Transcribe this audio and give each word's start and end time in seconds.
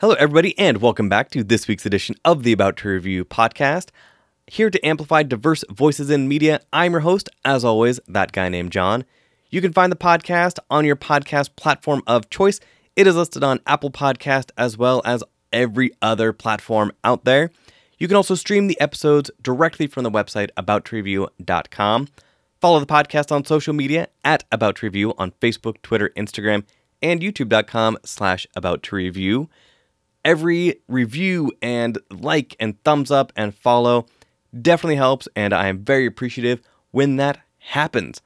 Hello, 0.00 0.14
everybody, 0.14 0.56
and 0.56 0.80
welcome 0.80 1.08
back 1.08 1.28
to 1.28 1.42
this 1.42 1.66
week's 1.66 1.84
edition 1.84 2.14
of 2.24 2.44
the 2.44 2.52
About 2.52 2.76
to 2.76 2.88
Review 2.88 3.24
podcast. 3.24 3.88
Here 4.46 4.70
to 4.70 4.86
amplify 4.86 5.24
diverse 5.24 5.64
voices 5.72 6.08
in 6.08 6.28
media, 6.28 6.60
I'm 6.72 6.92
your 6.92 7.00
host, 7.00 7.28
as 7.44 7.64
always, 7.64 7.98
that 8.06 8.30
guy 8.30 8.48
named 8.48 8.70
John. 8.70 9.04
You 9.50 9.60
can 9.60 9.72
find 9.72 9.90
the 9.90 9.96
podcast 9.96 10.60
on 10.70 10.84
your 10.84 10.94
podcast 10.94 11.56
platform 11.56 12.04
of 12.06 12.30
choice. 12.30 12.60
It 12.94 13.08
is 13.08 13.16
listed 13.16 13.42
on 13.42 13.58
Apple 13.66 13.90
Podcast 13.90 14.52
as 14.56 14.78
well 14.78 15.02
as 15.04 15.24
every 15.52 15.90
other 16.00 16.32
platform 16.32 16.92
out 17.02 17.24
there. 17.24 17.50
You 17.98 18.06
can 18.06 18.16
also 18.16 18.36
stream 18.36 18.68
the 18.68 18.80
episodes 18.80 19.32
directly 19.42 19.88
from 19.88 20.04
the 20.04 20.12
website 20.12 20.50
aboutreview.com. 20.56 22.08
Follow 22.60 22.78
the 22.78 22.86
podcast 22.86 23.32
on 23.32 23.44
social 23.44 23.74
media 23.74 24.06
at 24.24 24.44
About 24.52 24.76
to 24.76 24.86
Review 24.86 25.14
on 25.18 25.32
Facebook, 25.40 25.82
Twitter, 25.82 26.12
Instagram, 26.16 26.62
and 27.02 27.20
youtube.com 27.20 27.98
slash 28.04 28.46
about 28.54 28.84
to 28.84 28.94
review. 28.94 29.48
Every 30.28 30.82
review 30.88 31.52
and 31.62 31.96
like 32.10 32.54
and 32.60 32.78
thumbs 32.84 33.10
up 33.10 33.32
and 33.34 33.54
follow 33.54 34.04
definitely 34.60 34.96
helps, 34.96 35.26
and 35.34 35.54
I 35.54 35.68
am 35.68 35.78
very 35.78 36.04
appreciative 36.04 36.60
when 36.90 37.16
that 37.16 37.40
happens. 37.56 38.20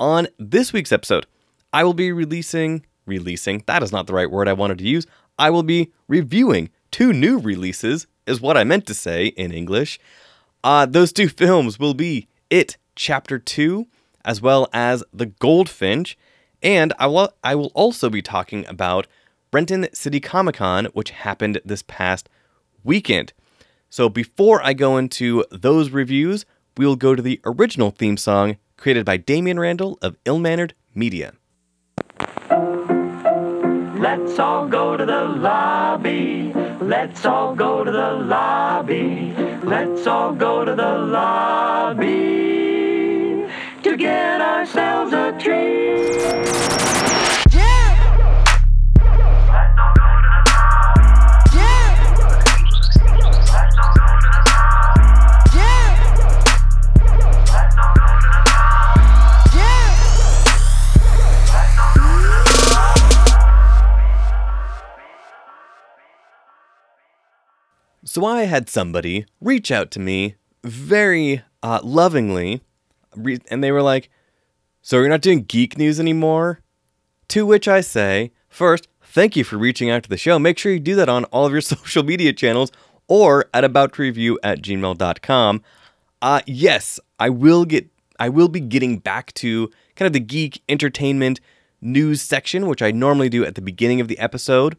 On 0.00 0.28
this 0.38 0.72
week's 0.72 0.92
episode, 0.92 1.26
I 1.70 1.84
will 1.84 1.92
be 1.92 2.10
releasing, 2.10 2.86
releasing, 3.04 3.64
that 3.66 3.82
is 3.82 3.92
not 3.92 4.06
the 4.06 4.14
right 4.14 4.30
word 4.30 4.48
I 4.48 4.54
wanted 4.54 4.78
to 4.78 4.88
use. 4.88 5.06
I 5.38 5.50
will 5.50 5.62
be 5.62 5.92
reviewing 6.08 6.70
two 6.90 7.12
new 7.12 7.38
releases, 7.38 8.06
is 8.26 8.40
what 8.40 8.56
I 8.56 8.64
meant 8.64 8.86
to 8.86 8.94
say 8.94 9.26
in 9.26 9.52
English. 9.52 10.00
Uh, 10.64 10.86
those 10.86 11.12
two 11.12 11.28
films 11.42 11.78
will 11.78 11.92
be 11.92 12.28
It 12.48 12.78
Chapter 12.96 13.38
2, 13.38 13.86
as 14.24 14.40
well 14.40 14.70
as 14.72 15.04
The 15.12 15.26
Goldfinch. 15.26 16.16
And 16.62 16.94
I 16.98 17.08
will, 17.08 17.30
I 17.44 17.56
will 17.56 17.72
also 17.74 18.08
be 18.08 18.22
talking 18.22 18.66
about 18.68 19.06
Renton 19.52 19.86
City 19.92 20.18
Comic 20.18 20.54
Con, 20.56 20.86
which 20.94 21.10
happened 21.10 21.60
this 21.62 21.82
past 21.82 22.30
weekend. 22.84 23.34
So 23.90 24.08
before 24.08 24.64
I 24.64 24.72
go 24.72 24.96
into 24.96 25.44
those 25.50 25.90
reviews, 25.90 26.46
we 26.78 26.86
will 26.86 26.96
go 26.96 27.14
to 27.14 27.20
the 27.20 27.38
original 27.44 27.90
theme 27.90 28.16
song 28.16 28.56
created 28.78 29.04
by 29.04 29.18
Damian 29.18 29.60
Randall 29.60 29.98
of 30.00 30.16
Ill 30.24 30.38
Mannered 30.38 30.72
Media. 30.94 31.34
Let's 34.00 34.38
all 34.38 34.66
go 34.68 34.96
to 34.96 35.04
the 35.04 35.24
lobby. 35.24 36.54
Let's 36.80 37.26
all 37.26 37.54
go 37.54 37.84
to 37.84 37.90
the 37.90 38.12
lobby. 38.12 39.34
Let's 39.62 40.06
all 40.06 40.32
go 40.34 40.64
to 40.64 40.74
the 40.74 40.98
lobby 40.98 42.32
to 43.82 43.96
I 68.24 68.44
had 68.44 68.68
somebody 68.68 69.26
reach 69.40 69.70
out 69.70 69.90
to 69.92 70.00
me 70.00 70.36
very 70.64 71.42
uh, 71.62 71.80
lovingly, 71.82 72.62
and 73.50 73.62
they 73.62 73.72
were 73.72 73.82
like, 73.82 74.10
So 74.80 74.98
you're 74.98 75.08
not 75.08 75.22
doing 75.22 75.44
geek 75.44 75.78
news 75.78 76.00
anymore? 76.00 76.60
To 77.28 77.46
which 77.46 77.68
I 77.68 77.80
say, 77.80 78.32
First, 78.48 78.88
thank 79.02 79.36
you 79.36 79.44
for 79.44 79.56
reaching 79.56 79.90
out 79.90 80.02
to 80.04 80.08
the 80.08 80.16
show. 80.16 80.38
Make 80.38 80.58
sure 80.58 80.72
you 80.72 80.80
do 80.80 80.96
that 80.96 81.08
on 81.08 81.24
all 81.26 81.46
of 81.46 81.52
your 81.52 81.60
social 81.62 82.02
media 82.02 82.32
channels 82.32 82.72
or 83.08 83.46
at 83.52 83.64
aboutreview 83.64 84.36
at 84.42 84.62
gmail.com. 84.62 85.62
Uh, 86.20 86.40
yes, 86.46 87.00
I 87.18 87.28
will 87.28 87.64
get 87.64 87.88
I 88.18 88.28
will 88.28 88.48
be 88.48 88.60
getting 88.60 88.98
back 88.98 89.32
to 89.34 89.68
kind 89.96 90.06
of 90.06 90.12
the 90.12 90.20
geek 90.20 90.62
entertainment 90.68 91.40
news 91.80 92.22
section, 92.22 92.68
which 92.68 92.80
I 92.80 92.92
normally 92.92 93.28
do 93.28 93.44
at 93.44 93.56
the 93.56 93.62
beginning 93.62 94.00
of 94.00 94.06
the 94.06 94.18
episode. 94.18 94.76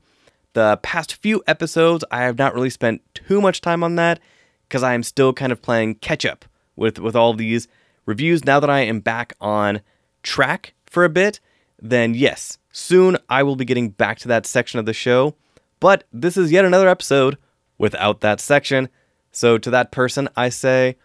The 0.53 0.79
past 0.83 1.15
few 1.15 1.43
episodes, 1.47 2.05
I 2.11 2.21
have 2.21 2.37
not 2.37 2.53
really 2.53 2.69
spent 2.69 3.01
too 3.13 3.41
much 3.41 3.59
time 3.59 3.83
on 3.83 3.95
that 3.95 4.19
because 4.67 4.83
I 4.83 4.93
am 4.93 5.03
still 5.03 5.33
kind 5.33 5.51
of 5.51 5.61
playing 5.61 5.95
catch 5.95 6.25
up 6.25 6.45
with 6.75 6.99
with 6.99 7.15
all 7.15 7.33
these 7.33 7.67
reviews. 8.05 8.45
Now 8.45 8.59
that 8.59 8.69
I 8.69 8.81
am 8.81 8.99
back 8.99 9.33
on 9.41 9.81
track 10.21 10.73
for 10.85 11.03
a 11.03 11.09
bit, 11.09 11.39
then 11.81 12.13
yes, 12.13 12.59
soon 12.71 13.17
I 13.29 13.43
will 13.43 13.55
be 13.55 13.65
getting 13.65 13.89
back 13.89 14.19
to 14.19 14.27
that 14.27 14.45
section 14.45 14.79
of 14.79 14.85
the 14.85 14.93
show. 14.93 15.35
But 15.79 16.05
this 16.13 16.37
is 16.37 16.51
yet 16.51 16.65
another 16.65 16.87
episode 16.87 17.37
without 17.77 18.21
that 18.21 18.39
section. 18.39 18.89
So 19.31 19.57
to 19.57 19.69
that 19.71 19.91
person, 19.91 20.29
I 20.37 20.49
say, 20.49 20.95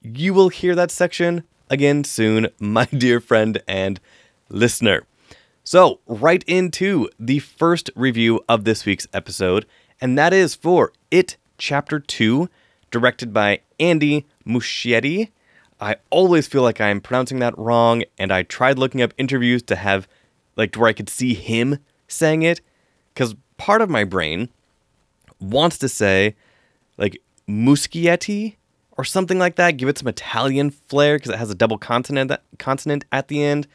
you 0.00 0.32
will 0.32 0.48
hear 0.48 0.74
that 0.74 0.90
section 0.90 1.44
again 1.68 2.02
soon, 2.04 2.48
my 2.58 2.86
dear 2.86 3.20
friend 3.20 3.62
and 3.68 4.00
listener. 4.48 5.04
So, 5.68 5.98
right 6.06 6.44
into 6.46 7.08
the 7.18 7.40
first 7.40 7.90
review 7.96 8.40
of 8.48 8.62
this 8.62 8.86
week's 8.86 9.08
episode, 9.12 9.66
and 10.00 10.16
that 10.16 10.32
is 10.32 10.54
for 10.54 10.92
It 11.10 11.38
Chapter 11.58 11.98
2, 11.98 12.48
directed 12.92 13.32
by 13.32 13.62
Andy 13.80 14.26
Muschietti. 14.46 15.30
I 15.80 15.96
always 16.08 16.46
feel 16.46 16.62
like 16.62 16.80
I'm 16.80 17.00
pronouncing 17.00 17.40
that 17.40 17.58
wrong, 17.58 18.04
and 18.16 18.30
I 18.30 18.44
tried 18.44 18.78
looking 18.78 19.02
up 19.02 19.12
interviews 19.18 19.60
to 19.64 19.74
have, 19.74 20.06
like, 20.54 20.70
to 20.70 20.78
where 20.78 20.88
I 20.88 20.92
could 20.92 21.08
see 21.08 21.34
him 21.34 21.80
saying 22.06 22.42
it, 22.42 22.60
because 23.12 23.34
part 23.56 23.82
of 23.82 23.90
my 23.90 24.04
brain 24.04 24.50
wants 25.40 25.78
to 25.78 25.88
say, 25.88 26.36
like, 26.96 27.20
Muschietti 27.48 28.54
or 28.92 29.02
something 29.02 29.40
like 29.40 29.56
that, 29.56 29.78
give 29.78 29.88
it 29.88 29.98
some 29.98 30.06
Italian 30.06 30.70
flair 30.70 31.16
because 31.16 31.32
it 31.32 31.40
has 31.40 31.50
a 31.50 31.56
double 31.56 31.76
consonant, 31.76 32.30
consonant 32.60 33.04
at 33.10 33.26
the 33.26 33.42
end. 33.42 33.66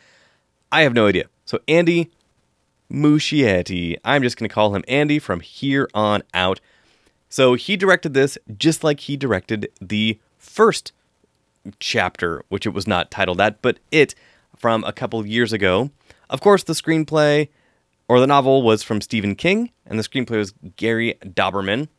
I 0.71 0.83
have 0.83 0.93
no 0.93 1.07
idea. 1.07 1.25
So 1.51 1.59
Andy 1.67 2.09
Muschietti. 2.89 3.97
I'm 4.05 4.23
just 4.23 4.37
going 4.37 4.47
to 4.47 4.55
call 4.55 4.73
him 4.73 4.85
Andy 4.87 5.19
from 5.19 5.41
here 5.41 5.89
on 5.93 6.23
out. 6.33 6.61
So 7.27 7.55
he 7.55 7.75
directed 7.75 8.13
this 8.13 8.37
just 8.57 8.85
like 8.85 9.01
he 9.01 9.17
directed 9.17 9.69
the 9.81 10.17
first 10.37 10.93
chapter, 11.79 12.45
which 12.47 12.65
it 12.65 12.69
was 12.69 12.87
not 12.87 13.11
titled 13.11 13.37
that, 13.39 13.61
but 13.61 13.79
it 13.91 14.15
from 14.55 14.85
a 14.85 14.93
couple 14.93 15.25
years 15.27 15.51
ago. 15.51 15.89
Of 16.29 16.39
course, 16.39 16.63
the 16.63 16.71
screenplay 16.71 17.49
or 18.07 18.21
the 18.21 18.27
novel 18.27 18.61
was 18.61 18.81
from 18.81 19.01
Stephen 19.01 19.35
King, 19.35 19.71
and 19.85 19.99
the 19.99 20.03
screenplay 20.03 20.37
was 20.37 20.53
Gary 20.77 21.15
Dauberman. 21.21 21.89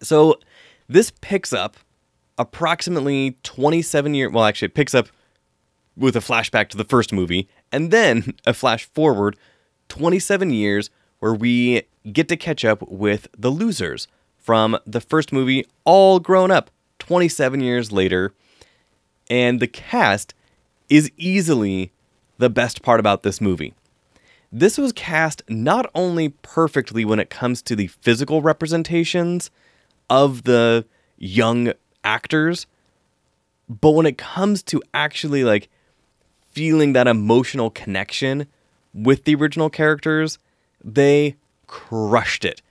So 0.00 0.38
this 0.88 1.10
picks 1.20 1.52
up 1.52 1.76
approximately 2.38 3.36
27 3.42 4.14
years. 4.14 4.30
Well, 4.32 4.44
actually, 4.44 4.66
it 4.66 4.74
picks 4.74 4.94
up 4.94 5.08
with 5.96 6.14
a 6.14 6.20
flashback 6.20 6.68
to 6.68 6.76
the 6.76 6.84
first 6.84 7.12
movie, 7.12 7.48
and 7.72 7.90
then 7.90 8.34
a 8.46 8.54
flash 8.54 8.84
forward 8.84 9.36
27 9.88 10.50
years 10.50 10.90
where 11.18 11.34
we 11.34 11.82
get 12.12 12.28
to 12.28 12.36
catch 12.36 12.64
up 12.64 12.82
with 12.88 13.28
the 13.36 13.50
losers 13.50 14.08
from 14.38 14.78
the 14.86 15.00
first 15.00 15.32
movie, 15.32 15.66
all 15.84 16.18
grown 16.18 16.50
up 16.50 16.70
27 16.98 17.60
years 17.60 17.92
later. 17.92 18.32
And 19.28 19.60
the 19.60 19.66
cast 19.66 20.34
is 20.88 21.10
easily 21.16 21.92
the 22.38 22.50
best 22.50 22.82
part 22.82 23.00
about 23.00 23.22
this 23.22 23.40
movie. 23.40 23.74
This 24.50 24.78
was 24.78 24.92
cast 24.92 25.42
not 25.48 25.88
only 25.94 26.30
perfectly 26.30 27.04
when 27.04 27.20
it 27.20 27.30
comes 27.30 27.62
to 27.62 27.76
the 27.76 27.86
physical 27.86 28.42
representations 28.42 29.50
of 30.08 30.42
the 30.42 30.84
young 31.18 31.72
actors, 32.02 32.66
but 33.68 33.90
when 33.90 34.06
it 34.06 34.18
comes 34.18 34.62
to 34.64 34.82
actually 34.92 35.44
like 35.44 35.68
feeling 36.52 36.92
that 36.92 37.06
emotional 37.06 37.70
connection 37.70 38.46
with 38.92 39.24
the 39.24 39.34
original 39.34 39.70
characters, 39.70 40.38
they 40.82 41.36
crushed 41.66 42.44
it. 42.44 42.62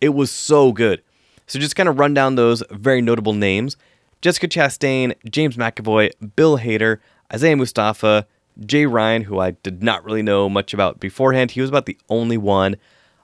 It 0.00 0.10
was 0.10 0.30
so 0.30 0.72
good. 0.72 1.02
So 1.46 1.58
just 1.58 1.76
kind 1.76 1.88
of 1.88 1.98
run 1.98 2.14
down 2.14 2.34
those 2.34 2.62
very 2.70 3.02
notable 3.02 3.32
names. 3.32 3.76
Jessica 4.20 4.48
Chastain, 4.48 5.14
James 5.28 5.56
McAvoy, 5.56 6.10
Bill 6.36 6.58
Hader, 6.58 6.98
Isaiah 7.32 7.56
Mustafa, 7.56 8.26
Jay 8.66 8.86
Ryan, 8.86 9.22
who 9.22 9.38
I 9.38 9.52
did 9.52 9.82
not 9.82 10.04
really 10.04 10.22
know 10.22 10.48
much 10.48 10.74
about 10.74 11.00
beforehand. 11.00 11.52
He 11.52 11.60
was 11.60 11.70
about 11.70 11.86
the 11.86 11.96
only 12.08 12.36
one. 12.36 12.76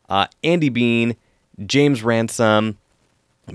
Uh, 0.09 0.26
Andy 0.43 0.69
Bean, 0.69 1.17
James 1.67 2.02
Ransone, 2.02 2.76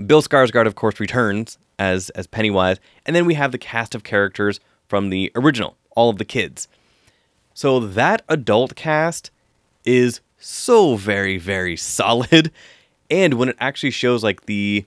Bill 0.06 0.22
Skarsgård, 0.22 0.66
of 0.66 0.74
course, 0.74 1.00
returns 1.00 1.58
as 1.78 2.10
as 2.10 2.26
Pennywise, 2.26 2.78
and 3.04 3.16
then 3.16 3.26
we 3.26 3.34
have 3.34 3.52
the 3.52 3.58
cast 3.58 3.94
of 3.94 4.04
characters 4.04 4.60
from 4.86 5.10
the 5.10 5.32
original, 5.34 5.76
all 5.96 6.10
of 6.10 6.18
the 6.18 6.24
kids. 6.24 6.68
So 7.54 7.80
that 7.80 8.22
adult 8.28 8.74
cast 8.74 9.30
is 9.84 10.20
so 10.38 10.96
very 10.96 11.38
very 11.38 11.76
solid, 11.96 12.50
and 13.10 13.34
when 13.34 13.48
it 13.48 13.56
actually 13.60 13.90
shows 13.90 14.22
like 14.22 14.46
the 14.46 14.84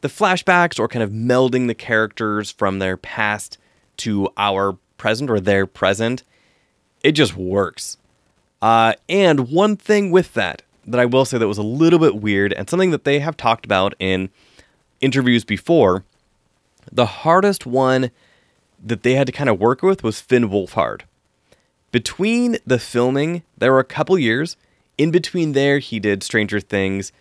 the 0.00 0.08
flashbacks 0.08 0.78
or 0.78 0.88
kind 0.88 1.02
of 1.02 1.10
melding 1.10 1.66
the 1.66 1.74
characters 1.74 2.50
from 2.50 2.78
their 2.78 2.96
past 2.96 3.58
to 3.98 4.28
our 4.36 4.78
present 4.96 5.30
or 5.30 5.40
their 5.40 5.66
present, 5.66 6.22
it 7.02 7.12
just 7.12 7.36
works. 7.36 7.98
Uh, 8.62 8.94
and 9.08 9.50
one 9.50 9.76
thing 9.76 10.10
with 10.10 10.34
that 10.34 10.62
that 10.86 11.00
I 11.00 11.04
will 11.04 11.24
say 11.24 11.38
that 11.38 11.46
was 11.48 11.58
a 11.58 11.62
little 11.62 11.98
bit 11.98 12.16
weird 12.16 12.52
and 12.52 12.68
something 12.68 12.90
that 12.90 13.04
they 13.04 13.20
have 13.20 13.36
talked 13.36 13.64
about 13.64 13.94
in 13.98 14.30
interviews 15.00 15.44
before. 15.44 16.04
The 16.90 17.06
hardest 17.06 17.66
one 17.66 18.10
that 18.82 19.02
they 19.02 19.14
had 19.14 19.26
to 19.26 19.32
kind 19.32 19.50
of 19.50 19.58
work 19.58 19.82
with 19.82 20.02
was 20.02 20.20
Finn 20.20 20.48
Wolfhard. 20.48 21.02
Between 21.92 22.58
the 22.64 22.78
filming, 22.78 23.42
there 23.58 23.72
were 23.72 23.80
a 23.80 23.84
couple 23.84 24.18
years. 24.18 24.56
In 24.96 25.10
between 25.10 25.52
there, 25.52 25.78
he 25.78 25.98
did 25.98 26.22
Stranger 26.22 26.60
Things, 26.60 27.12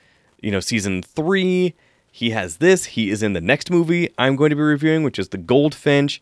you 0.41 0.51
know, 0.51 0.59
season 0.59 1.01
three. 1.01 1.73
He 2.11 2.31
has 2.31 2.57
this. 2.57 2.85
He 2.85 3.09
is 3.09 3.23
in 3.23 3.33
the 3.33 3.41
next 3.41 3.71
movie 3.71 4.09
I'm 4.17 4.35
going 4.35 4.49
to 4.49 4.55
be 4.55 4.61
reviewing, 4.61 5.03
which 5.03 5.19
is 5.19 5.29
The 5.29 5.37
Goldfinch. 5.37 6.21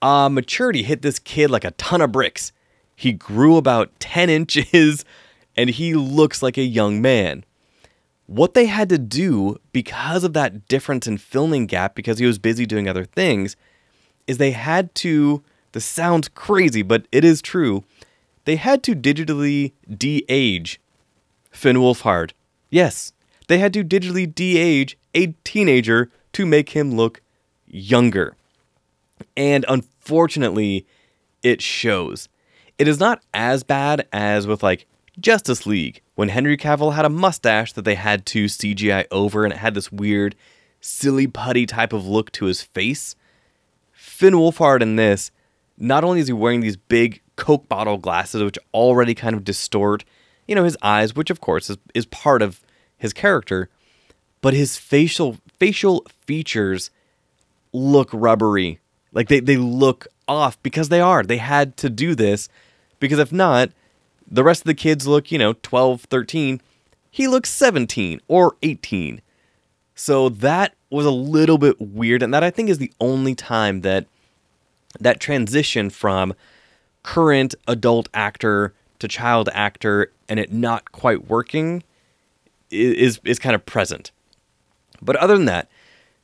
Uh, 0.00 0.28
maturity 0.28 0.82
hit 0.82 1.02
this 1.02 1.18
kid 1.18 1.50
like 1.50 1.64
a 1.64 1.70
ton 1.72 2.00
of 2.00 2.12
bricks. 2.12 2.52
He 2.96 3.12
grew 3.12 3.56
about 3.56 3.90
10 4.00 4.30
inches 4.38 5.04
and 5.56 5.70
he 5.70 5.94
looks 5.94 6.42
like 6.42 6.58
a 6.58 6.62
young 6.62 7.00
man. 7.00 7.44
What 8.26 8.54
they 8.54 8.66
had 8.66 8.88
to 8.88 8.98
do 8.98 9.58
because 9.72 10.24
of 10.24 10.32
that 10.32 10.66
difference 10.66 11.06
in 11.06 11.18
filming 11.18 11.66
gap, 11.66 11.94
because 11.94 12.18
he 12.18 12.26
was 12.26 12.38
busy 12.38 12.64
doing 12.64 12.88
other 12.88 13.04
things, 13.04 13.56
is 14.26 14.38
they 14.38 14.52
had 14.52 14.94
to. 14.96 15.42
This 15.72 15.84
sounds 15.84 16.28
crazy, 16.28 16.82
but 16.82 17.06
it 17.10 17.24
is 17.24 17.40
true. 17.40 17.84
They 18.44 18.56
had 18.56 18.82
to 18.84 18.94
digitally 18.94 19.72
de 19.88 20.24
age 20.28 20.80
Finn 21.50 21.76
Wolfhard. 21.76 22.32
Yes, 22.70 23.12
they 23.48 23.58
had 23.58 23.72
to 23.74 23.84
digitally 23.84 24.32
de 24.32 24.58
age 24.58 24.98
a 25.14 25.28
teenager 25.44 26.10
to 26.32 26.46
make 26.46 26.70
him 26.70 26.94
look 26.94 27.20
younger. 27.66 28.36
And 29.36 29.64
unfortunately, 29.68 30.86
it 31.42 31.62
shows. 31.62 32.28
It 32.78 32.88
is 32.88 32.98
not 32.98 33.22
as 33.32 33.62
bad 33.62 34.08
as 34.12 34.46
with 34.46 34.62
like 34.62 34.86
Justice 35.20 35.66
League, 35.66 36.00
when 36.14 36.30
Henry 36.30 36.56
Cavill 36.56 36.94
had 36.94 37.04
a 37.04 37.10
mustache 37.10 37.72
that 37.74 37.84
they 37.84 37.94
had 37.94 38.24
to 38.26 38.46
CGI 38.46 39.06
over 39.10 39.44
and 39.44 39.52
it 39.52 39.58
had 39.58 39.74
this 39.74 39.92
weird, 39.92 40.34
silly 40.80 41.26
putty 41.26 41.66
type 41.66 41.92
of 41.92 42.06
look 42.06 42.32
to 42.32 42.46
his 42.46 42.62
face. 42.62 43.14
Finn 44.02 44.34
Wolfhard 44.34 44.82
in 44.82 44.96
this, 44.96 45.30
not 45.78 46.02
only 46.02 46.18
is 46.18 46.26
he 46.26 46.32
wearing 46.32 46.60
these 46.60 46.76
big 46.76 47.22
Coke 47.36 47.68
bottle 47.68 47.98
glasses, 47.98 48.42
which 48.42 48.58
already 48.74 49.14
kind 49.14 49.34
of 49.34 49.44
distort, 49.44 50.04
you 50.48 50.56
know, 50.56 50.64
his 50.64 50.76
eyes, 50.82 51.14
which 51.14 51.30
of 51.30 51.40
course 51.40 51.70
is, 51.70 51.78
is 51.94 52.04
part 52.06 52.42
of 52.42 52.60
his 52.98 53.12
character, 53.12 53.68
but 54.40 54.54
his 54.54 54.76
facial 54.76 55.38
facial 55.56 56.04
features 56.26 56.90
look 57.72 58.10
rubbery. 58.12 58.80
Like 59.12 59.28
they, 59.28 59.38
they 59.38 59.56
look 59.56 60.08
off 60.26 60.60
because 60.64 60.88
they 60.88 61.00
are. 61.00 61.22
They 61.22 61.38
had 61.38 61.76
to 61.78 61.88
do 61.88 62.16
this 62.16 62.48
because 62.98 63.20
if 63.20 63.30
not, 63.30 63.70
the 64.28 64.42
rest 64.42 64.62
of 64.62 64.66
the 64.66 64.74
kids 64.74 65.06
look, 65.06 65.30
you 65.30 65.38
know, 65.38 65.52
12, 65.62 66.02
13. 66.02 66.60
He 67.08 67.28
looks 67.28 67.50
17 67.50 68.20
or 68.26 68.56
18. 68.62 69.22
So 69.94 70.28
that 70.28 70.74
was 70.90 71.06
a 71.06 71.10
little 71.10 71.58
bit 71.58 71.80
weird. 71.80 72.22
And 72.22 72.32
that 72.32 72.42
I 72.42 72.50
think 72.50 72.68
is 72.68 72.78
the 72.78 72.92
only 73.00 73.34
time 73.34 73.80
that 73.82 74.06
that 75.00 75.20
transition 75.20 75.90
from 75.90 76.34
current 77.02 77.54
adult 77.66 78.08
actor 78.14 78.74
to 78.98 79.08
child 79.08 79.48
actor 79.52 80.12
and 80.28 80.38
it 80.38 80.52
not 80.52 80.92
quite 80.92 81.28
working 81.28 81.82
is 82.70 83.20
is 83.24 83.38
kind 83.38 83.54
of 83.54 83.66
present. 83.66 84.10
But 85.00 85.16
other 85.16 85.36
than 85.36 85.46
that, 85.46 85.68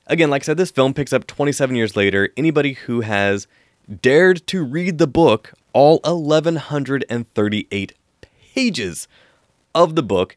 again, 0.06 0.30
like 0.30 0.42
I 0.42 0.46
said, 0.46 0.56
this 0.56 0.70
film 0.70 0.94
picks 0.94 1.12
up 1.12 1.26
27 1.26 1.74
years 1.74 1.96
later. 1.96 2.30
Anybody 2.36 2.74
who 2.74 3.00
has 3.00 3.46
dared 4.00 4.46
to 4.48 4.64
read 4.64 4.98
the 4.98 5.06
book, 5.06 5.52
all 5.72 6.00
1138 6.04 7.94
pages 8.54 9.08
of 9.74 9.94
the 9.96 10.02
book, 10.02 10.36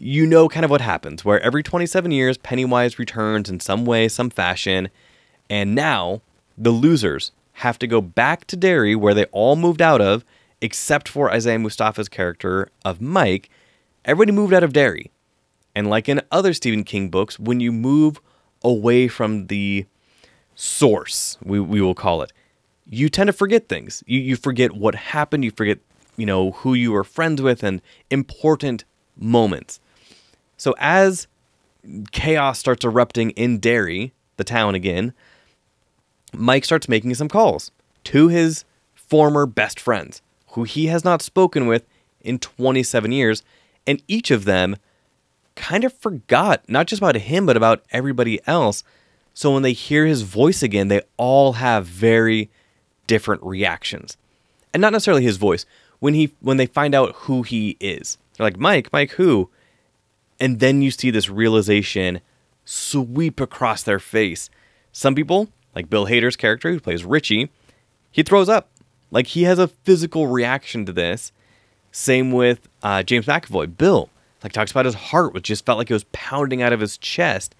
you 0.00 0.26
know 0.26 0.48
kind 0.48 0.64
of 0.64 0.70
what 0.70 0.80
happens, 0.80 1.24
where 1.24 1.40
every 1.40 1.62
27 1.62 2.10
years, 2.10 2.38
Pennywise 2.38 2.98
returns 2.98 3.48
in 3.48 3.60
some 3.60 3.84
way, 3.84 4.08
some 4.08 4.30
fashion, 4.30 4.88
and 5.50 5.74
now 5.74 6.22
the 6.56 6.70
losers 6.70 7.32
have 7.54 7.78
to 7.78 7.86
go 7.86 8.00
back 8.00 8.46
to 8.46 8.56
Derry, 8.56 8.94
where 8.94 9.14
they 9.14 9.24
all 9.26 9.56
moved 9.56 9.82
out 9.82 10.00
of, 10.00 10.24
except 10.60 11.08
for 11.08 11.30
Isaiah 11.30 11.58
Mustafa's 11.58 12.08
character 12.08 12.70
of 12.84 13.00
Mike. 13.00 13.48
Everybody 14.04 14.32
moved 14.32 14.54
out 14.54 14.62
of 14.62 14.72
Derry. 14.72 15.10
And 15.74 15.88
like 15.88 16.08
in 16.08 16.22
other 16.30 16.52
Stephen 16.52 16.84
King 16.84 17.08
books, 17.08 17.38
when 17.38 17.60
you 17.60 17.72
move 17.72 18.20
away 18.62 19.08
from 19.08 19.46
the 19.46 19.86
source, 20.54 21.38
we, 21.42 21.60
we 21.60 21.80
will 21.80 21.94
call 21.94 22.22
it, 22.22 22.32
you 22.86 23.08
tend 23.08 23.28
to 23.28 23.32
forget 23.32 23.68
things. 23.68 24.02
You, 24.06 24.20
you 24.20 24.36
forget 24.36 24.72
what 24.72 24.94
happened, 24.94 25.44
you 25.44 25.50
forget 25.50 25.78
you 26.18 26.26
know, 26.26 26.50
who 26.50 26.74
you 26.74 26.92
were 26.92 27.04
friends 27.04 27.40
with 27.40 27.62
and 27.62 27.80
important 28.10 28.84
moments. 29.16 29.80
So 30.58 30.74
as 30.78 31.26
chaos 32.12 32.58
starts 32.58 32.84
erupting 32.84 33.30
in 33.30 33.58
Derry, 33.58 34.12
the 34.36 34.44
town 34.44 34.74
again, 34.74 35.14
Mike 36.34 36.66
starts 36.66 36.88
making 36.88 37.14
some 37.14 37.28
calls 37.28 37.70
to 38.04 38.28
his 38.28 38.64
former 38.94 39.46
best 39.46 39.80
friends, 39.80 40.20
who 40.48 40.64
he 40.64 40.86
has 40.86 41.04
not 41.04 41.22
spoken 41.22 41.66
with 41.66 41.86
in 42.20 42.38
27 42.38 43.12
years, 43.12 43.42
and 43.86 44.02
each 44.06 44.30
of 44.30 44.44
them 44.44 44.76
kind 45.54 45.84
of 45.84 45.92
forgot 45.92 46.62
not 46.68 46.86
just 46.86 47.00
about 47.00 47.16
him, 47.16 47.46
but 47.46 47.56
about 47.56 47.84
everybody 47.90 48.40
else. 48.46 48.84
So 49.32 49.52
when 49.52 49.62
they 49.62 49.72
hear 49.72 50.04
his 50.04 50.22
voice 50.22 50.62
again, 50.62 50.88
they 50.88 51.00
all 51.16 51.54
have 51.54 51.86
very 51.86 52.50
different 53.06 53.42
reactions. 53.42 54.16
And 54.74 54.80
not 54.80 54.92
necessarily 54.92 55.22
his 55.22 55.36
voice, 55.36 55.64
when 56.00 56.14
he 56.14 56.34
when 56.40 56.58
they 56.58 56.66
find 56.66 56.94
out 56.94 57.14
who 57.14 57.42
he 57.42 57.76
is. 57.80 58.18
They're 58.36 58.46
like, 58.46 58.58
Mike, 58.58 58.92
Mike 58.92 59.12
who? 59.12 59.50
And 60.40 60.60
then 60.60 60.82
you 60.82 60.90
see 60.90 61.10
this 61.10 61.28
realization 61.28 62.20
sweep 62.64 63.40
across 63.40 63.82
their 63.82 63.98
face. 63.98 64.50
Some 64.92 65.14
people, 65.14 65.48
like 65.74 65.90
Bill 65.90 66.06
Hader's 66.06 66.36
character 66.36 66.70
who 66.70 66.80
plays 66.80 67.04
Richie, 67.04 67.50
he 68.10 68.22
throws 68.22 68.48
up. 68.48 68.68
Like 69.10 69.28
he 69.28 69.44
has 69.44 69.58
a 69.58 69.68
physical 69.68 70.26
reaction 70.26 70.84
to 70.86 70.92
this. 70.92 71.32
Same 71.92 72.32
with 72.32 72.68
uh, 72.82 73.02
James 73.02 73.26
McAvoy. 73.26 73.76
Bill, 73.76 74.10
like 74.42 74.52
talks 74.52 74.70
about 74.70 74.84
his 74.84 74.94
heart, 74.94 75.32
which 75.32 75.44
just 75.44 75.64
felt 75.64 75.78
like 75.78 75.90
it 75.90 75.94
was 75.94 76.04
pounding 76.12 76.62
out 76.62 76.72
of 76.72 76.80
his 76.80 76.98
chest 76.98 77.54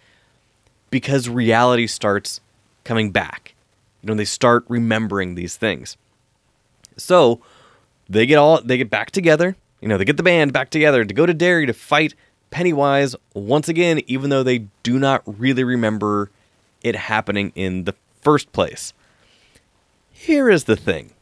because 0.91 1.29
reality 1.29 1.87
starts 1.87 2.41
coming 2.85 3.11
back. 3.11 3.55
You 4.03 4.09
know, 4.09 4.15
they 4.15 4.25
start 4.25 4.65
remembering 4.69 5.35
these 5.35 5.57
things. 5.57 5.97
So 6.97 7.41
they 8.09 8.27
get 8.27 8.37
all 8.37 8.61
they 8.63 8.77
get 8.77 8.91
back 8.91 9.11
together. 9.11 9.57
You 9.81 9.89
know, 9.89 9.97
they 9.97 10.05
get 10.05 10.17
the 10.17 10.23
band 10.23 10.53
back 10.53 10.71
together 10.71 11.05
to 11.05 11.15
go 11.15 11.27
to 11.27 11.35
Derry 11.35 11.67
to 11.67 11.73
fight 11.73 12.15
Pennywise 12.51 13.15
once 13.35 13.69
again, 13.69 14.01
even 14.07 14.31
though 14.31 14.43
they 14.43 14.67
do 14.83 14.99
not 14.99 15.23
really 15.27 15.65
remember 15.65 16.31
it 16.83 16.97
happening 16.97 17.53
in 17.55 17.85
the 17.85 17.95
first 18.21 18.53
place. 18.53 18.93
Here 20.11 20.51
is 20.51 20.65
the 20.65 20.77
thing. 20.77 21.13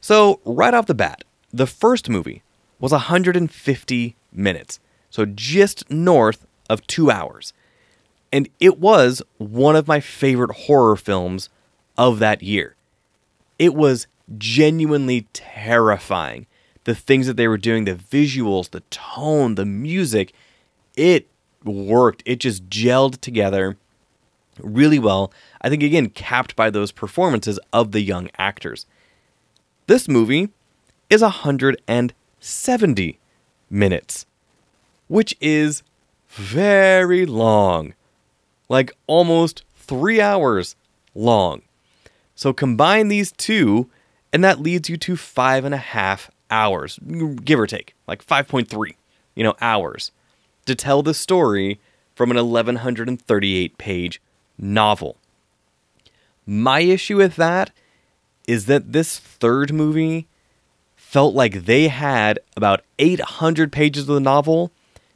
So, 0.00 0.40
right 0.44 0.74
off 0.74 0.86
the 0.86 0.94
bat, 0.94 1.24
the 1.52 1.66
first 1.66 2.08
movie 2.08 2.42
was 2.78 2.92
150 2.92 4.16
minutes, 4.32 4.80
so 5.08 5.24
just 5.24 5.90
north 5.90 6.46
of 6.68 6.86
two 6.86 7.10
hours. 7.10 7.52
And 8.32 8.48
it 8.60 8.78
was 8.78 9.22
one 9.38 9.76
of 9.76 9.88
my 9.88 10.00
favorite 10.00 10.50
horror 10.50 10.96
films 10.96 11.48
of 11.96 12.18
that 12.18 12.42
year. 12.42 12.74
It 13.58 13.74
was 13.74 14.06
genuinely 14.36 15.28
terrifying. 15.32 16.46
The 16.82 16.94
things 16.94 17.26
that 17.26 17.36
they 17.36 17.48
were 17.48 17.56
doing, 17.56 17.84
the 17.84 17.94
visuals, 17.94 18.70
the 18.70 18.80
tone, 18.90 19.54
the 19.54 19.64
music, 19.64 20.34
it 20.96 21.28
worked. 21.64 22.22
It 22.26 22.36
just 22.40 22.68
gelled 22.68 23.20
together 23.20 23.76
really 24.60 24.98
well. 24.98 25.32
I 25.60 25.68
think, 25.68 25.82
again, 25.82 26.10
capped 26.10 26.56
by 26.56 26.70
those 26.70 26.92
performances 26.92 27.58
of 27.72 27.92
the 27.92 28.00
young 28.00 28.30
actors. 28.38 28.86
This 29.86 30.08
movie 30.08 30.48
is 31.10 31.22
170 31.22 33.18
minutes, 33.70 34.26
which 35.08 35.36
is 35.40 35.82
very 36.28 37.26
long, 37.26 37.94
like 38.68 38.92
almost 39.06 39.64
three 39.76 40.20
hours 40.20 40.76
long. 41.14 41.62
So 42.34 42.52
combine 42.52 43.08
these 43.08 43.30
two, 43.32 43.88
and 44.32 44.42
that 44.42 44.60
leads 44.60 44.88
you 44.88 44.96
to 44.98 45.16
five 45.16 45.64
and 45.64 45.74
a 45.74 45.78
half 45.78 46.30
hours, 46.50 46.98
give 47.44 47.60
or 47.60 47.66
take, 47.66 47.94
like 48.06 48.24
5.3, 48.24 48.94
you 49.34 49.44
know, 49.44 49.54
hours 49.60 50.10
to 50.66 50.74
tell 50.74 51.02
the 51.02 51.14
story 51.14 51.80
from 52.14 52.30
an 52.30 52.36
1138 52.36 53.78
page 53.78 54.20
novel. 54.58 55.16
My 56.46 56.80
issue 56.80 57.16
with 57.16 57.36
that 57.36 57.70
is 58.46 58.66
that 58.66 58.92
this 58.92 59.18
third 59.18 59.72
movie 59.72 60.26
felt 60.96 61.34
like 61.34 61.64
they 61.64 61.88
had 61.88 62.38
about 62.56 62.82
800 62.98 63.72
pages 63.72 64.08
of 64.08 64.14
the 64.14 64.20
novel 64.20 64.70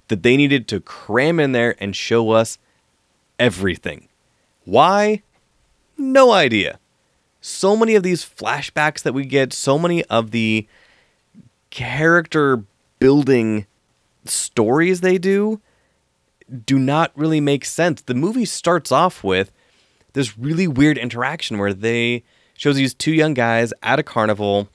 that 0.09 0.23
they 0.23 0.37
needed 0.37 0.67
to 0.69 0.81
cram 0.81 1.39
in 1.39 1.53
there 1.53 1.75
and 1.79 1.95
show 1.95 2.31
us 2.31 2.59
everything. 3.39 4.09
Why? 4.65 5.23
No 5.97 6.33
idea 6.33 6.79
so 7.41 7.77
many 7.77 7.95
of 7.95 8.03
these 8.03 8.25
flashbacks 8.25 9.03
that 9.03 9.15
we 9.15 9.25
get, 9.25 9.53
so 9.53 9.79
many 9.79 10.05
of 10.05 10.31
the 10.31 10.67
character 11.71 12.63
building 12.99 13.67
stories 14.25 15.01
they 15.01 15.19
do 15.19 15.61
do 16.65 16.79
not 16.79 17.13
really 17.15 17.41
make 17.41 17.65
sense. 17.65 18.01
The 18.03 18.15
movie 18.15 18.45
starts 18.45 18.91
off 18.91 19.23
with 19.23 19.53
this 20.15 20.39
really 20.39 20.67
weird 20.67 20.99
interaction 20.99 21.59
where 21.59 21.75
they 21.75 22.25
shows 22.57 22.77
these 22.77 22.95
two 22.95 23.13
young 23.13 23.35
guys 23.35 23.73
at 23.83 23.99
a 23.99 24.03
carnival. 24.03 24.69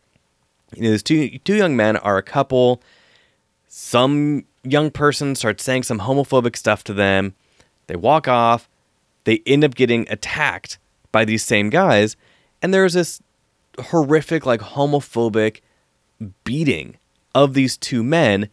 You 0.75 0.83
know, 0.83 0.91
these 0.91 1.03
two 1.03 1.39
two 1.39 1.55
young 1.55 1.75
men 1.75 1.97
are 1.97 2.17
a 2.17 2.23
couple. 2.23 2.81
Some 3.67 4.45
young 4.63 4.91
person 4.91 5.35
starts 5.35 5.63
saying 5.63 5.83
some 5.83 5.99
homophobic 5.99 6.55
stuff 6.55 6.83
to 6.85 6.93
them. 6.93 7.33
They 7.87 7.95
walk 7.95 8.27
off. 8.27 8.69
They 9.25 9.41
end 9.45 9.63
up 9.63 9.75
getting 9.75 10.07
attacked 10.09 10.77
by 11.11 11.25
these 11.25 11.43
same 11.43 11.69
guys, 11.69 12.15
and 12.61 12.73
there's 12.73 12.93
this 12.93 13.21
horrific, 13.79 14.45
like 14.45 14.61
homophobic 14.61 15.61
beating 16.43 16.97
of 17.33 17.53
these 17.53 17.77
two 17.77 18.03
men. 18.03 18.49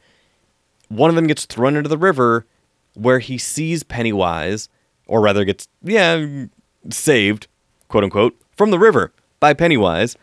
One 0.90 1.08
of 1.08 1.16
them 1.16 1.28
gets 1.28 1.46
thrown 1.46 1.76
into 1.76 1.88
the 1.88 1.96
river 1.96 2.46
where 2.94 3.20
he 3.20 3.38
sees 3.38 3.84
Pennywise, 3.84 4.68
or 5.06 5.20
rather 5.20 5.44
gets, 5.44 5.68
yeah, 5.82 6.44
saved, 6.90 7.46
quote 7.88 8.04
unquote, 8.04 8.36
from 8.56 8.72
the 8.72 8.78
river 8.78 9.12
by 9.38 9.54
Pennywise. 9.54 10.16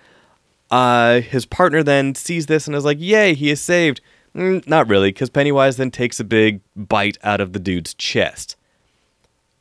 Uh, 0.69 1.21
his 1.21 1.45
partner 1.45 1.83
then 1.83 2.13
sees 2.13 2.47
this 2.47 2.67
and 2.67 2.75
is 2.75 2.83
like, 2.83 2.97
yay, 2.99 3.33
he 3.33 3.49
is 3.49 3.61
saved. 3.61 4.01
Mm, 4.35 4.67
not 4.67 4.89
really, 4.89 5.09
because 5.09 5.29
Pennywise 5.29 5.77
then 5.77 5.89
takes 5.89 6.19
a 6.19 6.25
big 6.25 6.59
bite 6.75 7.17
out 7.23 7.39
of 7.39 7.53
the 7.53 7.59
dude's 7.59 7.93
chest. 7.93 8.57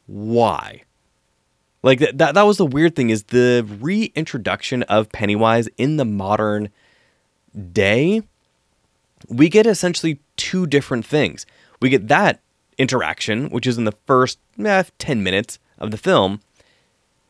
Why? 0.07 0.83
Like 1.85 2.01
that, 2.01 2.19
that, 2.19 2.35
that 2.35 2.43
was 2.43 2.57
the 2.57 2.67
weird 2.67 2.97
thing 2.97 3.11
is 3.11 3.23
the 3.25 3.65
reintroduction 3.81 4.83
of 4.85 5.13
Pennywise 5.13 5.69
in 5.77 5.99
the 5.99 6.05
modern 6.05 6.71
day. 7.73 8.23
We 9.29 9.49
get 9.49 9.67
essentially 9.67 10.19
two 10.37 10.67
different 10.67 11.07
things. 11.07 11.47
We 11.81 11.89
get 11.89 12.09
that 12.09 12.41
interaction, 12.79 13.49
which 13.51 13.67
is 13.67 13.79
in 13.79 13.85
the 13.85 13.97
first 14.07 14.39
eh, 14.63 14.85
10 14.99 15.23
minutes 15.23 15.59
of 15.79 15.91
the 15.91 15.97
film. 15.97 16.41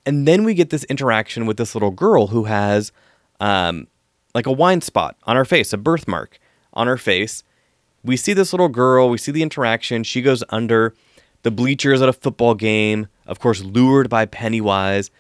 And 0.05 0.27
then 0.27 0.45
we 0.45 0.55
get 0.55 0.71
this 0.71 0.85
interaction 0.85 1.47
with 1.47 1.57
this 1.57 1.75
little 1.75 1.91
girl 1.91 2.29
who 2.29 2.45
has 2.45 2.93
um, 3.41 3.89
like 4.35 4.47
a 4.47 4.53
wine 4.53 4.81
spot 4.81 5.17
on 5.25 5.37
her 5.37 5.45
face, 5.45 5.73
a 5.73 5.79
birthmark 5.79 6.39
on 6.73 6.87
her 6.87 6.97
face. 6.97 7.43
We 8.05 8.17
see 8.17 8.33
this 8.33 8.53
little 8.53 8.69
girl, 8.69 9.09
we 9.11 9.19
see 9.19 9.33
the 9.33 9.43
interaction. 9.43 10.05
She 10.05 10.23
goes 10.23 10.45
under 10.51 10.95
the 11.43 11.51
bleachers 11.51 12.03
at 12.03 12.09
a 12.09 12.13
football 12.13 12.55
game, 12.55 13.09
of 13.27 13.41
course, 13.41 13.63
lured 13.63 14.09
by 14.09 14.27
Pennywise. 14.27 15.11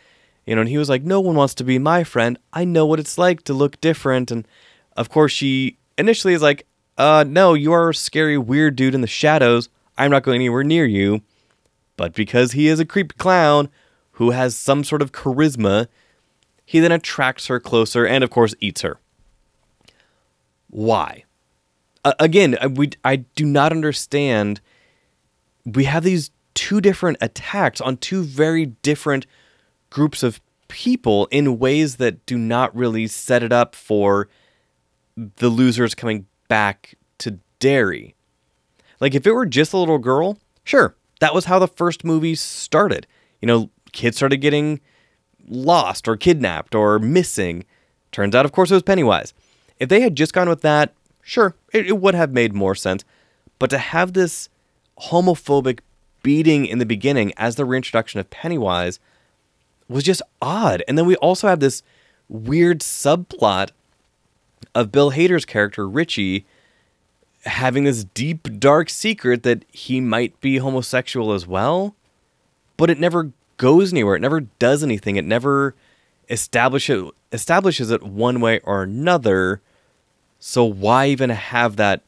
You 0.45 0.55
know, 0.55 0.61
and 0.61 0.71
he 0.71 0.79
was 0.79 0.89
like, 0.89 1.03
No 1.03 1.21
one 1.21 1.35
wants 1.35 1.55
to 1.55 1.65
be 1.65 1.79
my 1.79 2.05
friend. 2.05 2.39
I 2.53 2.65
know 2.65 2.87
what 2.87 3.01
it's 3.01 3.19
like 3.19 3.43
to 3.45 3.55
look 3.55 3.81
different. 3.81 4.31
And 4.31 4.47
of 4.97 5.09
course, 5.09 5.33
she 5.33 5.79
initially 5.99 6.35
is 6.35 6.43
like, 6.43 6.67
uh, 6.99 7.25
no, 7.27 7.55
you 7.55 7.73
are 7.73 7.91
a 7.91 7.95
scary, 7.95 8.39
weird 8.39 8.77
dude 8.77 8.95
in 8.95 9.01
the 9.01 9.07
shadows. 9.07 9.69
I'm 9.99 10.11
not 10.11 10.23
going 10.23 10.37
anywhere 10.37 10.65
near 10.65 10.87
you. 10.87 11.23
But 11.97 12.15
because 12.15 12.53
he 12.53 12.69
is 12.69 12.81
a 12.81 12.85
creepy 12.85 13.15
clown 13.17 13.69
who 14.13 14.31
has 14.31 14.57
some 14.57 14.85
sort 14.85 15.03
of 15.03 15.13
charisma, 15.13 15.89
he 16.65 16.81
then 16.81 16.93
attracts 16.93 17.47
her 17.47 17.61
closer 17.61 18.07
and, 18.07 18.23
of 18.23 18.31
course, 18.31 18.55
eats 18.61 18.83
her. 18.83 18.99
Why? 20.69 21.25
Uh, 22.05 22.15
again, 22.19 22.57
we, 22.75 22.91
I 23.05 23.17
do 23.17 23.47
not 23.47 23.73
understand. 23.73 24.61
We 25.65 25.85
have 25.85 26.05
these 26.05 26.31
two 26.55 26.81
different 26.81 27.19
attacks 27.21 27.81
on 27.81 27.97
two 27.97 28.23
very 28.23 28.67
different 28.67 29.27
groups 29.91 30.23
of 30.23 30.41
people 30.69 31.27
in 31.31 31.59
ways 31.59 31.97
that 31.97 32.27
do 32.27 32.37
not 32.37 32.75
really 32.75 33.07
set 33.07 33.43
it 33.43 33.53
up 33.53 33.75
for 33.75 34.29
the 35.17 35.49
losers 35.49 35.95
coming 35.95 36.27
back 36.49 36.95
to 37.19 37.39
Derry. 37.59 38.15
Like 39.01 39.15
if 39.15 39.27
it 39.27 39.33
were 39.33 39.47
just 39.47 39.73
a 39.73 39.79
little 39.79 39.99
girl, 39.99 40.39
sure, 40.65 40.95
that 41.21 41.35
was 41.35 41.47
how 41.47 41.59
the 41.59 41.69
first 41.69 42.05
movie 42.05 42.35
started. 42.35 43.07
You 43.41 43.47
know, 43.47 43.71
kids 43.93 44.17
started 44.17 44.39
getting 44.39 44.81
lost 45.49 46.09
or 46.09 46.17
kidnapped 46.17 46.75
or 46.75 46.99
missing. 46.99 47.65
Turns 48.13 48.35
out, 48.35 48.45
of 48.45 48.53
course, 48.53 48.71
it 48.71 48.75
was 48.75 48.83
Pennywise. 48.83 49.35
If 49.79 49.89
they 49.89 50.01
had 50.01 50.17
just 50.17 50.33
gone 50.33 50.49
with 50.49 50.63
that, 50.63 50.95
sure, 51.23 51.55
it, 51.73 51.87
it 51.87 52.01
would 52.01 52.15
have 52.15 52.33
made 52.33 52.55
more 52.55 52.75
sense. 52.75 53.05
But 53.59 53.71
to 53.71 53.79
have 53.79 54.13
this 54.13 54.49
homophobic 54.99 55.81
beating 56.23 56.67
in 56.67 56.79
the 56.79 56.87
beginning 56.87 57.33
as 57.37 57.57
the 57.57 57.65
reintroduction 57.65 58.21
of 58.21 58.31
Pennywise 58.31 58.99
was 59.89 60.05
just 60.05 60.23
odd. 60.43 60.83
And 60.89 60.99
then 60.99 61.07
we 61.07 61.17
also 61.17 61.49
have 61.49 61.61
this 61.61 61.83
weird 62.29 62.81
subplot 62.81 63.71
of 64.75 64.93
Bill 64.93 65.13
Hader's 65.13 65.45
character, 65.45 65.89
Richie, 65.89 66.47
having 67.45 67.85
this 67.85 68.05
deep, 68.05 68.59
dark 68.59 68.91
secret 68.91 69.43
that 69.45 69.65
he 69.73 70.01
might 70.01 70.39
be 70.41 70.59
homosexual 70.59 71.33
as 71.33 71.47
well, 71.47 71.95
but 72.77 72.91
it 72.91 72.99
never 72.99 73.33
goes 73.57 73.93
anywhere. 73.93 74.17
It 74.17 74.21
never 74.21 74.41
does 74.41 74.83
anything. 74.83 75.17
It 75.17 75.25
never 75.25 75.75
establishes 76.29 77.11
establishes 77.33 77.91
it 77.91 78.03
one 78.03 78.41
way 78.41 78.61
or 78.61 78.83
another. 78.83 79.61
So 80.39 80.65
why 80.65 81.07
even 81.09 81.31
have 81.31 81.77
that 81.77 82.03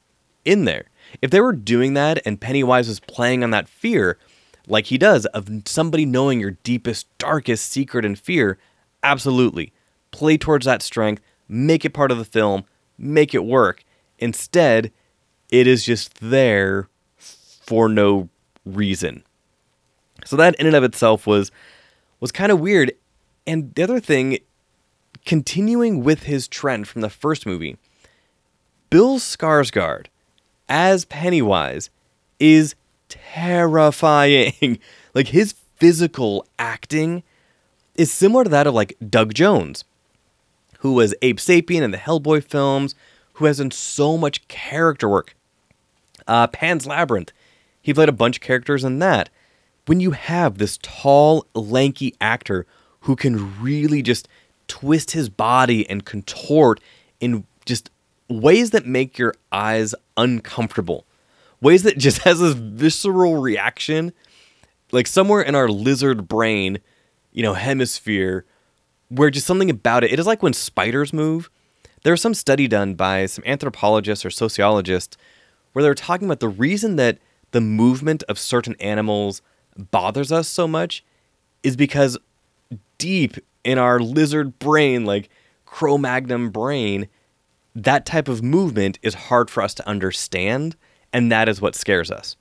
in 0.45 0.65
there? 0.65 0.87
If 1.23 1.31
they 1.31 1.41
were 1.41 1.53
doing 1.53 1.95
that 1.95 2.21
and 2.27 2.41
Pennywise 2.41 2.89
was 2.89 3.01
playing 3.01 3.43
on 3.43 3.51
that 3.51 3.69
fear, 3.69 4.19
like 4.67 4.87
he 4.87 4.99
does, 4.99 5.27
of 5.27 5.49
somebody 5.65 6.05
knowing 6.05 6.41
your 6.41 6.53
deepest, 6.63 7.07
darkest 7.19 7.71
secret 7.71 8.05
and 8.05 8.19
fear, 8.19 8.59
absolutely. 9.03 9.73
Play 10.11 10.37
towards 10.37 10.67
that 10.67 10.83
strength, 10.83 11.23
make 11.49 11.85
it 11.85 11.95
part 11.95 12.11
of 12.11 12.19
the 12.19 12.25
film, 12.25 12.65
make 12.97 13.35
it 13.35 13.45
work. 13.45 13.85
Instead, 14.19 14.93
it 15.51 15.67
is 15.67 15.85
just 15.85 16.21
there 16.21 16.89
for 17.19 17.89
no 17.89 18.29
reason. 18.65 19.23
So 20.25 20.37
that 20.37 20.55
in 20.57 20.67
and 20.67 20.77
of 20.77 20.85
itself 20.85 21.27
was 21.27 21.51
was 22.21 22.33
kind 22.33 22.51
of 22.51 22.61
weird. 22.61 22.93
And 23.47 23.75
the 23.75 23.83
other 23.83 24.01
thing, 24.01 24.39
continuing 25.25 26.03
with 26.03 26.25
his 26.25 26.49
trend 26.49 26.89
from 26.89 27.01
the 27.01 27.11
first 27.11 27.47
movie, 27.47 27.77
Bill 28.91 29.19
Skarsgård 29.19 30.07
as 30.69 31.05
Pennywise 31.05 31.91
is 32.39 32.75
terrifying. 33.09 34.79
like 35.15 35.29
his 35.29 35.55
physical 35.77 36.47
acting 36.59 37.23
is 37.95 38.13
similar 38.13 38.45
to 38.45 38.51
that 38.51 38.67
of 38.67 38.75
like 38.75 38.97
Doug 39.09 39.35
Jones, 39.35 39.85
who 40.79 40.95
was 40.95 41.15
Abe 41.23 41.39
Sapien 41.39 41.83
in 41.83 41.91
the 41.91 41.99
Hellboy 41.99 42.45
films, 42.45 42.95
who 43.35 43.45
has 43.45 43.59
done 43.59 43.71
so 43.71 44.17
much 44.17 44.47
character 44.49 45.09
work 45.09 45.35
uh, 46.29 46.47
Pan's 46.47 46.87
Labyrinth. 46.87 47.33
He 47.81 47.95
played 47.95 48.09
a 48.09 48.13
bunch 48.13 48.37
of 48.37 48.43
characters 48.43 48.85
in 48.85 49.01
that. 49.01 49.31
When 49.87 49.99
you 49.99 50.11
have 50.13 50.59
this 50.59 50.79
tall, 50.83 51.47
lanky 51.55 52.15
actor 52.21 52.67
who 53.01 53.17
can 53.17 53.61
really 53.61 54.03
just 54.03 54.29
twist 54.69 55.13
his 55.13 55.31
body 55.31 55.89
and 55.89 56.05
contort 56.05 56.79
in 57.19 57.47
just 57.65 57.91
ways 58.29 58.71
that 58.71 58.87
make 58.87 59.17
your 59.17 59.35
eyes 59.51 59.95
uncomfortable, 60.17 61.07
ways 61.63 61.83
that 61.85 61.97
just 61.97 62.19
has 62.25 62.39
this 62.39 62.53
visceral 62.53 63.41
reaction, 63.41 64.13
like 64.93 65.07
somewhere 65.07 65.41
in 65.41 65.55
our 65.55 65.69
lizard 65.69 66.29
brain, 66.29 66.79
you 67.33 67.43
know, 67.43 67.55
hemisphere, 67.55 68.45
where 69.09 69.31
just 69.31 69.47
something 69.47 69.71
about 69.71 70.05
it, 70.05 70.13
it 70.13 70.19
is 70.19 70.27
like 70.27 70.43
when 70.43 70.53
spiders 70.53 71.13
move. 71.13 71.51
There 72.03 72.13
was 72.13 72.21
some 72.21 72.35
study 72.35 72.69
done 72.69 72.95
by 72.95 73.27
some 73.27 73.45
anthropologists 73.47 74.25
or 74.25 74.31
sociologists 74.31 75.17
where 75.73 75.83
they're 75.83 75.95
talking 75.95 76.27
about 76.27 76.41
the 76.41 76.49
reason 76.49 76.97
that 76.97 77.19
the 77.51 77.61
movement 77.61 78.23
of 78.25 78.39
certain 78.39 78.77
animals 78.81 79.43
bothers 79.77 80.31
us 80.31 80.49
so 80.49 80.69
much 80.69 81.05
is 81.63 81.77
because 81.77 82.19
deep 82.99 83.37
in 83.65 83.79
our 83.79 84.01
lizard 84.01 84.59
brain, 84.59 85.05
like 85.05 85.29
Cro 85.67 85.99
Magnon 85.99 86.51
brain, 86.51 87.09
that 87.75 88.07
type 88.07 88.29
of 88.29 88.43
movement 88.43 88.99
is 89.03 89.15
hard 89.15 89.51
for 89.51 89.63
us 89.63 89.75
to 89.75 89.89
understand, 89.89 90.77
and 91.13 91.31
that 91.31 91.49
is 91.49 91.61
what 91.61 91.75
scares 91.75 92.11
us. 92.11 92.37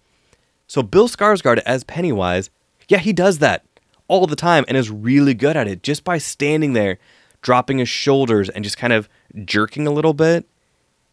So 0.68 0.84
Bill 0.84 1.08
Skarsgård 1.08 1.60
as 1.60 1.84
Pennywise, 1.84 2.50
yeah, 2.88 3.00
he 3.00 3.14
does 3.14 3.40
that 3.40 3.64
all 4.08 4.28
the 4.28 4.36
time 4.36 4.66
and 4.68 4.78
is 4.78 4.90
really 4.90 5.34
good 5.34 5.58
at 5.58 5.68
it 5.68 5.84
just 5.84 6.04
by 6.04 6.18
standing 6.18 6.74
there, 6.74 6.98
dropping 7.42 7.78
his 7.78 7.90
shoulders 7.90 8.50
and 8.50 8.64
just 8.64 8.78
kind 8.78 8.94
of 8.94 9.10
jerking 9.46 9.88
a 9.88 9.92
little 9.92 10.14
bit. 10.14 10.46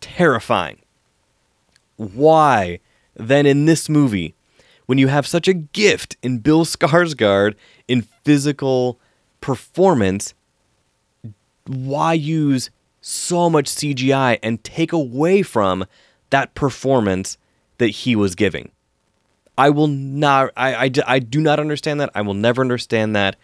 Terrifying 0.00 0.78
why 1.96 2.80
then 3.14 3.46
in 3.46 3.64
this 3.66 3.88
movie, 3.88 4.34
when 4.86 4.98
you 4.98 5.08
have 5.08 5.26
such 5.26 5.48
a 5.48 5.54
gift 5.54 6.16
in 6.22 6.38
Bill 6.38 6.64
Skarsgård 6.64 7.54
in 7.88 8.02
physical 8.02 8.98
performance, 9.40 10.34
why 11.66 12.12
use 12.12 12.70
so 13.00 13.48
much 13.48 13.66
CGI 13.66 14.38
and 14.42 14.62
take 14.64 14.92
away 14.92 15.42
from 15.42 15.84
that 16.30 16.54
performance 16.54 17.38
that 17.78 17.88
he 17.88 18.16
was 18.16 18.34
giving? 18.34 18.70
I 19.56 19.70
will 19.70 19.86
not, 19.86 20.50
I, 20.56 20.86
I, 20.86 20.90
I 21.06 21.18
do 21.18 21.40
not 21.40 21.60
understand 21.60 22.00
that. 22.00 22.10
I 22.14 22.22
will 22.22 22.34
never 22.34 22.60
understand 22.60 23.14
that. 23.14 23.36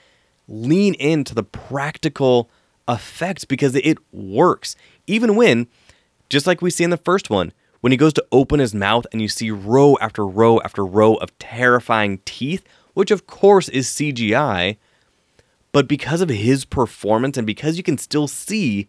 Lean 0.49 0.95
into 0.95 1.35
the 1.35 1.45
practical 1.45 2.50
effects 2.88 3.45
because 3.45 3.75
it 3.76 3.99
works. 4.12 4.75
Even 5.07 5.37
when, 5.37 5.69
just 6.29 6.47
like 6.47 6.61
we 6.61 6.71
see 6.71 6.85
in 6.85 6.90
the 6.90 6.97
first 6.97 7.31
one, 7.31 7.52
when 7.81 7.93
he 7.93 7.97
goes 7.97 8.12
to 8.14 8.26
open 8.33 8.61
his 8.61 8.75
mouth 8.75 9.07
and 9.12 9.23
you 9.23 9.29
see 9.29 9.50
row 9.50 9.97
after 10.00 10.26
row 10.26 10.61
after 10.61 10.85
row 10.85 11.14
of 11.14 11.37
terrifying 11.38 12.21
teeth, 12.25 12.64
which 12.95 13.11
of 13.11 13.26
course 13.26 13.69
is 13.69 13.87
CGI, 13.88 14.76
but 15.73 15.88
because 15.88 16.21
of 16.21 16.29
his 16.29 16.64
performance 16.64 17.38
and 17.38 17.47
because 17.47 17.76
you 17.76 17.83
can 17.83 17.97
still 17.97 18.26
see 18.26 18.88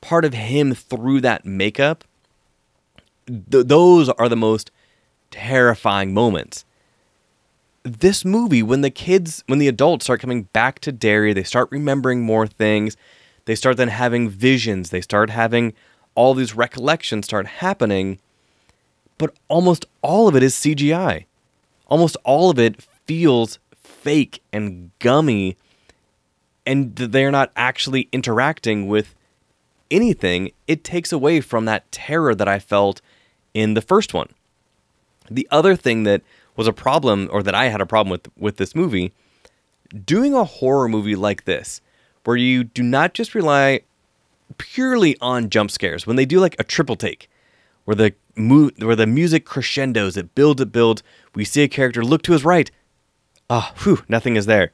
part 0.00 0.24
of 0.24 0.34
him 0.34 0.74
through 0.74 1.20
that 1.20 1.46
makeup, 1.46 2.04
th- 3.26 3.66
those 3.66 4.08
are 4.08 4.28
the 4.28 4.36
most 4.36 4.70
terrifying 5.30 6.14
moments. 6.14 6.64
This 7.82 8.24
movie, 8.24 8.62
when 8.62 8.82
the 8.82 8.90
kids, 8.90 9.42
when 9.46 9.58
the 9.58 9.68
adults 9.68 10.04
start 10.04 10.20
coming 10.20 10.44
back 10.44 10.80
to 10.80 10.92
Derry, 10.92 11.32
they 11.32 11.42
start 11.42 11.68
remembering 11.70 12.22
more 12.22 12.46
things. 12.46 12.96
They 13.46 13.54
start 13.54 13.78
then 13.78 13.88
having 13.88 14.28
visions. 14.28 14.90
They 14.90 15.00
start 15.00 15.30
having 15.30 15.72
all 16.14 16.34
these 16.34 16.54
recollections 16.54 17.24
start 17.24 17.46
happening. 17.46 18.18
But 19.18 19.34
almost 19.48 19.86
all 20.02 20.28
of 20.28 20.36
it 20.36 20.42
is 20.42 20.54
CGI. 20.54 21.24
Almost 21.86 22.16
all 22.24 22.50
of 22.50 22.58
it 22.58 22.82
feels 23.06 23.58
fake 23.74 24.42
and 24.52 24.90
gummy. 24.98 25.56
And 26.66 26.94
they're 26.94 27.30
not 27.30 27.50
actually 27.56 28.08
interacting 28.12 28.86
with 28.86 29.14
anything. 29.90 30.52
It 30.66 30.84
takes 30.84 31.12
away 31.12 31.40
from 31.40 31.64
that 31.64 31.90
terror 31.90 32.34
that 32.34 32.48
I 32.48 32.58
felt 32.58 33.00
in 33.54 33.74
the 33.74 33.82
first 33.82 34.14
one. 34.14 34.28
The 35.30 35.48
other 35.50 35.76
thing 35.76 36.02
that 36.04 36.22
was 36.56 36.66
a 36.66 36.72
problem, 36.72 37.28
or 37.32 37.42
that 37.42 37.54
I 37.54 37.66
had 37.68 37.80
a 37.80 37.86
problem 37.86 38.10
with 38.10 38.28
with 38.36 38.56
this 38.56 38.74
movie, 38.74 39.12
doing 40.04 40.34
a 40.34 40.44
horror 40.44 40.88
movie 40.88 41.16
like 41.16 41.44
this, 41.44 41.80
where 42.24 42.36
you 42.36 42.64
do 42.64 42.82
not 42.82 43.14
just 43.14 43.34
rely 43.34 43.80
purely 44.58 45.16
on 45.20 45.48
jump 45.48 45.70
scares. 45.70 46.06
When 46.06 46.16
they 46.16 46.26
do 46.26 46.40
like 46.40 46.56
a 46.58 46.64
triple 46.64 46.96
take, 46.96 47.30
where 47.84 47.94
the 47.94 48.14
mu- 48.36 48.70
where 48.78 48.96
the 48.96 49.06
music 49.06 49.44
crescendos, 49.44 50.16
it 50.16 50.34
builds, 50.34 50.60
it 50.60 50.72
builds. 50.72 51.02
We 51.34 51.44
see 51.44 51.62
a 51.62 51.68
character 51.68 52.04
look 52.04 52.22
to 52.22 52.32
his 52.32 52.44
right, 52.44 52.70
ah, 53.48 53.72
oh, 53.72 53.82
whew, 53.82 54.04
nothing 54.08 54.36
is 54.36 54.46
there. 54.46 54.72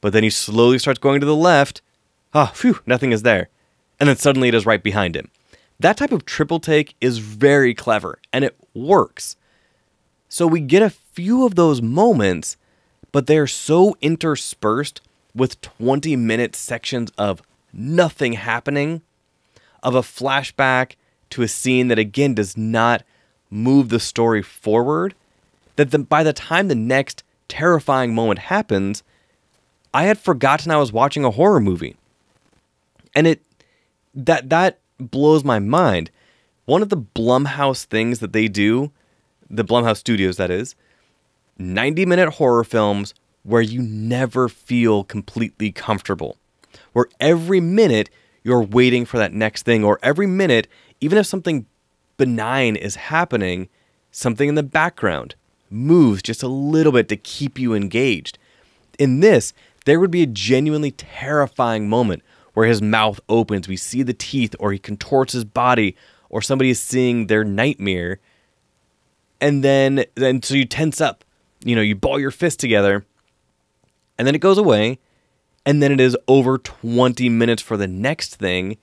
But 0.00 0.12
then 0.12 0.22
he 0.22 0.30
slowly 0.30 0.78
starts 0.78 0.98
going 0.98 1.20
to 1.20 1.26
the 1.26 1.36
left, 1.36 1.82
ah, 2.34 2.50
oh, 2.50 2.54
phew, 2.54 2.80
nothing 2.86 3.12
is 3.12 3.22
there. 3.22 3.48
And 4.00 4.08
then 4.08 4.16
suddenly 4.16 4.48
it 4.48 4.54
is 4.54 4.66
right 4.66 4.82
behind 4.82 5.16
him. 5.16 5.30
That 5.80 5.96
type 5.96 6.12
of 6.12 6.24
triple 6.24 6.60
take 6.60 6.94
is 7.00 7.18
very 7.18 7.74
clever 7.74 8.18
and 8.32 8.44
it 8.44 8.56
works. 8.74 9.36
So 10.34 10.48
we 10.48 10.58
get 10.58 10.82
a 10.82 10.90
few 10.90 11.46
of 11.46 11.54
those 11.54 11.80
moments, 11.80 12.56
but 13.12 13.28
they're 13.28 13.46
so 13.46 13.96
interspersed 14.00 15.00
with 15.32 15.60
20 15.60 16.16
minute 16.16 16.56
sections 16.56 17.12
of 17.16 17.40
nothing 17.72 18.32
happening, 18.32 19.02
of 19.80 19.94
a 19.94 20.00
flashback 20.00 20.96
to 21.30 21.42
a 21.42 21.46
scene 21.46 21.86
that 21.86 22.00
again 22.00 22.34
does 22.34 22.56
not 22.56 23.04
move 23.48 23.90
the 23.90 24.00
story 24.00 24.42
forward, 24.42 25.14
that 25.76 25.92
the, 25.92 26.00
by 26.00 26.24
the 26.24 26.32
time 26.32 26.66
the 26.66 26.74
next 26.74 27.22
terrifying 27.46 28.12
moment 28.12 28.40
happens, 28.40 29.04
I 29.94 30.02
had 30.02 30.18
forgotten 30.18 30.72
I 30.72 30.78
was 30.78 30.92
watching 30.92 31.24
a 31.24 31.30
horror 31.30 31.60
movie. 31.60 31.94
And 33.14 33.28
it 33.28 33.40
that 34.16 34.50
that 34.50 34.80
blows 34.98 35.44
my 35.44 35.60
mind. 35.60 36.10
One 36.64 36.82
of 36.82 36.88
the 36.88 36.96
Blumhouse 36.96 37.84
things 37.84 38.18
that 38.18 38.32
they 38.32 38.48
do 38.48 38.90
the 39.50 39.64
Blumhouse 39.64 39.98
Studios, 39.98 40.36
that 40.36 40.50
is, 40.50 40.74
90 41.58 42.06
minute 42.06 42.34
horror 42.34 42.64
films 42.64 43.14
where 43.42 43.62
you 43.62 43.82
never 43.82 44.48
feel 44.48 45.04
completely 45.04 45.70
comfortable, 45.70 46.36
where 46.92 47.06
every 47.20 47.60
minute 47.60 48.10
you're 48.42 48.62
waiting 48.62 49.04
for 49.04 49.18
that 49.18 49.32
next 49.32 49.62
thing, 49.62 49.84
or 49.84 49.98
every 50.02 50.26
minute, 50.26 50.66
even 51.00 51.18
if 51.18 51.26
something 51.26 51.66
benign 52.16 52.76
is 52.76 52.96
happening, 52.96 53.68
something 54.10 54.48
in 54.48 54.54
the 54.54 54.62
background 54.62 55.34
moves 55.70 56.22
just 56.22 56.42
a 56.42 56.48
little 56.48 56.92
bit 56.92 57.08
to 57.08 57.16
keep 57.16 57.58
you 57.58 57.74
engaged. 57.74 58.38
In 58.98 59.20
this, 59.20 59.52
there 59.84 60.00
would 60.00 60.10
be 60.10 60.22
a 60.22 60.26
genuinely 60.26 60.92
terrifying 60.92 61.88
moment 61.88 62.22
where 62.54 62.66
his 62.66 62.80
mouth 62.80 63.20
opens, 63.28 63.68
we 63.68 63.76
see 63.76 64.02
the 64.02 64.14
teeth, 64.14 64.54
or 64.58 64.72
he 64.72 64.78
contorts 64.78 65.32
his 65.32 65.44
body, 65.44 65.96
or 66.30 66.40
somebody 66.40 66.70
is 66.70 66.80
seeing 66.80 67.26
their 67.26 67.44
nightmare 67.44 68.20
and 69.44 69.62
then 69.62 70.06
then 70.14 70.42
so 70.42 70.54
you 70.54 70.64
tense 70.64 71.02
up. 71.02 71.22
You 71.62 71.76
know 71.76 71.82
you 71.82 71.94
ball 71.94 72.18
your 72.18 72.30
fist 72.30 72.58
together 72.58 73.04
and 74.18 74.26
then 74.26 74.34
it 74.34 74.40
goes 74.40 74.56
away 74.56 74.98
and 75.66 75.82
then 75.82 75.92
it 75.92 76.00
is 76.00 76.16
over 76.26 76.56
20 76.58 77.28
minutes 77.28 77.62
for 77.62 77.76
the 77.76 77.86
next 77.86 78.36
thing. 78.36 78.78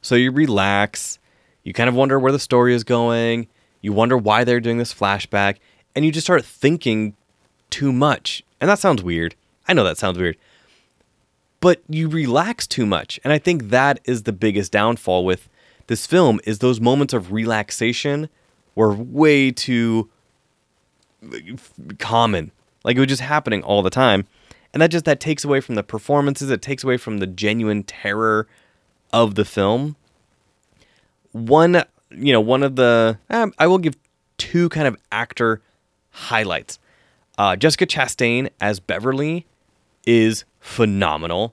So 0.00 0.14
you 0.14 0.30
relax. 0.30 1.18
You 1.64 1.72
kind 1.72 1.88
of 1.88 1.96
wonder 1.96 2.18
where 2.18 2.32
the 2.32 2.38
story 2.38 2.74
is 2.74 2.84
going. 2.84 3.48
You 3.80 3.92
wonder 3.92 4.16
why 4.16 4.44
they're 4.44 4.60
doing 4.60 4.78
this 4.78 4.94
flashback 4.94 5.56
and 5.94 6.04
you 6.04 6.12
just 6.12 6.26
start 6.26 6.44
thinking 6.44 7.14
too 7.68 7.92
much. 7.92 8.44
And 8.60 8.70
that 8.70 8.78
sounds 8.78 9.02
weird. 9.02 9.34
I 9.66 9.72
know 9.72 9.84
that 9.84 9.98
sounds 9.98 10.16
weird. 10.16 10.36
But 11.60 11.82
you 11.88 12.08
relax 12.08 12.68
too 12.68 12.86
much 12.86 13.18
and 13.24 13.32
i 13.32 13.38
think 13.38 13.70
that 13.70 13.98
is 14.04 14.22
the 14.22 14.32
biggest 14.32 14.70
downfall 14.70 15.24
with 15.24 15.48
this 15.88 16.06
film 16.06 16.38
is 16.44 16.60
those 16.60 16.80
moments 16.80 17.12
of 17.12 17.32
relaxation 17.32 18.28
were 18.78 18.94
way 18.94 19.50
too 19.50 20.08
common. 21.98 22.52
Like 22.84 22.96
it 22.96 23.00
was 23.00 23.08
just 23.08 23.22
happening 23.22 23.64
all 23.64 23.82
the 23.82 23.90
time. 23.90 24.24
And 24.72 24.80
that 24.80 24.92
just 24.92 25.04
that 25.04 25.18
takes 25.18 25.44
away 25.44 25.60
from 25.60 25.74
the 25.74 25.82
performances, 25.82 26.48
it 26.48 26.62
takes 26.62 26.84
away 26.84 26.96
from 26.96 27.18
the 27.18 27.26
genuine 27.26 27.82
terror 27.82 28.46
of 29.12 29.34
the 29.34 29.44
film. 29.44 29.96
One, 31.32 31.82
you 32.10 32.32
know, 32.32 32.40
one 32.40 32.62
of 32.62 32.76
the 32.76 33.18
um, 33.30 33.52
I 33.58 33.66
will 33.66 33.78
give 33.78 33.96
two 34.36 34.68
kind 34.68 34.86
of 34.86 34.96
actor 35.10 35.60
highlights. 36.10 36.78
Uh, 37.36 37.56
Jessica 37.56 37.84
Chastain 37.84 38.48
as 38.60 38.78
Beverly 38.78 39.44
is 40.06 40.44
phenomenal. 40.60 41.52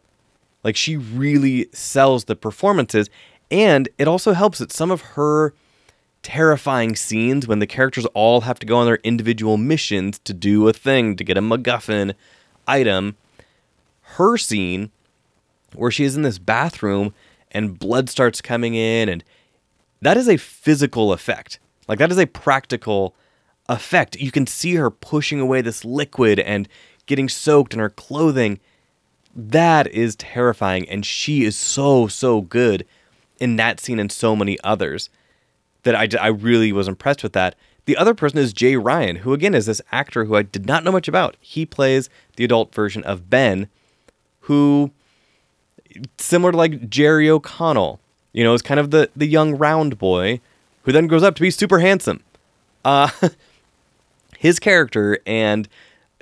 Like 0.63 0.75
she 0.75 0.95
really 0.95 1.69
sells 1.73 2.25
the 2.25 2.35
performances, 2.35 3.09
and 3.49 3.89
it 3.97 4.07
also 4.07 4.33
helps 4.33 4.59
that 4.59 4.71
some 4.71 4.91
of 4.91 5.01
her 5.01 5.55
terrifying 6.25 6.95
scenes 6.95 7.47
when 7.47 7.59
the 7.59 7.67
characters 7.67 8.07
all 8.15 8.41
have 8.41 8.57
to 8.57 8.65
go 8.65 8.77
on 8.77 8.87
their 8.87 8.99
individual 9.03 9.57
missions 9.57 10.17
to 10.17 10.33
do 10.33 10.67
a 10.67 10.73
thing, 10.73 11.15
to 11.15 11.23
get 11.23 11.37
a 11.37 11.41
MacGuffin 11.41 12.15
item. 12.67 13.15
Her 14.01 14.35
scene, 14.35 14.89
where 15.75 15.91
she 15.91 16.03
is 16.03 16.15
in 16.15 16.23
this 16.23 16.39
bathroom 16.39 17.13
and 17.51 17.77
blood 17.77 18.09
starts 18.09 18.41
coming 18.41 18.73
in, 18.73 19.07
and 19.07 19.23
that 20.01 20.17
is 20.17 20.27
a 20.27 20.37
physical 20.37 21.13
effect. 21.13 21.59
Like, 21.87 21.99
that 21.99 22.11
is 22.11 22.17
a 22.17 22.25
practical 22.25 23.13
effect. 23.69 24.15
You 24.15 24.31
can 24.31 24.47
see 24.47 24.73
her 24.75 24.89
pushing 24.89 25.39
away 25.39 25.61
this 25.61 25.85
liquid 25.85 26.39
and 26.39 26.67
getting 27.05 27.29
soaked 27.29 27.75
in 27.75 27.79
her 27.79 27.91
clothing. 27.91 28.59
That 29.35 29.85
is 29.91 30.15
terrifying, 30.15 30.89
and 30.89 31.05
she 31.05 31.43
is 31.43 31.55
so, 31.55 32.07
so 32.07 32.41
good 32.41 32.83
in 33.39 33.57
that 33.57 33.79
scene 33.79 33.99
and 33.99 34.11
so 34.11 34.35
many 34.35 34.57
others 34.63 35.11
that 35.85 35.95
I, 35.95 36.09
I 36.19 36.27
really 36.27 36.73
was 36.73 36.87
impressed 36.87 37.23
with 37.23 37.33
that. 37.33 37.55
The 37.85 37.95
other 37.95 38.15
person 38.15 38.39
is 38.39 38.51
Jay 38.51 38.75
Ryan, 38.75 39.17
who 39.17 39.33
again 39.33 39.53
is 39.53 39.67
this 39.67 39.81
actor 39.91 40.25
who 40.25 40.35
I 40.35 40.41
did 40.41 40.65
not 40.65 40.83
know 40.83 40.91
much 40.91 41.07
about. 41.07 41.37
He 41.39 41.65
plays 41.65 42.09
the 42.35 42.43
adult 42.43 42.73
version 42.73 43.03
of 43.03 43.29
Ben, 43.29 43.69
who 44.41 44.91
similar 46.17 46.51
to 46.51 46.57
like 46.57 46.89
Jerry 46.89 47.29
O'Connell, 47.29 47.99
you 48.33 48.43
know, 48.43 48.53
is 48.53 48.61
kind 48.61 48.79
of 48.79 48.91
the 48.91 49.09
the 49.15 49.27
young 49.27 49.55
round 49.55 49.97
boy 49.97 50.41
who 50.83 50.91
then 50.91 51.07
grows 51.07 51.23
up 51.23 51.35
to 51.35 51.41
be 51.41 51.51
super 51.51 51.79
handsome. 51.79 52.21
Uh, 52.83 53.09
his 54.37 54.59
character 54.59 55.19
and 55.25 55.69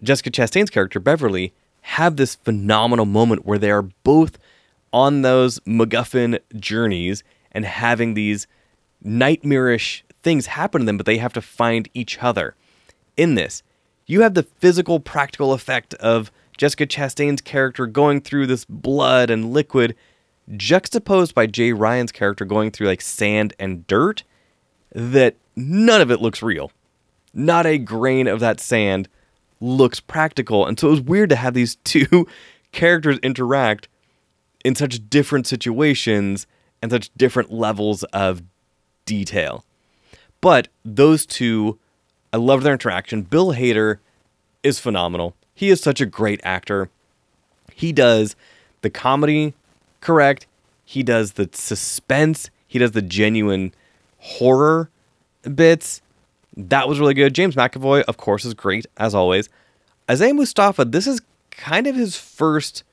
Jessica 0.04 0.30
Chastain's 0.30 0.70
character 0.70 1.00
Beverly 1.00 1.54
have 1.82 2.18
this 2.18 2.36
phenomenal 2.36 3.06
moment 3.06 3.46
where 3.46 3.58
they 3.58 3.72
are 3.72 3.82
both 3.82 4.38
on 4.92 5.22
those 5.22 5.60
MacGuffin 5.62 6.40
journeys 6.56 7.24
and 7.52 7.66
having 7.66 8.14
these 8.14 8.48
nightmarish 9.04 10.04
things 10.22 10.48
happen 10.48 10.82
to 10.82 10.86
them, 10.86 10.98
but 10.98 11.06
they 11.06 11.18
have 11.18 11.34
to 11.34 11.42
find 11.42 11.90
each 11.94 12.20
other. 12.20 12.56
In 13.18 13.36
this, 13.36 13.62
you 14.06 14.22
have 14.22 14.34
the 14.34 14.44
physical, 14.44 15.00
practical 15.00 15.54
effect 15.54 15.94
of 15.96 16.32
Jessica 16.58 16.86
Chastain's 16.86 17.42
character 17.42 17.86
going 17.86 18.22
through 18.22 18.48
this 18.48 18.66
blood 18.66 19.30
and 19.30 19.54
liquid, 19.54 19.96
juxtaposed 20.56 21.36
by 21.36 21.46
Jay 21.46 21.74
Ryan's 21.74 22.12
character 22.12 22.46
going 22.46 22.72
through 22.72 22.88
like 22.88 23.02
sand 23.02 23.54
and 23.60 23.86
dirt, 23.88 24.24
that 24.94 25.36
none 25.56 26.02
of 26.02 26.12
it 26.12 26.22
looks 26.22 26.42
real. 26.42 26.72
Not 27.34 27.66
a 27.66 27.78
grain 27.78 28.28
of 28.28 28.40
that 28.40 28.60
sand 28.60 29.10
looks 29.60 30.00
practical. 30.00 30.66
And 30.66 30.80
so 30.80 30.88
it 30.88 30.92
was 30.92 31.02
weird 31.02 31.30
to 31.30 31.36
have 31.36 31.54
these 31.54 31.76
two 31.84 32.28
characters 32.72 33.20
interact 33.20 33.88
in 34.64 34.76
such 34.76 35.10
different 35.10 35.48
situations 35.48 36.48
and 36.82 36.92
such 36.92 37.10
different 37.16 37.52
levels 37.52 38.04
of 38.06 38.44
detail. 39.06 39.66
But 40.42 40.68
those 40.84 41.26
two, 41.26 41.80
I 42.32 42.38
love 42.38 42.64
their 42.64 42.74
interaction. 42.74 43.22
Bill 43.22 43.54
Hader 43.54 44.00
is 44.62 44.80
phenomenal. 44.80 45.36
He 45.54 45.70
is 45.70 45.82
such 45.82 46.02
a 46.02 46.06
great 46.06 46.42
actor. 46.44 46.90
He 47.74 47.92
does 47.92 48.36
the 48.82 48.90
comedy 48.90 49.54
correct. 50.02 50.48
He 50.86 51.04
does 51.04 51.34
the 51.34 51.50
suspense. 51.54 52.50
He 52.68 52.80
does 52.80 52.92
the 52.92 53.02
genuine 53.02 53.74
horror 54.20 54.90
bits. 55.56 56.02
That 56.56 56.88
was 56.88 57.00
really 57.00 57.14
good. 57.14 57.34
James 57.34 57.56
McAvoy, 57.56 58.04
of 58.04 58.18
course, 58.18 58.46
is 58.46 58.54
great 58.54 58.86
as 58.98 59.16
always. 59.16 59.50
Isaiah 60.10 60.34
Mustafa, 60.34 60.86
this 60.86 61.08
is 61.08 61.22
kind 61.52 61.88
of 61.88 61.96
his 61.96 62.18
first 62.18 62.84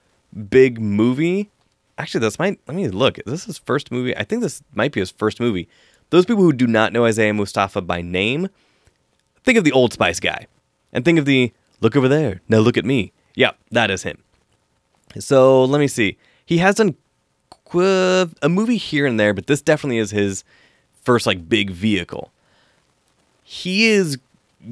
big 0.48 0.80
movie. 0.80 1.50
Actually, 1.98 2.20
that's 2.20 2.38
my. 2.38 2.56
Let 2.66 2.76
me 2.76 2.88
look. 2.88 3.16
This 3.26 3.40
is 3.40 3.44
his 3.44 3.58
first 3.58 3.90
movie? 3.90 4.16
I 4.16 4.24
think 4.24 4.42
this 4.42 4.62
might 4.74 4.92
be 4.92 5.00
his 5.00 5.10
first 5.10 5.40
movie. 5.40 5.68
Those 6.10 6.26
people 6.26 6.42
who 6.42 6.52
do 6.52 6.66
not 6.66 6.92
know 6.92 7.04
Isaiah 7.04 7.32
Mustafa 7.32 7.80
by 7.80 8.02
name, 8.02 8.48
think 9.44 9.56
of 9.56 9.64
the 9.64 9.72
Old 9.72 9.92
Spice 9.92 10.20
guy, 10.20 10.46
and 10.92 11.04
think 11.04 11.18
of 11.18 11.24
the 11.24 11.52
look 11.80 11.96
over 11.96 12.08
there. 12.08 12.40
Now 12.48 12.58
look 12.58 12.76
at 12.76 12.84
me. 12.84 13.12
Yeah, 13.34 13.52
that 13.70 13.90
is 13.90 14.02
him. 14.02 14.18
So 15.18 15.64
let 15.64 15.78
me 15.78 15.88
see. 15.88 16.18
He 16.44 16.58
has 16.58 16.74
done 16.74 16.96
a 17.72 18.48
movie 18.48 18.76
here 18.76 19.06
and 19.06 19.18
there, 19.18 19.32
but 19.32 19.46
this 19.46 19.62
definitely 19.62 19.98
is 19.98 20.10
his 20.10 20.44
first 21.02 21.26
like 21.26 21.48
big 21.48 21.70
vehicle. 21.70 22.32
He 23.44 23.86
is 23.86 24.18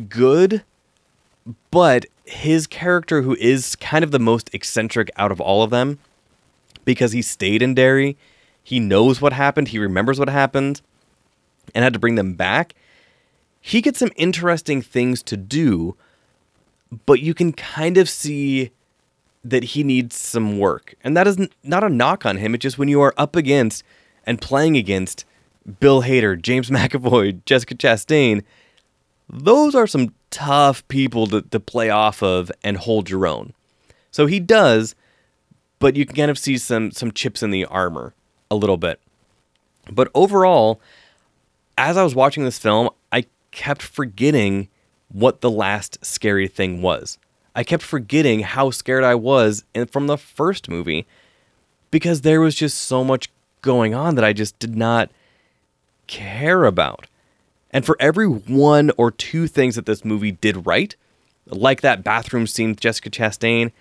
good, 0.09 0.65
but 1.71 2.07
his 2.25 2.67
character, 2.67 3.23
who 3.23 3.37
is 3.37 3.77
kind 3.77 4.05
of 4.05 4.11
the 4.11 4.19
most 4.19 4.53
eccentric 4.53 5.11
out 5.17 5.33
of 5.33 5.41
all 5.41 5.63
of 5.63 5.71
them, 5.71 5.99
because 6.85 7.13
he 7.13 7.23
stayed 7.23 7.63
in 7.63 7.75
Derry, 7.75 8.17
he 8.63 8.81
knows 8.81 9.21
what 9.21 9.33
happened, 9.33 9.69
he 9.69 9.79
remembers 9.79 10.19
what 10.19 10.29
happened, 10.29 10.83
and 11.75 11.85
had 11.85 11.93
to 11.93 11.99
bring 11.99 12.15
them 12.15 12.35
back. 12.35 12.75
He 13.61 13.81
gets 13.81 13.99
some 13.99 14.13
interesting 14.17 14.83
things 14.83 15.23
to 15.25 15.37
do, 15.37 15.97
but 17.07 17.21
you 17.21 17.35
can 17.35 17.53
kind 17.53 17.99
of 17.99 18.09
see 18.09 18.71
that 19.45 19.65
he 19.65 19.83
needs 19.83 20.17
some 20.17 20.59
work. 20.59 20.95
And 21.03 21.17
that 21.17 21.27
is 21.27 21.39
not 21.63 21.85
a 21.85 21.89
knock 21.89 22.27
on 22.27 22.37
him. 22.37 22.55
It's 22.55 22.63
just 22.63 22.79
when 22.79 22.89
you 22.89 23.01
are 23.01 23.15
up 23.17 23.37
against 23.37 23.83
and 24.25 24.41
playing 24.41 24.77
against 24.77 25.25
Bill 25.81 26.03
Hader, 26.03 26.41
James 26.41 26.71
McAvoy, 26.71 27.45
Jessica 27.45 27.75
Chastain, 27.75 28.43
those 29.29 29.75
are 29.75 29.87
some 29.87 30.15
tough 30.31 30.87
people 30.89 31.27
to, 31.29 31.43
to 31.43 31.61
play 31.61 31.91
off 31.91 32.23
of 32.23 32.51
and 32.63 32.77
hold 32.77 33.11
your 33.11 33.27
own. 33.27 33.53
So 34.11 34.27
he 34.27 34.41
does, 34.41 34.95
but 35.79 35.97
you 35.97 36.07
can 36.07 36.17
kind 36.17 36.31
of 36.31 36.39
see 36.39 36.59
some 36.59 36.91
some 36.91 37.13
chips 37.13 37.43
in 37.43 37.51
the 37.51 37.65
armor 37.67 38.15
a 38.51 38.57
little 38.57 38.79
bit. 38.79 39.01
But 39.91 40.11
overall, 40.15 40.81
as 41.79 41.97
I 41.97 42.03
was 42.03 42.15
watching 42.15 42.45
this 42.45 42.59
film, 42.59 42.91
I 43.13 43.25
kept 43.53 43.83
forgetting 43.83 44.69
what 45.09 45.41
the 45.41 45.51
last 45.51 46.05
scary 46.05 46.49
thing 46.49 46.83
was. 46.83 47.19
I 47.55 47.65
kept 47.65 47.83
forgetting 47.83 48.41
how 48.41 48.71
scared 48.71 49.05
I 49.05 49.15
was 49.15 49.65
from 49.91 50.09
the 50.09 50.19
first 50.19 50.69
movie 50.69 51.07
because 51.91 52.21
there 52.21 52.41
was 52.41 52.55
just 52.55 52.79
so 52.79 53.03
much 53.03 53.31
going 53.63 53.95
on 53.95 54.17
that 54.17 54.25
I 54.25 54.33
just 54.33 54.59
did 54.59 54.77
not 54.77 55.11
care 56.07 56.65
about. 56.65 57.07
And 57.71 57.87
for 57.87 57.97
every 58.01 58.27
one 58.27 58.91
or 58.97 59.11
two 59.11 59.47
things 59.47 59.77
that 59.77 59.87
this 59.87 60.05
movie 60.05 60.33
did 60.33 60.67
right, 60.67 60.95
like 61.47 61.81
that 61.81 62.05
bathroom 62.05 62.47
scene 62.47 62.71
with 62.71 62.81
Jessica 62.81 63.09
Chastain, 63.09 63.73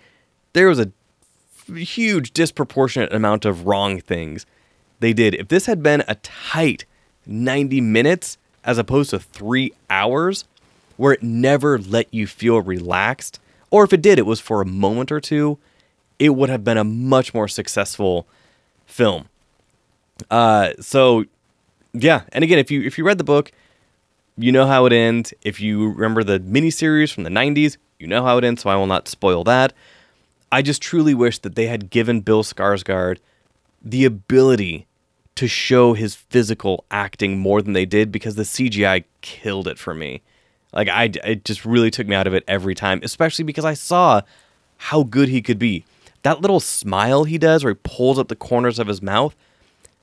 there 0.52 0.68
was 0.68 0.78
a 0.78 0.92
huge 1.74 2.32
disproportionate 2.32 3.12
amount 3.12 3.44
of 3.44 3.66
wrong 3.66 4.00
things 4.00 4.46
they 5.00 5.12
did. 5.12 5.34
If 5.34 5.48
this 5.48 5.66
had 5.66 5.82
been 5.82 6.04
a 6.08 6.14
tight 6.16 6.84
90 7.28 7.80
minutes 7.80 8.38
as 8.64 8.78
opposed 8.78 9.10
to 9.10 9.18
three 9.18 9.72
hours, 9.88 10.44
where 10.96 11.12
it 11.12 11.22
never 11.22 11.78
let 11.78 12.12
you 12.12 12.26
feel 12.26 12.60
relaxed, 12.60 13.38
or 13.70 13.84
if 13.84 13.92
it 13.92 14.02
did, 14.02 14.18
it 14.18 14.26
was 14.26 14.40
for 14.40 14.60
a 14.60 14.66
moment 14.66 15.12
or 15.12 15.20
two, 15.20 15.58
it 16.18 16.30
would 16.30 16.48
have 16.48 16.64
been 16.64 16.76
a 16.76 16.84
much 16.84 17.32
more 17.32 17.46
successful 17.46 18.26
film. 18.86 19.28
Uh, 20.30 20.72
so 20.80 21.24
yeah, 21.92 22.22
and 22.32 22.42
again, 22.42 22.58
if 22.58 22.70
you 22.70 22.82
if 22.82 22.98
you 22.98 23.04
read 23.04 23.18
the 23.18 23.24
book, 23.24 23.52
you 24.36 24.50
know 24.50 24.66
how 24.66 24.86
it 24.86 24.92
ends. 24.92 25.32
If 25.42 25.60
you 25.60 25.90
remember 25.92 26.24
the 26.24 26.40
miniseries 26.40 27.12
from 27.12 27.24
the 27.24 27.30
'90s, 27.30 27.76
you 27.98 28.06
know 28.06 28.24
how 28.24 28.38
it 28.38 28.44
ends. 28.44 28.62
So 28.62 28.70
I 28.70 28.76
will 28.76 28.86
not 28.86 29.08
spoil 29.08 29.44
that. 29.44 29.72
I 30.50 30.62
just 30.62 30.82
truly 30.82 31.14
wish 31.14 31.38
that 31.40 31.54
they 31.54 31.66
had 31.66 31.90
given 31.90 32.20
Bill 32.20 32.42
Skarsgård 32.42 33.18
the 33.82 34.04
ability 34.04 34.87
to 35.38 35.46
show 35.46 35.92
his 35.92 36.16
physical 36.16 36.84
acting 36.90 37.38
more 37.38 37.62
than 37.62 37.72
they 37.72 37.86
did 37.86 38.10
because 38.10 38.34
the 38.34 38.42
CGI 38.42 39.04
killed 39.20 39.68
it 39.68 39.78
for 39.78 39.94
me. 39.94 40.20
Like 40.72 40.88
I, 40.88 41.12
it 41.22 41.44
just 41.44 41.64
really 41.64 41.92
took 41.92 42.08
me 42.08 42.16
out 42.16 42.26
of 42.26 42.34
it 42.34 42.42
every 42.48 42.74
time, 42.74 42.98
especially 43.04 43.44
because 43.44 43.64
I 43.64 43.74
saw 43.74 44.22
how 44.78 45.04
good 45.04 45.28
he 45.28 45.40
could 45.40 45.60
be. 45.60 45.84
That 46.22 46.40
little 46.40 46.58
smile 46.58 47.22
he 47.22 47.38
does, 47.38 47.62
where 47.62 47.72
he 47.72 47.78
pulls 47.84 48.18
up 48.18 48.26
the 48.26 48.34
corners 48.34 48.80
of 48.80 48.88
his 48.88 49.00
mouth, 49.00 49.36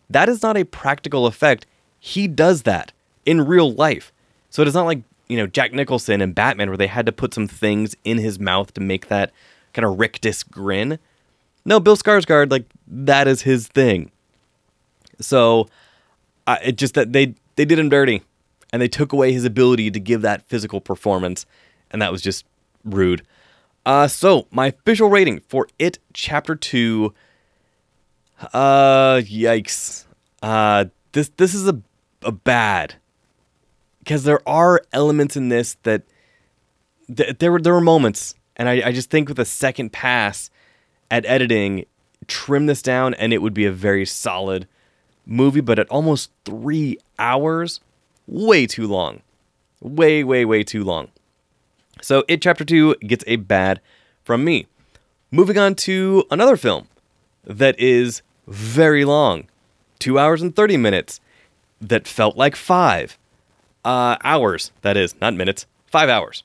that 0.09 0.29
is 0.29 0.41
not 0.41 0.55
a 0.55 0.63
practical 0.63 1.25
effect. 1.25 1.65
He 1.99 2.29
does 2.29 2.61
that 2.61 2.93
in 3.25 3.45
real 3.45 3.73
life. 3.73 4.13
So 4.49 4.61
it 4.61 4.69
is 4.69 4.73
not 4.73 4.85
like 4.85 5.01
you 5.27 5.35
know 5.35 5.47
Jack 5.47 5.73
Nicholson 5.73 6.21
and 6.21 6.33
Batman, 6.33 6.69
where 6.69 6.77
they 6.77 6.87
had 6.87 7.05
to 7.07 7.11
put 7.11 7.33
some 7.33 7.49
things 7.49 7.93
in 8.05 8.19
his 8.19 8.39
mouth 8.39 8.73
to 8.75 8.79
make 8.79 9.09
that 9.09 9.33
kind 9.73 9.85
of 9.85 9.99
rictus 9.99 10.43
grin. 10.43 10.97
No, 11.65 11.81
Bill 11.81 11.97
Skarsgård, 11.97 12.51
like 12.51 12.67
that 12.87 13.27
is 13.27 13.41
his 13.41 13.67
thing. 13.67 14.11
So, 15.19 15.67
uh, 16.47 16.58
it 16.63 16.78
just 16.78 16.93
that 16.95 17.13
they 17.13 17.36
they 17.56 17.65
did 17.65 17.80
him 17.80 17.89
dirty 17.89 18.21
and 18.71 18.82
they 18.82 18.88
took 18.88 19.13
away 19.13 19.32
his 19.32 19.45
ability 19.45 19.91
to 19.91 19.99
give 19.99 20.21
that 20.21 20.41
physical 20.43 20.82
performance, 20.82 21.45
and 21.91 22.01
that 22.01 22.12
was 22.12 22.21
just 22.21 22.45
rude. 22.84 23.23
Uh, 23.86 24.08
so 24.08 24.47
my 24.51 24.67
official 24.67 25.10
rating 25.10 25.39
for 25.47 25.67
it, 25.80 25.99
chapter 26.13 26.56
two. 26.56 27.13
Uh, 28.54 29.21
yikes. 29.21 30.06
Uh, 30.41 30.86
this 31.13 31.30
this 31.38 31.54
is 31.54 31.67
a 31.67 31.82
a 32.23 32.32
bad 32.32 32.95
because 33.99 34.23
there 34.23 34.47
are 34.47 34.82
elements 34.91 35.36
in 35.38 35.49
this 35.49 35.78
that 35.84 36.04
th- 37.15 37.38
there 37.39 37.51
were 37.51 37.62
there 37.62 37.73
were 37.73 37.82
moments, 37.82 38.36
and 38.56 38.67
I, 38.67 38.88
I 38.88 38.91
just 38.91 39.10
think 39.10 39.30
with 39.30 39.39
a 39.39 39.45
second 39.45 39.93
pass 39.93 40.49
at 41.10 41.25
editing, 41.25 41.86
trim 42.28 42.65
this 42.65 42.82
down, 42.82 43.13
and 43.13 43.34
it 43.34 43.41
would 43.41 43.54
be 43.54 43.65
a 43.65 43.71
very 43.71 44.06
solid 44.06 44.67
movie. 45.25 45.61
But 45.61 45.79
at 45.79 45.89
almost 45.89 46.31
three 46.43 46.97
hours, 47.19 47.79
way 48.27 48.65
too 48.67 48.88
long. 48.88 49.21
Way, 49.81 50.23
way, 50.23 50.45
way 50.45 50.63
too 50.63 50.83
long. 50.83 51.09
So, 52.01 52.23
It 52.27 52.41
Chapter 52.41 52.65
2 52.65 52.95
gets 52.95 53.23
a 53.27 53.38
bad 53.38 53.81
from 54.23 54.43
me. 54.43 54.67
Moving 55.31 55.57
on 55.57 55.75
to 55.75 56.25
another 56.29 56.57
film 56.57 56.88
that 57.43 57.79
is 57.79 58.21
very 58.47 59.05
long 59.05 59.47
2 59.99 60.19
hours 60.19 60.41
and 60.41 60.55
30 60.55 60.77
minutes 60.77 61.19
that 61.81 62.07
felt 62.07 62.38
like 62.38 62.55
5 62.55 63.17
uh, 63.83 64.17
hours, 64.23 64.71
that 64.81 64.97
is, 64.97 65.15
not 65.21 65.33
minutes, 65.33 65.65
5 65.88 66.09
hours. 66.09 66.43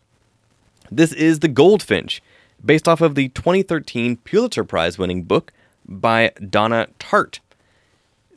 This 0.90 1.12
is 1.12 1.40
The 1.40 1.48
Goldfinch, 1.48 2.22
based 2.64 2.88
off 2.88 3.00
of 3.00 3.14
the 3.14 3.28
2013 3.28 4.16
Pulitzer 4.18 4.64
Prize 4.64 4.98
winning 4.98 5.22
book 5.22 5.52
by 5.86 6.32
Donna 6.48 6.88
Tartt. 6.98 7.40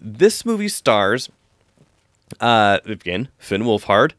This 0.05 0.45
movie 0.45 0.67
stars 0.67 1.29
uh, 2.41 2.79
again, 2.85 3.29
Finn 3.37 3.63
Wolfhard 3.63 4.11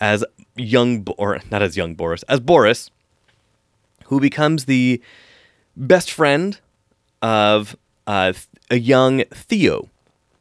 as 0.00 0.24
young, 0.54 1.04
or 1.18 1.40
not 1.50 1.62
as 1.62 1.76
young 1.76 1.96
Boris, 1.96 2.22
as 2.24 2.38
Boris, 2.38 2.90
who 4.04 4.20
becomes 4.20 4.66
the 4.66 5.02
best 5.76 6.12
friend 6.12 6.60
of 7.20 7.76
uh, 8.06 8.32
a 8.70 8.78
young 8.78 9.24
Theo, 9.32 9.88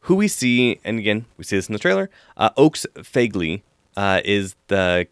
who 0.01 0.15
we 0.15 0.27
see, 0.27 0.79
and 0.83 0.99
again, 0.99 1.25
we 1.35 1.45
see 1.45 1.55
this 1.55 1.67
in 1.67 1.73
the 1.73 1.79
trailer. 1.79 2.09
Uh, 2.37 2.51
Oakes 2.55 2.85
Fegley 2.95 3.63
uh, 3.97 4.21
is 4.23 4.55
the 4.67 5.07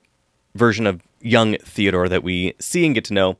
version 0.54 0.86
of 0.86 1.02
young 1.20 1.58
Theodore 1.58 2.10
that 2.10 2.24
we 2.24 2.54
see 2.60 2.86
and 2.86 2.94
get 2.94 3.06
to 3.06 3.14
know. 3.14 3.38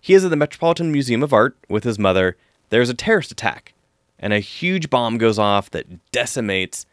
He 0.00 0.14
is 0.14 0.24
at 0.24 0.30
the 0.30 0.36
Metropolitan 0.36 0.90
Museum 0.90 1.22
of 1.22 1.32
Art 1.32 1.56
with 1.68 1.84
his 1.84 1.98
mother. 1.98 2.36
There's 2.70 2.90
a 2.90 2.94
terrorist 2.94 3.30
attack, 3.30 3.72
and 4.18 4.32
a 4.32 4.38
huge 4.38 4.90
bomb 4.90 5.18
goes 5.18 5.38
off 5.38 5.70
that 5.70 5.86
decimates 6.12 6.86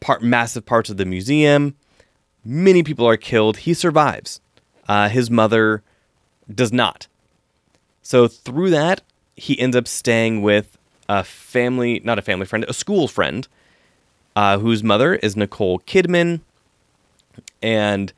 part, 0.00 0.22
massive 0.22 0.64
parts 0.66 0.90
of 0.90 0.96
the 0.96 1.04
museum. 1.04 1.74
Many 2.44 2.82
people 2.82 3.06
are 3.06 3.16
killed. 3.16 3.58
He 3.58 3.74
survives. 3.74 4.40
Uh, 4.88 5.08
his 5.08 5.30
mother 5.30 5.82
does 6.52 6.72
not. 6.72 7.06
So 8.02 8.26
through 8.26 8.70
that, 8.70 9.02
he 9.36 9.58
ends 9.58 9.76
up 9.76 9.86
staying 9.86 10.42
with 10.42 10.76
a 11.08 11.24
family, 11.24 12.00
not 12.04 12.18
a 12.18 12.22
family 12.22 12.46
friend, 12.46 12.64
a 12.68 12.72
school 12.72 13.08
friend, 13.08 13.46
uh, 14.34 14.58
whose 14.58 14.82
mother 14.82 15.14
is 15.16 15.36
Nicole 15.36 15.78
Kidman, 15.80 16.40
and 17.62 18.12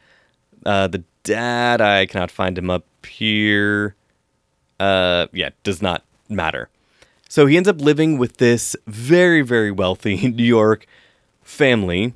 uh, 0.65 0.87
the 0.87 1.03
dad 1.23 1.81
I 1.81 2.07
cannot 2.07 2.31
find 2.31 2.57
him 2.57 2.71
up 2.71 2.85
here. 3.07 3.95
Uh, 4.81 5.27
yeah, 5.33 5.51
does 5.63 5.83
not 5.83 6.03
matter. 6.29 6.69
So 7.35 7.47
he 7.47 7.57
ends 7.57 7.69
up 7.69 7.81
living 7.81 8.17
with 8.17 8.37
this 8.37 8.77
very, 8.87 9.43
very 9.43 9.73
wealthy 9.73 10.29
New 10.29 10.45
York 10.45 10.87
family 11.43 12.15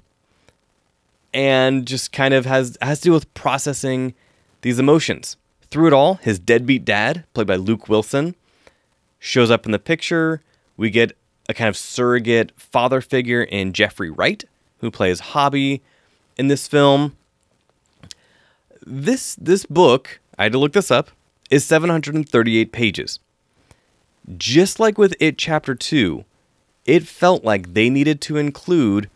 and 1.35 1.89
just 1.89 2.13
kind 2.13 2.33
of 2.33 2.47
has 2.47 2.79
has 2.81 3.01
to 3.01 3.09
do 3.09 3.13
with 3.15 3.35
processing 3.35 4.15
these 4.61 4.79
emotions. 4.79 5.37
Through 5.73 5.89
it 5.89 5.93
all, 5.93 6.15
his 6.23 6.39
deadbeat 6.39 6.85
dad, 6.85 7.25
played 7.35 7.49
by 7.49 7.57
Luke 7.57 7.89
Wilson, 7.89 8.37
shows 9.19 9.51
up 9.51 9.67
in 9.67 9.73
the 9.73 9.81
picture. 9.81 10.41
We 10.77 10.89
get 10.89 11.17
a 11.49 11.53
kind 11.53 11.69
of 11.69 11.77
surrogate 11.77 12.53
father 12.57 13.01
figure 13.01 13.43
in 13.43 13.73
Jeffrey 13.73 14.11
Wright, 14.11 14.45
who 14.83 14.89
plays 14.89 15.19
Hobby, 15.19 15.83
in 16.37 16.47
this 16.47 16.69
film. 16.69 17.17
This 18.87 19.35
this 19.35 19.67
book, 19.67 20.21
I 20.39 20.45
had 20.45 20.53
to 20.53 20.59
look 20.59 20.75
this 20.75 20.93
up, 20.93 21.11
is 21.51 21.65
738 21.65 22.71
pages. 22.71 23.19
Just 24.37 24.79
like 24.79 24.99
with 24.99 25.15
It 25.21 25.39
Chapter 25.39 25.75
2, 25.75 26.25
it 26.85 27.07
felt 27.07 27.45
like 27.45 27.73
they 27.73 27.89
needed 27.89 28.21
to 28.23 28.37
include 28.37 29.09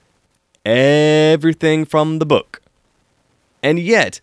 everything 0.64 1.84
from 1.84 2.18
the 2.18 2.24
book. 2.24 2.62
And 3.62 3.78
yet, 3.78 4.20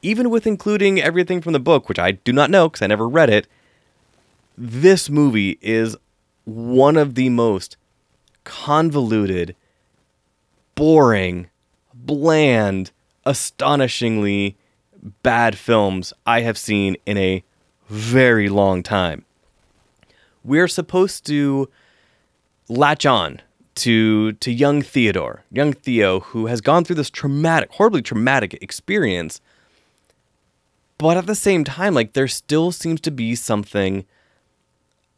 even 0.00 0.30
with 0.30 0.46
including 0.46 1.00
everything 1.00 1.42
from 1.42 1.52
the 1.52 1.60
book, 1.60 1.88
which 1.88 1.98
I 1.98 2.12
do 2.12 2.32
not 2.32 2.50
know 2.50 2.68
because 2.68 2.82
I 2.82 2.86
never 2.86 3.08
read 3.08 3.28
it, 3.28 3.46
this 4.56 5.10
movie 5.10 5.58
is 5.60 5.96
one 6.44 6.96
of 6.96 7.14
the 7.14 7.28
most 7.28 7.76
convoluted, 8.44 9.54
boring, 10.74 11.50
bland, 11.92 12.90
astonishingly 13.24 14.56
bad 15.22 15.58
films 15.58 16.12
I 16.26 16.40
have 16.40 16.56
seen 16.56 16.96
in 17.04 17.18
a 17.18 17.44
very 17.88 18.48
long 18.48 18.82
time. 18.82 19.24
We're 20.44 20.68
supposed 20.68 21.26
to 21.26 21.68
latch 22.68 23.06
on 23.06 23.40
to 23.76 24.32
to 24.32 24.52
young 24.52 24.82
Theodore, 24.82 25.44
young 25.50 25.72
Theo, 25.72 26.20
who 26.20 26.46
has 26.46 26.60
gone 26.60 26.84
through 26.84 26.96
this 26.96 27.10
traumatic, 27.10 27.72
horribly 27.72 28.02
traumatic 28.02 28.54
experience. 28.60 29.40
But 30.98 31.16
at 31.16 31.26
the 31.26 31.34
same 31.34 31.64
time, 31.64 31.94
like 31.94 32.12
there 32.12 32.28
still 32.28 32.70
seems 32.72 33.00
to 33.02 33.10
be 33.10 33.34
something 33.34 34.04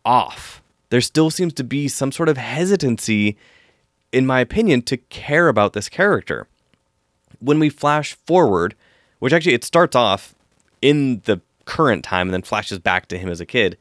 off. 0.05 0.63
There 0.91 1.01
still 1.01 1.31
seems 1.31 1.53
to 1.55 1.65
be 1.65 1.89
some 1.89 2.13
sort 2.13 2.29
of 2.29 2.37
hesitancy, 2.37 3.37
in 4.13 4.27
my 4.27 4.41
opinion, 4.41 4.83
to 4.83 4.97
care 4.97 5.49
about 5.49 5.73
this 5.73 5.89
character. 5.89 6.47
When 7.41 7.59
we 7.59 7.69
flash 7.69 8.15
forward, 8.27 8.75
which 9.19 9.33
actually 9.33 9.55
it 9.55 9.65
starts 9.65 9.97
off 9.97 10.35
in 10.81 11.23
the 11.25 11.41
current 11.65 12.05
time 12.05 12.29
and 12.29 12.35
then 12.35 12.43
flashes 12.43 12.79
back 12.79 13.07
to 13.09 13.19
him 13.19 13.29
as 13.29 13.41
a 13.41 13.47
kid. 13.47 13.77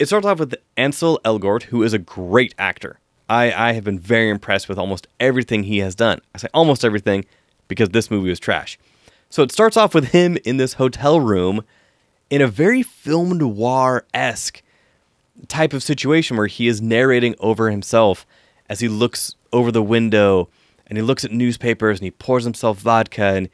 It 0.00 0.08
starts 0.08 0.24
off 0.24 0.38
with 0.38 0.54
Ansel 0.78 1.20
Elgort, 1.26 1.64
who 1.64 1.82
is 1.82 1.92
a 1.92 1.98
great 1.98 2.54
actor. 2.58 2.98
I, 3.28 3.52
I 3.52 3.72
have 3.72 3.84
been 3.84 3.98
very 3.98 4.30
impressed 4.30 4.66
with 4.66 4.78
almost 4.78 5.06
everything 5.20 5.64
he 5.64 5.80
has 5.80 5.94
done. 5.94 6.22
I 6.34 6.38
say 6.38 6.48
almost 6.54 6.86
everything 6.86 7.26
because 7.68 7.90
this 7.90 8.10
movie 8.10 8.30
was 8.30 8.40
trash. 8.40 8.78
So 9.28 9.42
it 9.42 9.52
starts 9.52 9.76
off 9.76 9.94
with 9.94 10.12
him 10.12 10.38
in 10.42 10.56
this 10.56 10.72
hotel 10.72 11.20
room 11.20 11.64
in 12.30 12.40
a 12.40 12.46
very 12.46 12.82
film 12.82 13.36
noir 13.36 14.06
esque 14.14 14.62
type 15.48 15.74
of 15.74 15.82
situation 15.82 16.38
where 16.38 16.46
he 16.46 16.66
is 16.66 16.80
narrating 16.80 17.34
over 17.38 17.70
himself 17.70 18.26
as 18.70 18.80
he 18.80 18.88
looks 18.88 19.34
over 19.52 19.70
the 19.70 19.82
window 19.82 20.48
and 20.86 20.96
he 20.96 21.02
looks 21.02 21.26
at 21.26 21.30
newspapers 21.30 21.98
and 21.98 22.04
he 22.04 22.10
pours 22.10 22.44
himself 22.44 22.78
vodka 22.78 23.22
and 23.22 23.50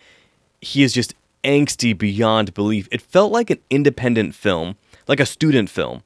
he 0.60 0.84
is 0.84 0.92
just 0.92 1.12
angsty 1.42 1.98
beyond 1.98 2.54
belief. 2.54 2.86
It 2.92 3.02
felt 3.02 3.32
like 3.32 3.50
an 3.50 3.58
independent 3.68 4.36
film, 4.36 4.76
like 5.08 5.18
a 5.18 5.26
student 5.26 5.70
film, 5.70 6.04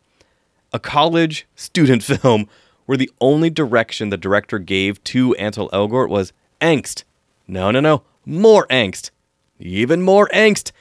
a 0.73 0.79
college 0.79 1.47
student 1.55 2.03
film 2.05 2.49
where 2.87 2.99
the 2.99 3.11
only 3.21 3.51
direction 3.51 4.11
the 4.11 4.17
director 4.17 4.59
gave 4.59 5.03
to 5.05 5.35
Ansel 5.37 5.71
Elgort 5.71 6.09
was 6.09 6.33
angst. 6.61 7.05
No, 7.47 7.71
no, 7.71 7.81
no. 7.81 8.03
More 8.27 8.67
angst. 8.69 9.11
Even 9.59 10.03
more 10.03 10.29
angst. 10.35 10.73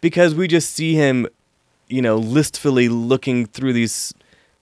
Because 0.00 0.34
we 0.34 0.48
just 0.48 0.70
see 0.70 0.94
him, 0.94 1.26
you 1.88 2.00
know, 2.00 2.16
listfully 2.16 2.88
looking 2.88 3.46
through 3.46 3.74
these 3.74 4.14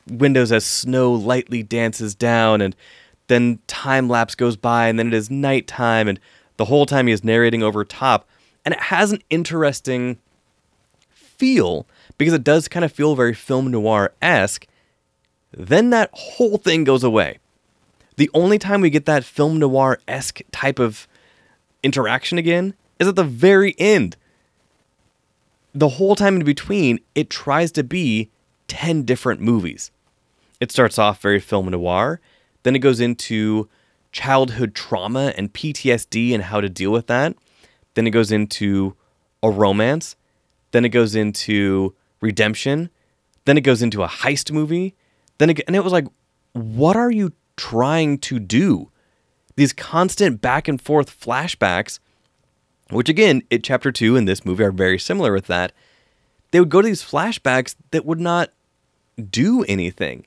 windows 0.08 0.50
as 0.50 0.64
snow 0.64 1.12
lightly 1.12 1.62
dances 1.62 2.14
down 2.14 2.60
and 2.60 2.74
then 3.28 3.58
time 3.66 4.08
lapse 4.08 4.34
goes 4.34 4.56
by 4.56 4.88
and 4.88 4.98
then 4.98 5.08
it 5.08 5.14
is 5.14 5.30
nighttime 5.30 6.08
and 6.08 6.18
the 6.56 6.64
whole 6.64 6.86
time 6.86 7.06
he 7.06 7.12
is 7.12 7.22
narrating 7.22 7.62
over 7.62 7.84
top 7.84 8.26
and 8.64 8.74
it 8.74 8.80
has 8.80 9.12
an 9.12 9.22
interesting 9.30 10.18
feel 11.10 11.86
because 12.18 12.34
it 12.34 12.44
does 12.44 12.68
kind 12.68 12.84
of 12.84 12.92
feel 12.92 13.14
very 13.14 13.34
film 13.34 13.70
noir 13.70 14.12
esque. 14.20 14.66
Then 15.58 15.90
that 15.90 16.10
whole 16.12 16.56
thing 16.56 16.84
goes 16.84 17.02
away. 17.02 17.40
The 18.16 18.30
only 18.32 18.58
time 18.58 18.80
we 18.80 18.90
get 18.90 19.06
that 19.06 19.24
film 19.24 19.58
noir 19.58 19.98
esque 20.06 20.40
type 20.52 20.78
of 20.78 21.08
interaction 21.82 22.38
again 22.38 22.74
is 23.00 23.08
at 23.08 23.16
the 23.16 23.24
very 23.24 23.74
end. 23.76 24.16
The 25.74 25.88
whole 25.88 26.14
time 26.14 26.36
in 26.36 26.44
between, 26.44 27.00
it 27.14 27.28
tries 27.28 27.72
to 27.72 27.82
be 27.82 28.30
10 28.68 29.02
different 29.02 29.40
movies. 29.40 29.90
It 30.60 30.70
starts 30.70 30.98
off 30.98 31.20
very 31.20 31.40
film 31.40 31.68
noir, 31.68 32.20
then 32.62 32.76
it 32.76 32.80
goes 32.80 33.00
into 33.00 33.68
childhood 34.12 34.74
trauma 34.74 35.32
and 35.36 35.52
PTSD 35.52 36.34
and 36.34 36.44
how 36.44 36.60
to 36.60 36.68
deal 36.68 36.92
with 36.92 37.08
that. 37.08 37.34
Then 37.94 38.06
it 38.06 38.10
goes 38.10 38.30
into 38.30 38.94
a 39.42 39.50
romance. 39.50 40.16
Then 40.70 40.84
it 40.84 40.90
goes 40.90 41.14
into 41.14 41.94
redemption. 42.20 42.90
Then 43.44 43.58
it 43.58 43.62
goes 43.62 43.82
into 43.82 44.02
a 44.02 44.08
heist 44.08 44.52
movie. 44.52 44.94
Then 45.38 45.50
it, 45.50 45.60
and 45.66 45.74
it 45.74 45.84
was 45.84 45.92
like, 45.92 46.06
what 46.52 46.96
are 46.96 47.10
you 47.10 47.32
trying 47.56 48.18
to 48.18 48.38
do? 48.38 48.90
These 49.56 49.72
constant 49.72 50.40
back 50.40 50.68
and 50.68 50.80
forth 50.80 51.18
flashbacks, 51.18 51.98
which 52.90 53.08
again, 53.08 53.42
it 53.50 53.64
chapter 53.64 53.90
two 53.90 54.16
in 54.16 54.24
this 54.24 54.44
movie 54.44 54.64
are 54.64 54.72
very 54.72 54.98
similar 54.98 55.32
with 55.32 55.46
that. 55.46 55.72
They 56.50 56.60
would 56.60 56.70
go 56.70 56.80
to 56.80 56.86
these 56.86 57.02
flashbacks 57.02 57.74
that 57.90 58.06
would 58.06 58.20
not 58.20 58.50
do 59.30 59.64
anything. 59.64 60.26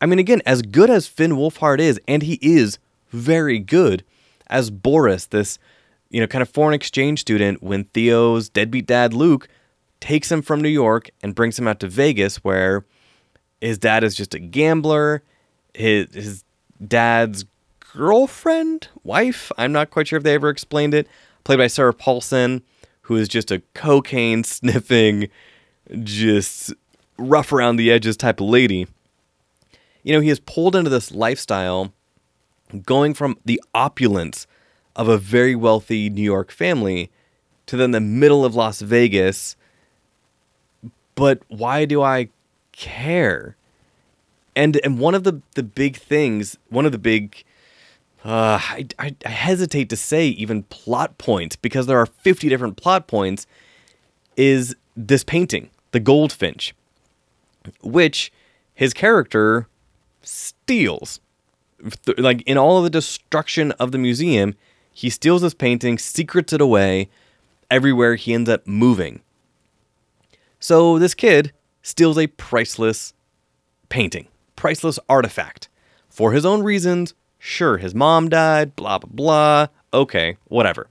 I 0.00 0.06
mean, 0.06 0.18
again, 0.18 0.42
as 0.46 0.62
good 0.62 0.88
as 0.90 1.06
Finn 1.06 1.32
Wolfhard 1.32 1.78
is, 1.78 2.00
and 2.08 2.22
he 2.22 2.38
is 2.40 2.78
very 3.10 3.58
good 3.58 4.04
as 4.46 4.70
Boris, 4.70 5.26
this 5.26 5.58
you 6.10 6.20
know, 6.20 6.26
kind 6.26 6.42
of 6.42 6.48
foreign 6.48 6.74
exchange 6.74 7.20
student 7.20 7.62
when 7.62 7.84
Theo's 7.84 8.48
deadbeat 8.48 8.86
dad, 8.86 9.14
Luke, 9.14 9.48
takes 10.00 10.30
him 10.30 10.42
from 10.42 10.60
New 10.60 10.68
York 10.68 11.10
and 11.22 11.34
brings 11.34 11.58
him 11.58 11.68
out 11.68 11.80
to 11.80 11.88
Vegas, 11.88 12.38
where 12.38 12.84
his 13.60 13.78
dad 13.78 14.04
is 14.04 14.14
just 14.14 14.34
a 14.34 14.38
gambler. 14.38 15.22
His, 15.74 16.12
his 16.14 16.44
dad's 16.86 17.44
girlfriend, 17.92 18.88
wife, 19.04 19.52
I'm 19.58 19.72
not 19.72 19.90
quite 19.90 20.08
sure 20.08 20.16
if 20.16 20.22
they 20.22 20.34
ever 20.34 20.48
explained 20.48 20.94
it, 20.94 21.08
played 21.44 21.58
by 21.58 21.66
Sarah 21.66 21.94
Paulson, 21.94 22.62
who 23.02 23.16
is 23.16 23.28
just 23.28 23.50
a 23.50 23.62
cocaine 23.74 24.44
sniffing, 24.44 25.28
just 26.02 26.72
rough 27.18 27.52
around 27.52 27.76
the 27.76 27.90
edges 27.90 28.16
type 28.16 28.40
of 28.40 28.46
lady. 28.46 28.86
You 30.02 30.14
know, 30.14 30.20
he 30.20 30.30
is 30.30 30.40
pulled 30.40 30.74
into 30.74 30.90
this 30.90 31.12
lifestyle 31.12 31.92
going 32.84 33.14
from 33.14 33.38
the 33.44 33.60
opulence 33.74 34.46
of 34.96 35.08
a 35.08 35.18
very 35.18 35.54
wealthy 35.54 36.08
New 36.08 36.22
York 36.22 36.50
family 36.50 37.10
to 37.66 37.76
then 37.76 37.90
the 37.90 38.00
middle 38.00 38.44
of 38.44 38.54
Las 38.54 38.80
Vegas. 38.80 39.56
But 41.14 41.42
why 41.48 41.84
do 41.84 42.02
I 42.02 42.28
care? 42.80 43.56
And 44.56 44.80
and 44.82 44.98
one 44.98 45.14
of 45.14 45.22
the 45.22 45.40
the 45.54 45.62
big 45.62 45.96
things, 45.96 46.58
one 46.70 46.86
of 46.86 46.92
the 46.92 46.98
big 46.98 47.44
uh, 48.24 48.58
I, 48.60 48.86
I, 48.98 49.14
I 49.24 49.28
hesitate 49.28 49.88
to 49.90 49.96
say 49.96 50.26
even 50.28 50.64
plot 50.64 51.16
points 51.18 51.56
because 51.56 51.86
there 51.86 51.98
are 51.98 52.06
50 52.06 52.48
different 52.48 52.76
plot 52.76 53.06
points 53.06 53.46
is 54.36 54.76
this 54.96 55.24
painting, 55.24 55.70
the 55.92 56.00
goldfinch, 56.00 56.74
which 57.82 58.32
his 58.74 58.92
character 58.92 59.68
steals. 60.22 61.20
Like 62.18 62.42
in 62.42 62.58
all 62.58 62.78
of 62.78 62.84
the 62.84 62.90
destruction 62.90 63.72
of 63.72 63.92
the 63.92 63.98
museum, 63.98 64.54
he 64.92 65.08
steals 65.08 65.40
this 65.40 65.54
painting, 65.54 65.96
secrets 65.98 66.52
it 66.52 66.60
away. 66.60 67.08
Everywhere 67.70 68.16
he 68.16 68.34
ends 68.34 68.50
up 68.50 68.66
moving. 68.66 69.20
So 70.58 70.98
this 70.98 71.14
kid 71.14 71.52
steals 71.82 72.18
a 72.18 72.26
priceless 72.26 73.12
painting, 73.88 74.28
priceless 74.56 74.98
artifact. 75.08 75.68
For 76.08 76.32
his 76.32 76.44
own 76.44 76.62
reasons, 76.62 77.14
sure, 77.38 77.78
his 77.78 77.94
mom 77.94 78.28
died, 78.28 78.76
blah, 78.76 78.98
blah, 78.98 79.10
blah. 79.10 79.66
Okay, 79.92 80.36
whatever. 80.48 80.88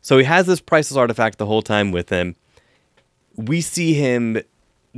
So 0.00 0.18
he 0.18 0.24
has 0.24 0.46
this 0.46 0.60
priceless 0.60 0.96
artifact 0.96 1.38
the 1.38 1.46
whole 1.46 1.62
time 1.62 1.92
with 1.92 2.08
him. 2.08 2.36
We 3.36 3.60
see 3.60 3.94
him 3.94 4.42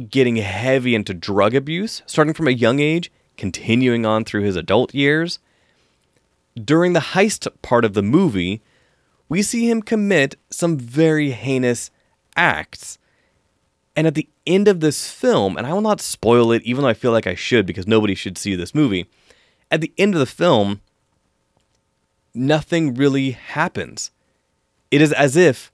getting 0.09 0.37
heavy 0.37 0.95
into 0.95 1.15
drug 1.15 1.55
abuse, 1.55 2.03
starting 2.07 2.35
from 2.35 2.49
a 2.49 2.53
young 2.53 2.81
age, 2.81 3.13
continuing 3.37 4.05
on 4.07 4.25
through 4.25 4.43
his 4.43 4.57
adult 4.57 4.95
years 4.95 5.39
during 6.63 6.93
the 6.93 7.01
heist 7.01 7.49
part 7.63 7.85
of 7.85 7.95
the 7.95 8.03
movie, 8.03 8.63
we 9.29 9.43
see 9.43 9.69
him 9.69 9.83
commit 9.83 10.37
some 10.51 10.77
very 10.77 11.31
heinous 11.31 11.91
acts. 12.37 12.99
And 13.97 14.07
at 14.07 14.15
the 14.15 14.29
end 14.47 14.67
of 14.67 14.81
this 14.81 15.11
film, 15.11 15.57
and 15.57 15.67
I 15.67 15.73
will 15.73 15.81
not 15.81 16.01
spoil 16.01 16.51
it, 16.53 16.63
even 16.63 16.83
though 16.83 16.89
I 16.89 16.95
feel 16.95 17.13
like 17.13 17.27
I 17.27 17.35
should 17.35 17.65
because 17.67 17.87
nobody 17.87 18.15
should 18.15 18.37
see 18.37 18.55
this 18.55 18.75
movie, 18.75 19.07
at 19.71 19.81
the 19.81 19.93
end 19.97 20.15
of 20.15 20.21
the 20.21 20.27
film, 20.27 20.81
nothing 22.35 22.95
really 22.95 23.33
happens. 23.33 24.11
It 24.91 25.01
is 25.01 25.13
as 25.13 25.37
if 25.37 25.71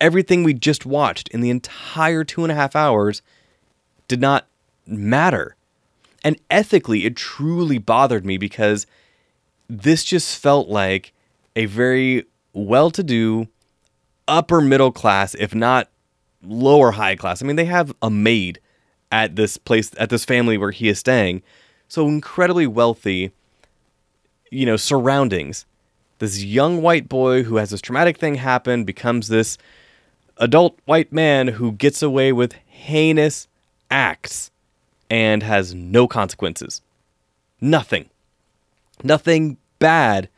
everything 0.00 0.42
we 0.42 0.54
just 0.54 0.86
watched 0.86 1.28
in 1.28 1.40
the 1.40 1.50
entire 1.50 2.24
two 2.24 2.42
and 2.42 2.50
a 2.50 2.54
half 2.54 2.74
hours 2.74 3.22
did 4.08 4.20
not 4.20 4.46
matter. 4.86 5.56
And 6.24 6.38
ethically, 6.50 7.04
it 7.04 7.16
truly 7.16 7.78
bothered 7.78 8.24
me 8.24 8.38
because 8.38 8.86
this 9.68 10.04
just 10.04 10.38
felt 10.38 10.68
like 10.68 11.12
a 11.56 11.66
very 11.66 12.24
well 12.52 12.90
to 12.90 13.02
do, 13.02 13.48
upper 14.28 14.60
middle 14.60 14.92
class, 14.92 15.34
if 15.34 15.54
not 15.54 15.88
lower 16.42 16.92
high 16.92 17.16
class. 17.16 17.42
I 17.42 17.46
mean, 17.46 17.56
they 17.56 17.64
have 17.66 17.94
a 18.02 18.10
maid 18.10 18.60
at 19.10 19.36
this 19.36 19.56
place, 19.56 19.90
at 19.98 20.10
this 20.10 20.24
family 20.24 20.58
where 20.58 20.70
he 20.70 20.88
is 20.88 20.98
staying. 20.98 21.42
So 21.88 22.08
incredibly 22.08 22.66
wealthy, 22.66 23.32
you 24.50 24.66
know, 24.66 24.76
surroundings. 24.76 25.66
This 26.18 26.42
young 26.42 26.82
white 26.82 27.08
boy 27.08 27.42
who 27.42 27.56
has 27.56 27.70
this 27.70 27.80
traumatic 27.80 28.16
thing 28.16 28.36
happen 28.36 28.84
becomes 28.84 29.28
this 29.28 29.58
adult 30.38 30.78
white 30.84 31.12
man 31.12 31.48
who 31.48 31.72
gets 31.72 32.02
away 32.02 32.32
with 32.32 32.54
heinous 32.66 33.48
acts 33.90 34.50
and 35.10 35.42
has 35.42 35.74
no 35.74 36.08
consequences. 36.08 36.80
Nothing. 37.60 38.08
Nothing 39.04 39.58
bad 39.78 40.28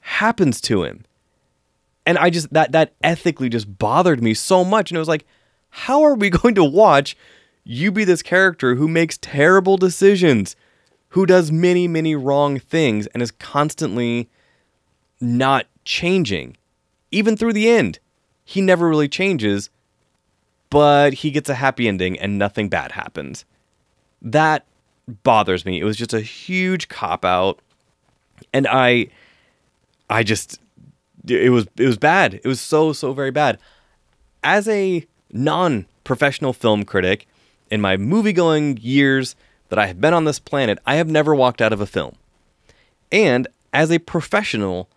happens 0.00 0.60
to 0.62 0.84
him. 0.84 1.04
And 2.08 2.16
I 2.16 2.30
just 2.30 2.50
that 2.54 2.72
that 2.72 2.94
ethically 3.02 3.50
just 3.50 3.78
bothered 3.78 4.22
me 4.22 4.32
so 4.32 4.64
much 4.64 4.90
and 4.90 4.96
it 4.96 4.98
was 4.98 5.08
like 5.08 5.26
how 5.68 6.02
are 6.02 6.14
we 6.14 6.30
going 6.40 6.54
to 6.54 6.64
watch 6.64 7.16
you 7.64 7.92
be 7.92 8.04
this 8.04 8.22
character 8.22 8.76
who 8.76 8.88
makes 8.88 9.18
terrible 9.18 9.76
decisions, 9.76 10.56
who 11.10 11.26
does 11.26 11.52
many 11.52 11.86
many 11.86 12.16
wrong 12.16 12.58
things 12.58 13.06
and 13.08 13.22
is 13.22 13.30
constantly 13.30 14.30
not 15.20 15.66
changing 15.84 16.56
even 17.10 17.36
through 17.36 17.52
the 17.52 17.68
end 17.68 17.98
he 18.48 18.62
never 18.62 18.88
really 18.88 19.08
changes, 19.08 19.68
but 20.70 21.12
he 21.12 21.30
gets 21.30 21.50
a 21.50 21.54
happy 21.54 21.86
ending 21.86 22.18
and 22.18 22.38
nothing 22.38 22.70
bad 22.70 22.92
happens. 22.92 23.44
That 24.22 24.64
bothers 25.22 25.66
me. 25.66 25.78
It 25.78 25.84
was 25.84 25.98
just 25.98 26.14
a 26.14 26.22
huge 26.22 26.88
cop 26.88 27.26
out 27.26 27.60
and 28.54 28.66
I 28.66 29.08
I 30.08 30.22
just 30.22 30.60
it 31.30 31.50
was 31.50 31.66
it 31.76 31.86
was 31.86 31.98
bad. 31.98 32.34
It 32.34 32.46
was 32.46 32.60
so 32.60 32.92
so 32.92 33.12
very 33.12 33.30
bad. 33.30 33.58
As 34.42 34.68
a 34.68 35.06
non-professional 35.30 36.52
film 36.52 36.84
critic 36.84 37.26
in 37.70 37.80
my 37.80 37.96
movie-going 37.96 38.78
years 38.78 39.36
that 39.68 39.78
I 39.78 39.86
have 39.86 40.00
been 40.00 40.14
on 40.14 40.24
this 40.24 40.38
planet, 40.38 40.78
I 40.86 40.94
have 40.94 41.08
never 41.08 41.34
walked 41.34 41.60
out 41.60 41.72
of 41.72 41.80
a 41.80 41.86
film. 41.86 42.14
And 43.12 43.46
as 43.72 43.90
a 43.90 43.98
professional 43.98 44.88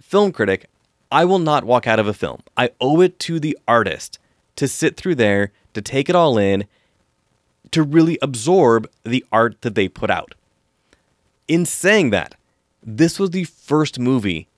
film 0.00 0.32
critic, 0.32 0.66
I 1.10 1.24
will 1.24 1.38
not 1.38 1.64
walk 1.64 1.86
out 1.86 1.98
of 1.98 2.06
a 2.06 2.12
film. 2.14 2.42
I 2.56 2.70
owe 2.80 3.00
it 3.00 3.18
to 3.20 3.40
the 3.40 3.56
artist 3.66 4.18
to 4.56 4.68
sit 4.68 4.96
through 4.96 5.14
there, 5.14 5.52
to 5.74 5.80
take 5.80 6.08
it 6.08 6.16
all 6.16 6.36
in, 6.36 6.66
to 7.70 7.82
really 7.82 8.18
absorb 8.20 8.90
the 9.04 9.24
art 9.32 9.62
that 9.62 9.74
they 9.74 9.88
put 9.88 10.10
out. 10.10 10.34
In 11.48 11.64
saying 11.64 12.10
that, 12.10 12.34
this 12.82 13.18
was 13.18 13.30
the 13.30 13.44
first 13.44 13.98
movie 13.98 14.48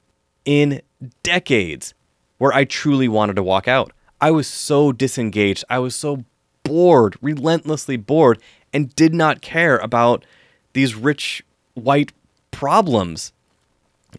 in 0.45 0.83
decades 1.23 1.95
where 2.39 2.53
I 2.53 2.65
truly 2.65 3.09
wanted 3.09 3.37
to 3.37 3.43
walk 3.43 3.69
out. 3.69 3.93
I 4.21 4.31
was 4.31 4.47
so 4.47 4.93
disengaged. 4.93 5.65
I 5.69 5.79
was 5.79 5.97
so 5.97 6.25
bored, 6.63 7.17
relentlessly 7.21 7.97
bored, 7.97 8.41
and 8.73 8.95
did 8.95 9.15
not 9.15 9.43
care 9.43 9.79
about 9.79 10.25
these 10.73 10.95
rich 10.95 11.45
white 11.75 12.13
problems 12.51 13.33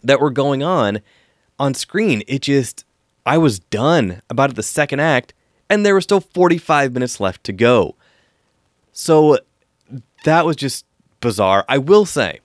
that 0.03 0.19
were 0.19 0.31
going 0.31 0.63
on 0.63 1.01
on 1.59 1.73
screen, 1.73 2.23
it 2.27 2.41
just, 2.41 2.85
I 3.25 3.37
was 3.37 3.59
done 3.59 4.21
about 4.29 4.55
the 4.55 4.63
second 4.63 4.99
act, 4.99 5.33
and 5.69 5.85
there 5.85 5.93
were 5.93 6.01
still 6.01 6.19
45 6.21 6.93
minutes 6.93 7.19
left 7.19 7.43
to 7.45 7.53
go. 7.53 7.95
So 8.91 9.39
that 10.23 10.45
was 10.45 10.55
just 10.55 10.85
bizarre. 11.19 11.65
I 11.69 11.77
will 11.77 12.05
say, 12.05 12.39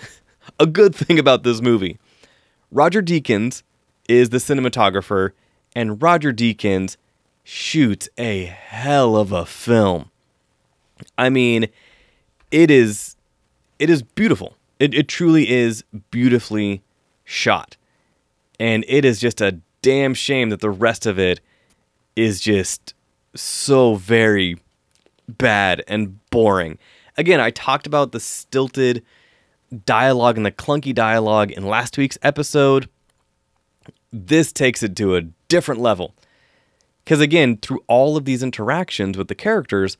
a 0.60 0.66
good 0.66 0.94
thing 0.94 1.18
about 1.18 1.42
this 1.42 1.60
movie 1.60 1.98
Roger 2.70 3.02
Deakins 3.02 3.62
is 4.10 4.30
the 4.30 4.38
cinematographer, 4.38 5.32
and 5.74 6.02
Roger 6.02 6.32
Deakins 6.32 6.96
shoots 7.44 8.08
a 8.18 8.44
hell 8.44 9.16
of 9.16 9.32
a 9.32 9.46
film. 9.46 10.10
I 11.16 11.30
mean, 11.30 11.68
it 12.50 12.70
is 12.70 13.16
it 13.78 13.88
is 13.88 14.02
beautiful. 14.02 14.56
It, 14.78 14.94
it 14.94 15.08
truly 15.08 15.48
is 15.50 15.84
beautifully 16.10 16.82
shot. 17.24 17.76
And 18.58 18.84
it 18.88 19.04
is 19.04 19.20
just 19.20 19.40
a 19.40 19.58
damn 19.82 20.12
shame 20.12 20.50
that 20.50 20.60
the 20.60 20.70
rest 20.70 21.06
of 21.06 21.18
it 21.18 21.40
is 22.14 22.40
just 22.40 22.94
so 23.34 23.94
very 23.94 24.58
bad 25.28 25.82
and 25.88 26.18
boring. 26.30 26.78
Again, 27.16 27.40
I 27.40 27.50
talked 27.50 27.86
about 27.86 28.12
the 28.12 28.20
stilted 28.20 29.02
dialogue 29.86 30.36
and 30.36 30.44
the 30.44 30.50
clunky 30.50 30.94
dialogue 30.94 31.50
in 31.52 31.66
last 31.66 31.96
week's 31.96 32.18
episode. 32.22 32.88
This 34.12 34.52
takes 34.52 34.82
it 34.82 34.96
to 34.96 35.16
a 35.16 35.22
different 35.48 35.80
level. 35.80 36.14
Because 37.04 37.20
again, 37.20 37.56
through 37.56 37.82
all 37.86 38.16
of 38.16 38.24
these 38.24 38.42
interactions 38.42 39.16
with 39.16 39.28
the 39.28 39.34
characters, 39.34 39.96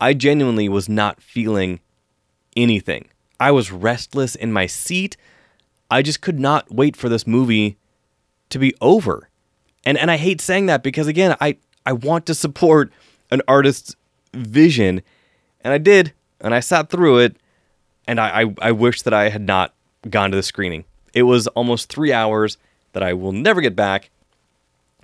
I 0.00 0.14
genuinely 0.14 0.68
was 0.68 0.88
not 0.88 1.22
feeling 1.22 1.80
anything. 2.56 3.08
I 3.40 3.50
was 3.50 3.72
restless 3.72 4.34
in 4.34 4.52
my 4.52 4.66
seat. 4.66 5.16
I 5.90 6.02
just 6.02 6.20
could 6.20 6.38
not 6.38 6.72
wait 6.72 6.96
for 6.96 7.08
this 7.08 7.26
movie 7.26 7.76
to 8.50 8.58
be 8.58 8.74
over. 8.80 9.28
And 9.84 9.98
and 9.98 10.10
I 10.10 10.16
hate 10.16 10.40
saying 10.40 10.66
that 10.66 10.82
because 10.82 11.06
again, 11.06 11.36
I 11.40 11.56
I 11.84 11.92
want 11.92 12.26
to 12.26 12.34
support 12.34 12.92
an 13.30 13.42
artist's 13.46 13.96
vision, 14.32 15.02
and 15.60 15.72
I 15.72 15.78
did, 15.78 16.12
and 16.40 16.54
I 16.54 16.60
sat 16.60 16.88
through 16.88 17.18
it, 17.18 17.36
and 18.06 18.20
I 18.20 18.42
I, 18.42 18.54
I 18.62 18.72
wish 18.72 19.02
that 19.02 19.12
I 19.12 19.28
had 19.28 19.42
not 19.42 19.74
gone 20.08 20.30
to 20.30 20.36
the 20.36 20.42
screening. 20.42 20.84
It 21.12 21.24
was 21.24 21.46
almost 21.48 21.88
three 21.88 22.12
hours 22.12 22.58
that 22.94 23.02
I 23.02 23.12
will 23.12 23.32
never 23.32 23.60
get 23.60 23.76
back. 23.76 24.10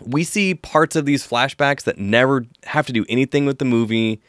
We 0.03 0.24
see 0.24 0.55
parts 0.55 0.96
of 0.96 1.05
these 1.05 1.26
flashbacks 1.26 1.83
that 1.83 1.98
never 1.98 2.46
have 2.64 2.87
to 2.87 2.92
do 2.92 3.05
anything 3.09 3.44
with 3.44 3.59
the 3.59 3.66
movie. 3.66 4.22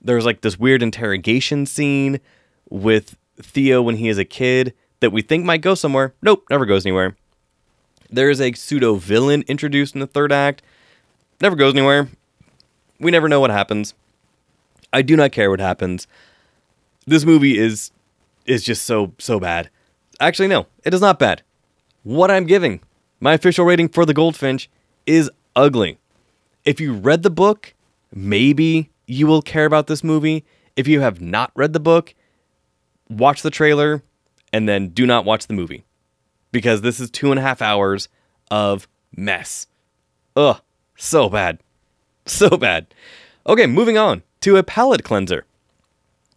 There's 0.00 0.24
like 0.24 0.42
this 0.42 0.58
weird 0.58 0.82
interrogation 0.82 1.66
scene 1.66 2.20
with 2.68 3.16
Theo 3.42 3.82
when 3.82 3.96
he 3.96 4.08
is 4.08 4.18
a 4.18 4.24
kid 4.24 4.72
that 5.00 5.10
we 5.10 5.22
think 5.22 5.44
might 5.44 5.62
go 5.62 5.74
somewhere. 5.74 6.14
Nope, 6.22 6.44
never 6.48 6.64
goes 6.64 6.86
anywhere. 6.86 7.16
There 8.10 8.30
is 8.30 8.40
a 8.40 8.52
pseudo 8.52 8.94
villain 8.94 9.42
introduced 9.48 9.94
in 9.94 10.00
the 10.00 10.06
third 10.06 10.30
act. 10.30 10.62
Never 11.40 11.56
goes 11.56 11.74
anywhere. 11.74 12.08
We 13.00 13.10
never 13.10 13.28
know 13.28 13.40
what 13.40 13.50
happens. 13.50 13.94
I 14.92 15.02
do 15.02 15.16
not 15.16 15.32
care 15.32 15.50
what 15.50 15.60
happens. 15.60 16.06
This 17.06 17.24
movie 17.24 17.58
is 17.58 17.90
is 18.46 18.62
just 18.62 18.84
so 18.84 19.12
so 19.18 19.40
bad. 19.40 19.70
Actually, 20.20 20.48
no, 20.48 20.66
it 20.84 20.92
is 20.92 21.00
not 21.00 21.18
bad. 21.18 21.42
What 22.02 22.30
I'm 22.30 22.46
giving 22.46 22.80
my 23.20 23.34
official 23.34 23.64
rating 23.64 23.88
for 23.88 24.04
the 24.04 24.14
Goldfinch 24.14 24.68
is 25.06 25.30
ugly. 25.54 25.98
If 26.64 26.80
you 26.80 26.92
read 26.92 27.22
the 27.22 27.30
book, 27.30 27.74
maybe 28.12 28.90
you 29.06 29.26
will 29.26 29.42
care 29.42 29.66
about 29.66 29.86
this 29.86 30.02
movie. 30.02 30.44
If 30.76 30.88
you 30.88 31.00
have 31.00 31.20
not 31.20 31.52
read 31.54 31.72
the 31.72 31.80
book, 31.80 32.14
watch 33.08 33.42
the 33.42 33.50
trailer 33.50 34.02
and 34.52 34.68
then 34.68 34.88
do 34.88 35.06
not 35.06 35.24
watch 35.24 35.46
the 35.46 35.54
movie 35.54 35.84
because 36.52 36.80
this 36.80 37.00
is 37.00 37.10
two 37.10 37.30
and 37.30 37.38
a 37.38 37.42
half 37.42 37.62
hours 37.62 38.08
of 38.50 38.88
mess. 39.14 39.66
Ugh, 40.36 40.60
so 40.96 41.28
bad. 41.28 41.58
So 42.26 42.56
bad. 42.56 42.86
Okay, 43.46 43.66
moving 43.66 43.98
on 43.98 44.22
to 44.42 44.56
a 44.56 44.62
palate 44.62 45.04
cleanser 45.04 45.44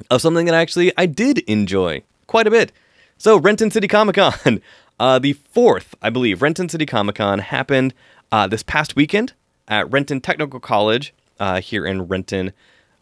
of 0.10 0.22
something 0.22 0.46
that 0.46 0.56
actually 0.56 0.92
I 0.98 1.06
did 1.06 1.40
enjoy 1.40 2.04
quite 2.28 2.48
a 2.48 2.52
bit. 2.52 2.72
So, 3.18 3.38
Renton 3.38 3.72
City 3.72 3.88
Comic 3.88 4.16
Con, 4.16 4.62
uh, 5.00 5.20
the 5.20 5.34
fourth, 5.34 5.96
I 6.02 6.10
believe, 6.10 6.42
Renton 6.42 6.70
City 6.70 6.86
Comic 6.86 7.16
Con 7.16 7.40
happened 7.40 7.94
uh, 8.32 8.48
this 8.48 8.64
past 8.64 8.96
weekend 8.96 9.34
at 9.68 9.92
Renton 9.92 10.22
Technical 10.22 10.60
College 10.60 11.14
uh, 11.40 11.62
here 11.62 11.86
in 11.86 12.04
Renton, 12.08 12.54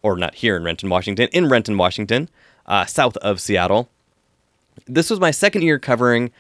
or 0.02 0.16
not 0.18 0.36
here 0.36 0.56
in 0.56 0.64
Renton, 0.64 0.90
Washington, 0.90 1.28
in 1.32 1.50
Renton, 1.50 1.78
Washington, 1.78 2.30
uh, 2.66 2.86
south 2.86 3.18
of 3.18 3.40
Seattle. 3.40 3.90
This 4.86 5.10
was 5.10 5.20
my 5.20 5.32
second 5.32 5.64
year 5.64 5.80
covering 5.80 6.32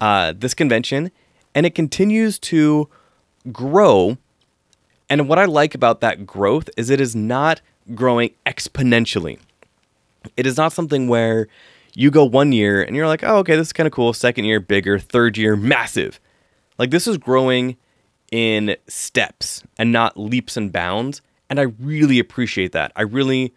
uh, 0.00 0.34
this 0.36 0.54
convention, 0.54 1.10
and 1.54 1.66
it 1.66 1.74
continues 1.74 2.38
to 2.40 2.88
grow. 3.50 4.18
And 5.08 5.28
what 5.28 5.38
I 5.38 5.46
like 5.46 5.74
about 5.74 6.00
that 6.00 6.26
growth 6.26 6.68
is 6.76 6.90
it 6.90 7.00
is 7.00 7.16
not 7.16 7.60
growing 7.94 8.30
exponentially. 8.44 9.38
It 10.36 10.46
is 10.46 10.56
not 10.56 10.72
something 10.72 11.08
where 11.08 11.48
you 11.94 12.10
go 12.10 12.24
one 12.24 12.52
year 12.52 12.82
and 12.82 12.94
you're 12.94 13.06
like, 13.06 13.22
oh, 13.22 13.38
okay, 13.38 13.56
this 13.56 13.68
is 13.68 13.72
kind 13.72 13.86
of 13.86 13.92
cool. 13.92 14.12
Second 14.12 14.44
year, 14.44 14.60
bigger. 14.60 14.98
Third 14.98 15.36
year, 15.36 15.56
massive. 15.56 16.20
Like 16.78 16.90
this 16.90 17.06
is 17.06 17.18
growing 17.18 17.76
in 18.30 18.76
steps 18.86 19.62
and 19.78 19.90
not 19.90 20.18
leaps 20.18 20.56
and 20.56 20.72
bounds. 20.72 21.22
And 21.50 21.58
I 21.58 21.64
really 21.80 22.18
appreciate 22.18 22.72
that. 22.72 22.92
I 22.94 23.02
really 23.02 23.54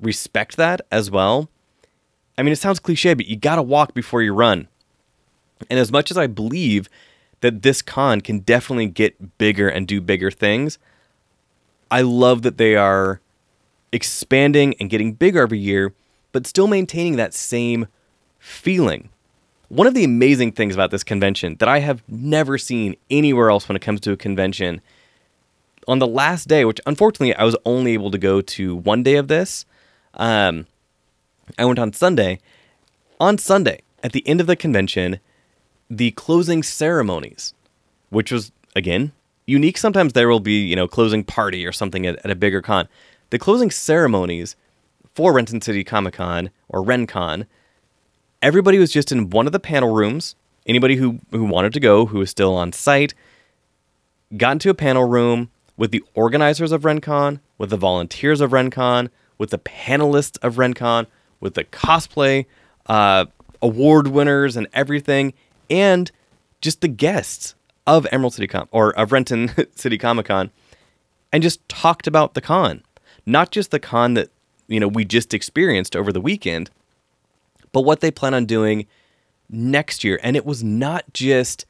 respect 0.00 0.56
that 0.56 0.80
as 0.90 1.10
well. 1.10 1.48
I 2.36 2.42
mean, 2.42 2.52
it 2.52 2.56
sounds 2.56 2.78
cliche, 2.78 3.14
but 3.14 3.26
you 3.26 3.36
got 3.36 3.56
to 3.56 3.62
walk 3.62 3.94
before 3.94 4.22
you 4.22 4.32
run. 4.32 4.68
And 5.68 5.78
as 5.78 5.92
much 5.92 6.10
as 6.10 6.16
I 6.16 6.26
believe 6.26 6.88
that 7.40 7.62
this 7.62 7.82
con 7.82 8.20
can 8.20 8.40
definitely 8.40 8.86
get 8.86 9.38
bigger 9.38 9.68
and 9.68 9.86
do 9.86 10.00
bigger 10.00 10.30
things, 10.30 10.78
I 11.90 12.02
love 12.02 12.42
that 12.42 12.56
they 12.56 12.76
are 12.76 13.20
expanding 13.92 14.74
and 14.78 14.88
getting 14.88 15.12
bigger 15.12 15.42
every 15.42 15.58
year, 15.58 15.92
but 16.32 16.46
still 16.46 16.66
maintaining 16.66 17.16
that 17.16 17.34
same 17.34 17.86
feeling. 18.38 19.10
one 19.68 19.86
of 19.86 19.94
the 19.94 20.02
amazing 20.02 20.50
things 20.50 20.74
about 20.74 20.90
this 20.90 21.04
convention 21.04 21.54
that 21.60 21.68
I 21.68 21.78
have 21.78 22.02
never 22.08 22.58
seen 22.58 22.96
anywhere 23.08 23.50
else 23.50 23.68
when 23.68 23.76
it 23.76 23.82
comes 23.82 24.00
to 24.00 24.12
a 24.12 24.16
convention, 24.16 24.80
on 25.86 25.98
the 25.98 26.06
last 26.06 26.48
day, 26.48 26.64
which 26.64 26.80
unfortunately 26.86 27.34
I 27.34 27.44
was 27.44 27.56
only 27.64 27.92
able 27.92 28.10
to 28.10 28.18
go 28.18 28.40
to 28.40 28.76
one 28.76 29.02
day 29.02 29.16
of 29.16 29.28
this, 29.28 29.64
um, 30.14 30.66
I 31.58 31.64
went 31.64 31.78
on 31.78 31.92
Sunday. 31.92 32.40
On 33.18 33.38
Sunday, 33.38 33.82
at 34.02 34.12
the 34.12 34.26
end 34.26 34.40
of 34.40 34.46
the 34.46 34.56
convention, 34.56 35.20
the 35.90 36.12
closing 36.12 36.62
ceremonies, 36.62 37.54
which 38.08 38.30
was 38.32 38.52
again 38.74 39.12
unique. 39.46 39.76
Sometimes 39.76 40.12
there 40.12 40.28
will 40.28 40.40
be 40.40 40.64
you 40.64 40.76
know 40.76 40.88
closing 40.88 41.24
party 41.24 41.66
or 41.66 41.72
something 41.72 42.06
at, 42.06 42.24
at 42.24 42.30
a 42.30 42.36
bigger 42.36 42.62
con. 42.62 42.88
The 43.30 43.38
closing 43.38 43.70
ceremonies 43.70 44.56
for 45.14 45.32
Renton 45.32 45.60
City 45.60 45.84
Comic 45.84 46.14
Con 46.14 46.50
or 46.68 46.82
RenCon, 46.82 47.46
everybody 48.42 48.78
was 48.78 48.92
just 48.92 49.12
in 49.12 49.30
one 49.30 49.46
of 49.46 49.52
the 49.52 49.60
panel 49.60 49.92
rooms. 49.92 50.36
Anybody 50.66 50.96
who 50.96 51.20
who 51.30 51.44
wanted 51.44 51.72
to 51.72 51.80
go, 51.80 52.06
who 52.06 52.18
was 52.18 52.30
still 52.30 52.54
on 52.54 52.72
site, 52.72 53.14
got 54.36 54.52
into 54.52 54.70
a 54.70 54.74
panel 54.74 55.04
room 55.04 55.50
with 55.76 55.90
the 55.90 56.04
organizers 56.14 56.72
of 56.72 56.82
RenCon, 56.82 57.40
with 57.58 57.70
the 57.70 57.76
volunteers 57.76 58.40
of 58.40 58.50
RenCon, 58.50 59.08
with 59.38 59.50
the 59.50 59.58
panelists 59.58 60.38
of 60.42 60.56
RenCon, 60.56 61.06
with 61.40 61.54
the 61.54 61.64
cosplay 61.64 62.44
uh, 62.86 63.24
award 63.62 64.08
winners 64.08 64.56
and 64.56 64.68
everything, 64.74 65.32
and 65.70 66.10
just 66.60 66.82
the 66.82 66.88
guests 66.88 67.54
of 67.86 68.06
Emerald 68.12 68.34
City 68.34 68.46
Com 68.46 68.68
or 68.70 68.96
of 68.98 69.12
Renton 69.12 69.50
City 69.74 69.98
Comic 69.98 70.26
Con, 70.26 70.50
and 71.32 71.42
just 71.42 71.66
talked 71.68 72.06
about 72.06 72.34
the 72.34 72.40
con, 72.40 72.82
not 73.24 73.50
just 73.50 73.70
the 73.70 73.80
con 73.80 74.14
that 74.14 74.30
you 74.70 74.80
know 74.80 74.88
we 74.88 75.04
just 75.04 75.34
experienced 75.34 75.94
over 75.94 76.12
the 76.12 76.20
weekend, 76.20 76.70
but 77.72 77.82
what 77.82 78.00
they 78.00 78.10
plan 78.10 78.32
on 78.32 78.46
doing 78.46 78.86
next 79.50 80.04
year. 80.04 80.18
And 80.22 80.36
it 80.36 80.46
was 80.46 80.62
not 80.62 81.12
just, 81.12 81.66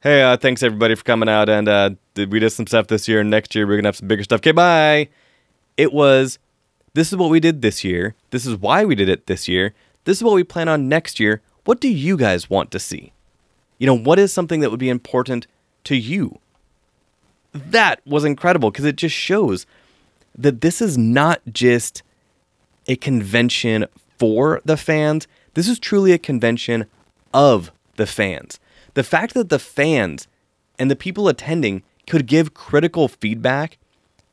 hey, 0.00 0.22
uh, 0.22 0.36
thanks 0.36 0.62
everybody 0.62 0.94
for 0.94 1.04
coming 1.04 1.28
out, 1.28 1.48
and 1.48 1.68
uh, 1.68 1.90
we 2.16 2.40
did 2.40 2.50
some 2.50 2.66
stuff 2.66 2.88
this 2.88 3.06
year, 3.06 3.20
and 3.20 3.30
next 3.30 3.54
year 3.54 3.66
we're 3.66 3.76
gonna 3.76 3.88
have 3.88 3.96
some 3.96 4.08
bigger 4.08 4.24
stuff. 4.24 4.40
Okay, 4.40 4.52
bye. 4.52 5.08
It 5.76 5.92
was, 5.92 6.38
this 6.94 7.12
is 7.12 7.18
what 7.18 7.30
we 7.30 7.40
did 7.40 7.62
this 7.62 7.84
year. 7.84 8.14
This 8.30 8.46
is 8.46 8.56
why 8.56 8.84
we 8.84 8.94
did 8.94 9.08
it 9.08 9.26
this 9.26 9.46
year. 9.48 9.74
This 10.04 10.18
is 10.18 10.24
what 10.24 10.34
we 10.34 10.44
plan 10.44 10.68
on 10.68 10.88
next 10.88 11.20
year. 11.20 11.40
What 11.64 11.80
do 11.80 11.88
you 11.88 12.16
guys 12.16 12.50
want 12.50 12.70
to 12.72 12.78
see? 12.78 13.12
You 13.78 13.86
know, 13.86 13.96
what 13.96 14.18
is 14.18 14.32
something 14.32 14.60
that 14.60 14.70
would 14.70 14.80
be 14.80 14.88
important 14.88 15.46
to 15.84 15.96
you? 15.96 16.38
That 17.52 18.00
was 18.06 18.24
incredible 18.24 18.70
because 18.70 18.84
it 18.84 18.96
just 18.96 19.14
shows 19.14 19.66
that 20.36 20.60
this 20.60 20.80
is 20.80 20.96
not 20.96 21.40
just 21.52 22.02
a 22.86 22.96
convention 22.96 23.86
for 24.18 24.60
the 24.64 24.76
fans. 24.76 25.26
This 25.54 25.68
is 25.68 25.78
truly 25.78 26.12
a 26.12 26.18
convention 26.18 26.86
of 27.32 27.72
the 27.96 28.06
fans. 28.06 28.58
The 28.94 29.04
fact 29.04 29.34
that 29.34 29.48
the 29.48 29.58
fans 29.58 30.28
and 30.78 30.90
the 30.90 30.96
people 30.96 31.28
attending 31.28 31.82
could 32.06 32.26
give 32.26 32.54
critical 32.54 33.08
feedback 33.08 33.78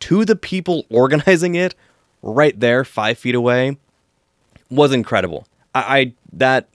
to 0.02 0.26
the 0.26 0.36
people 0.36 0.86
organizing 0.90 1.56
it 1.56 1.76
right 2.22 2.60
there, 2.60 2.84
five 2.84 3.18
feet 3.18 3.36
away, 3.36 3.78
was 4.70 4.92
incredible. 4.92 5.48
I, 5.74 6.00
I 6.00 6.14
that 6.34 6.68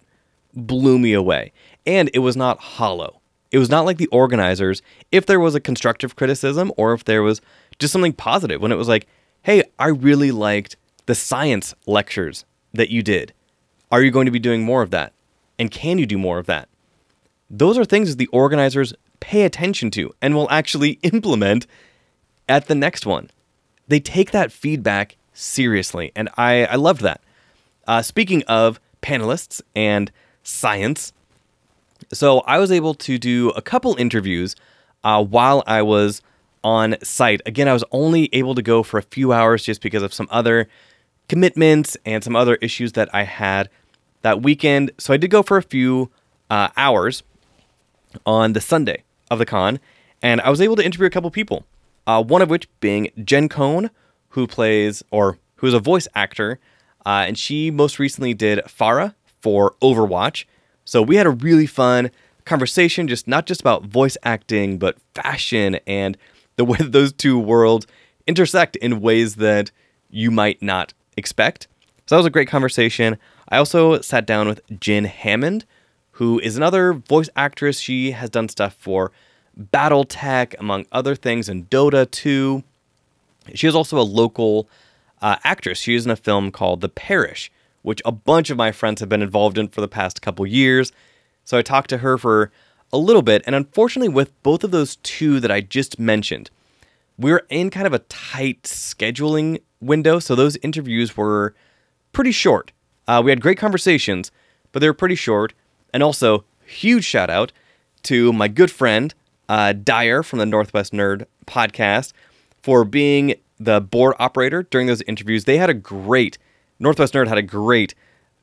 blew 0.54 0.98
me 0.98 1.12
away. 1.12 1.52
And 1.86 2.10
it 2.14 2.20
was 2.20 2.36
not 2.36 2.58
hollow. 2.58 3.20
It 3.50 3.58
was 3.58 3.70
not 3.70 3.84
like 3.84 3.98
the 3.98 4.08
organizers, 4.08 4.82
if 5.12 5.26
there 5.26 5.38
was 5.38 5.54
a 5.54 5.60
constructive 5.60 6.16
criticism 6.16 6.72
or 6.76 6.92
if 6.92 7.04
there 7.04 7.22
was 7.22 7.40
just 7.78 7.92
something 7.92 8.12
positive, 8.12 8.60
when 8.60 8.72
it 8.72 8.76
was 8.76 8.88
like, 8.88 9.06
hey, 9.42 9.62
I 9.78 9.88
really 9.88 10.32
liked 10.32 10.76
the 11.06 11.14
science 11.14 11.74
lectures 11.86 12.44
that 12.72 12.90
you 12.90 13.02
did. 13.02 13.32
Are 13.90 14.02
you 14.02 14.10
going 14.10 14.26
to 14.26 14.32
be 14.32 14.38
doing 14.38 14.62
more 14.62 14.82
of 14.82 14.90
that? 14.90 15.12
And 15.58 15.70
can 15.70 15.98
you 15.98 16.06
do 16.06 16.18
more 16.18 16.38
of 16.38 16.46
that? 16.46 16.68
Those 17.48 17.78
are 17.78 17.84
things 17.84 18.10
that 18.10 18.18
the 18.18 18.26
organizers 18.28 18.94
pay 19.20 19.44
attention 19.44 19.90
to 19.92 20.12
and 20.20 20.34
will 20.34 20.50
actually 20.50 20.90
implement 21.02 21.66
at 22.48 22.66
the 22.66 22.74
next 22.74 23.06
one. 23.06 23.30
They 23.86 24.00
take 24.00 24.30
that 24.30 24.50
feedback 24.50 25.16
seriously, 25.32 26.10
and 26.16 26.28
I, 26.36 26.64
I 26.66 26.76
loved 26.76 27.02
that. 27.02 27.20
Uh, 27.86 28.02
speaking 28.02 28.42
of 28.44 28.80
panelists 29.02 29.60
and 29.74 30.10
science, 30.42 31.12
so 32.12 32.40
I 32.40 32.58
was 32.58 32.72
able 32.72 32.94
to 32.94 33.18
do 33.18 33.50
a 33.50 33.62
couple 33.62 33.94
interviews 33.96 34.56
uh, 35.02 35.22
while 35.22 35.62
I 35.66 35.82
was 35.82 36.22
on 36.62 36.96
site. 37.02 37.42
Again, 37.44 37.68
I 37.68 37.72
was 37.74 37.84
only 37.92 38.30
able 38.32 38.54
to 38.54 38.62
go 38.62 38.82
for 38.82 38.98
a 38.98 39.02
few 39.02 39.32
hours 39.32 39.64
just 39.64 39.82
because 39.82 40.02
of 40.02 40.14
some 40.14 40.28
other 40.30 40.68
commitments 41.28 41.96
and 42.04 42.22
some 42.22 42.36
other 42.36 42.56
issues 42.56 42.92
that 42.92 43.08
I 43.14 43.24
had 43.24 43.68
that 44.22 44.42
weekend. 44.42 44.90
So 44.98 45.12
I 45.12 45.16
did 45.16 45.30
go 45.30 45.42
for 45.42 45.56
a 45.56 45.62
few 45.62 46.10
uh, 46.50 46.68
hours 46.76 47.22
on 48.26 48.52
the 48.52 48.60
Sunday 48.60 49.02
of 49.30 49.38
the 49.38 49.46
con, 49.46 49.80
and 50.22 50.40
I 50.40 50.50
was 50.50 50.60
able 50.60 50.76
to 50.76 50.84
interview 50.84 51.06
a 51.06 51.10
couple 51.10 51.30
people. 51.30 51.64
Uh, 52.06 52.22
one 52.22 52.42
of 52.42 52.50
which 52.50 52.68
being 52.80 53.10
Jen 53.24 53.48
Cohn, 53.48 53.90
who 54.30 54.46
plays 54.46 55.02
or 55.10 55.38
who 55.56 55.66
is 55.66 55.74
a 55.74 55.80
voice 55.80 56.06
actor, 56.14 56.58
uh, 57.06 57.24
and 57.26 57.38
she 57.38 57.70
most 57.70 57.98
recently 57.98 58.34
did 58.34 58.58
Pharah 58.66 59.14
for 59.40 59.74
Overwatch. 59.82 60.44
So 60.84 61.00
we 61.02 61.16
had 61.16 61.26
a 61.26 61.30
really 61.30 61.66
fun 61.66 62.10
conversation, 62.44 63.08
just 63.08 63.26
not 63.26 63.46
just 63.46 63.62
about 63.62 63.84
voice 63.84 64.16
acting, 64.22 64.78
but 64.78 64.98
fashion 65.14 65.78
and 65.86 66.16
the 66.56 66.64
way 66.64 66.78
those 66.80 67.12
two 67.12 67.38
worlds 67.38 67.86
intersect 68.26 68.76
in 68.76 69.00
ways 69.00 69.36
that 69.36 69.70
you 70.10 70.30
might 70.30 70.62
not 70.62 70.92
expect. 71.16 71.68
So 72.06 72.14
that 72.14 72.18
was 72.18 72.26
a 72.26 72.30
great 72.30 72.48
conversation. 72.48 73.18
I 73.48 73.58
also 73.58 74.00
sat 74.00 74.26
down 74.26 74.48
with 74.48 74.60
Jen 74.80 75.04
Hammond, 75.04 75.64
who 76.12 76.38
is 76.40 76.56
another 76.56 76.92
voice 76.92 77.28
actress. 77.36 77.78
She 77.78 78.12
has 78.12 78.30
done 78.30 78.48
stuff 78.48 78.74
for 78.78 79.10
Battletech, 79.58 80.54
among 80.58 80.86
other 80.92 81.14
things, 81.14 81.48
and 81.48 81.68
Dota 81.70 82.10
2. 82.10 82.62
She 83.54 83.66
is 83.66 83.74
also 83.74 83.98
a 83.98 84.02
local 84.02 84.68
uh, 85.22 85.36
actress. 85.44 85.78
She 85.78 85.94
is 85.94 86.04
in 86.04 86.10
a 86.10 86.16
film 86.16 86.50
called 86.50 86.80
The 86.80 86.88
Parish, 86.88 87.50
which 87.82 88.02
a 88.04 88.12
bunch 88.12 88.50
of 88.50 88.56
my 88.56 88.72
friends 88.72 89.00
have 89.00 89.08
been 89.08 89.22
involved 89.22 89.58
in 89.58 89.68
for 89.68 89.80
the 89.80 89.88
past 89.88 90.22
couple 90.22 90.46
years. 90.46 90.92
So 91.44 91.58
I 91.58 91.62
talked 91.62 91.90
to 91.90 91.98
her 91.98 92.18
for 92.18 92.50
a 92.92 92.98
little 92.98 93.22
bit, 93.22 93.42
and 93.46 93.54
unfortunately, 93.54 94.08
with 94.08 94.40
both 94.42 94.64
of 94.64 94.70
those 94.70 94.96
two 94.96 95.40
that 95.40 95.50
I 95.50 95.60
just 95.60 95.98
mentioned, 95.98 96.50
we're 97.18 97.46
in 97.48 97.70
kind 97.70 97.86
of 97.86 97.92
a 97.92 98.00
tight 98.00 98.62
scheduling 98.62 99.60
window. 99.84 100.18
So 100.18 100.34
those 100.34 100.56
interviews 100.56 101.16
were 101.16 101.54
pretty 102.12 102.32
short. 102.32 102.72
Uh, 103.06 103.20
we 103.24 103.30
had 103.30 103.40
great 103.40 103.58
conversations, 103.58 104.30
but 104.72 104.80
they 104.80 104.88
were 104.88 104.94
pretty 104.94 105.14
short. 105.14 105.52
And 105.92 106.02
also, 106.02 106.44
huge 106.64 107.04
shout 107.04 107.30
out 107.30 107.52
to 108.04 108.32
my 108.32 108.48
good 108.48 108.70
friend 108.70 109.14
uh, 109.48 109.72
Dyer 109.72 110.22
from 110.22 110.38
the 110.38 110.46
Northwest 110.46 110.92
Nerd 110.92 111.26
podcast 111.46 112.12
for 112.62 112.84
being 112.84 113.34
the 113.58 113.80
board 113.80 114.14
operator 114.18 114.62
during 114.62 114.86
those 114.86 115.02
interviews. 115.02 115.44
They 115.44 115.58
had 115.58 115.70
a 115.70 115.74
great 115.74 116.38
Northwest 116.78 117.14
Nerd 117.14 117.28
had 117.28 117.38
a 117.38 117.42
great 117.42 117.94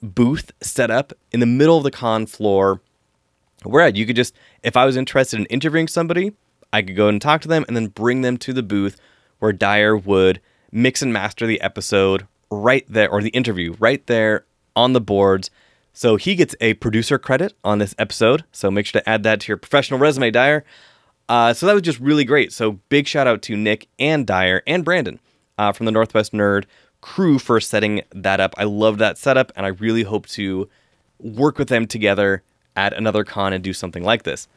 booth 0.01 0.51
set 0.61 0.89
up 0.89 1.13
in 1.31 1.39
the 1.39 1.45
middle 1.45 1.77
of 1.77 1.83
the 1.83 1.91
con 1.91 2.25
floor 2.25 2.81
where 3.63 3.87
you 3.89 4.05
could 4.05 4.15
just 4.15 4.35
if 4.63 4.77
I 4.77 4.85
was 4.85 4.97
interested 4.97 5.39
in 5.39 5.45
interviewing 5.47 5.87
somebody, 5.87 6.33
I 6.73 6.81
could 6.81 6.95
go 6.95 7.07
and 7.07 7.21
talk 7.21 7.41
to 7.41 7.47
them 7.47 7.65
and 7.67 7.75
then 7.75 7.87
bring 7.87 8.21
them 8.21 8.37
to 8.37 8.53
the 8.53 8.63
booth 8.63 8.99
where 9.39 9.53
Dyer 9.53 9.97
would 9.97 10.39
mix 10.71 11.01
and 11.01 11.11
master 11.11 11.45
the 11.45 11.61
episode 11.61 12.27
right 12.49 12.85
there 12.89 13.09
or 13.09 13.21
the 13.21 13.29
interview 13.29 13.75
right 13.79 14.05
there 14.07 14.45
on 14.75 14.93
the 14.93 15.01
boards. 15.01 15.49
So 15.93 16.15
he 16.15 16.35
gets 16.35 16.55
a 16.61 16.75
producer 16.75 17.17
credit 17.19 17.53
on 17.63 17.79
this 17.79 17.93
episode. 17.97 18.43
So 18.51 18.71
make 18.71 18.85
sure 18.85 19.01
to 19.01 19.09
add 19.09 19.23
that 19.23 19.41
to 19.41 19.47
your 19.49 19.57
professional 19.57 19.99
resume, 19.99 20.31
Dyer. 20.31 20.63
Uh, 21.27 21.53
so 21.53 21.65
that 21.65 21.73
was 21.73 21.81
just 21.81 21.99
really 21.99 22.23
great. 22.23 22.51
So 22.51 22.73
big 22.89 23.07
shout 23.07 23.27
out 23.27 23.41
to 23.43 23.55
Nick 23.55 23.87
and 23.99 24.25
Dyer 24.25 24.63
and 24.67 24.83
Brandon 24.83 25.19
uh, 25.57 25.71
from 25.71 25.85
the 25.85 25.91
Northwest 25.91 26.33
Nerd 26.33 26.65
crew 27.01 27.39
for 27.39 27.59
setting 27.59 28.01
that 28.11 28.39
up. 28.39 28.53
I 28.57 28.63
love 28.63 28.97
that 28.99 29.17
setup, 29.17 29.51
and 29.55 29.65
I 29.65 29.69
really 29.69 30.03
hope 30.03 30.27
to 30.27 30.69
work 31.19 31.57
with 31.57 31.67
them 31.67 31.87
together 31.87 32.43
at 32.75 32.93
another 32.93 33.23
con 33.23 33.53
and 33.53 33.63
do 33.63 33.73
something 33.73 34.03
like 34.03 34.23
this. 34.23 34.47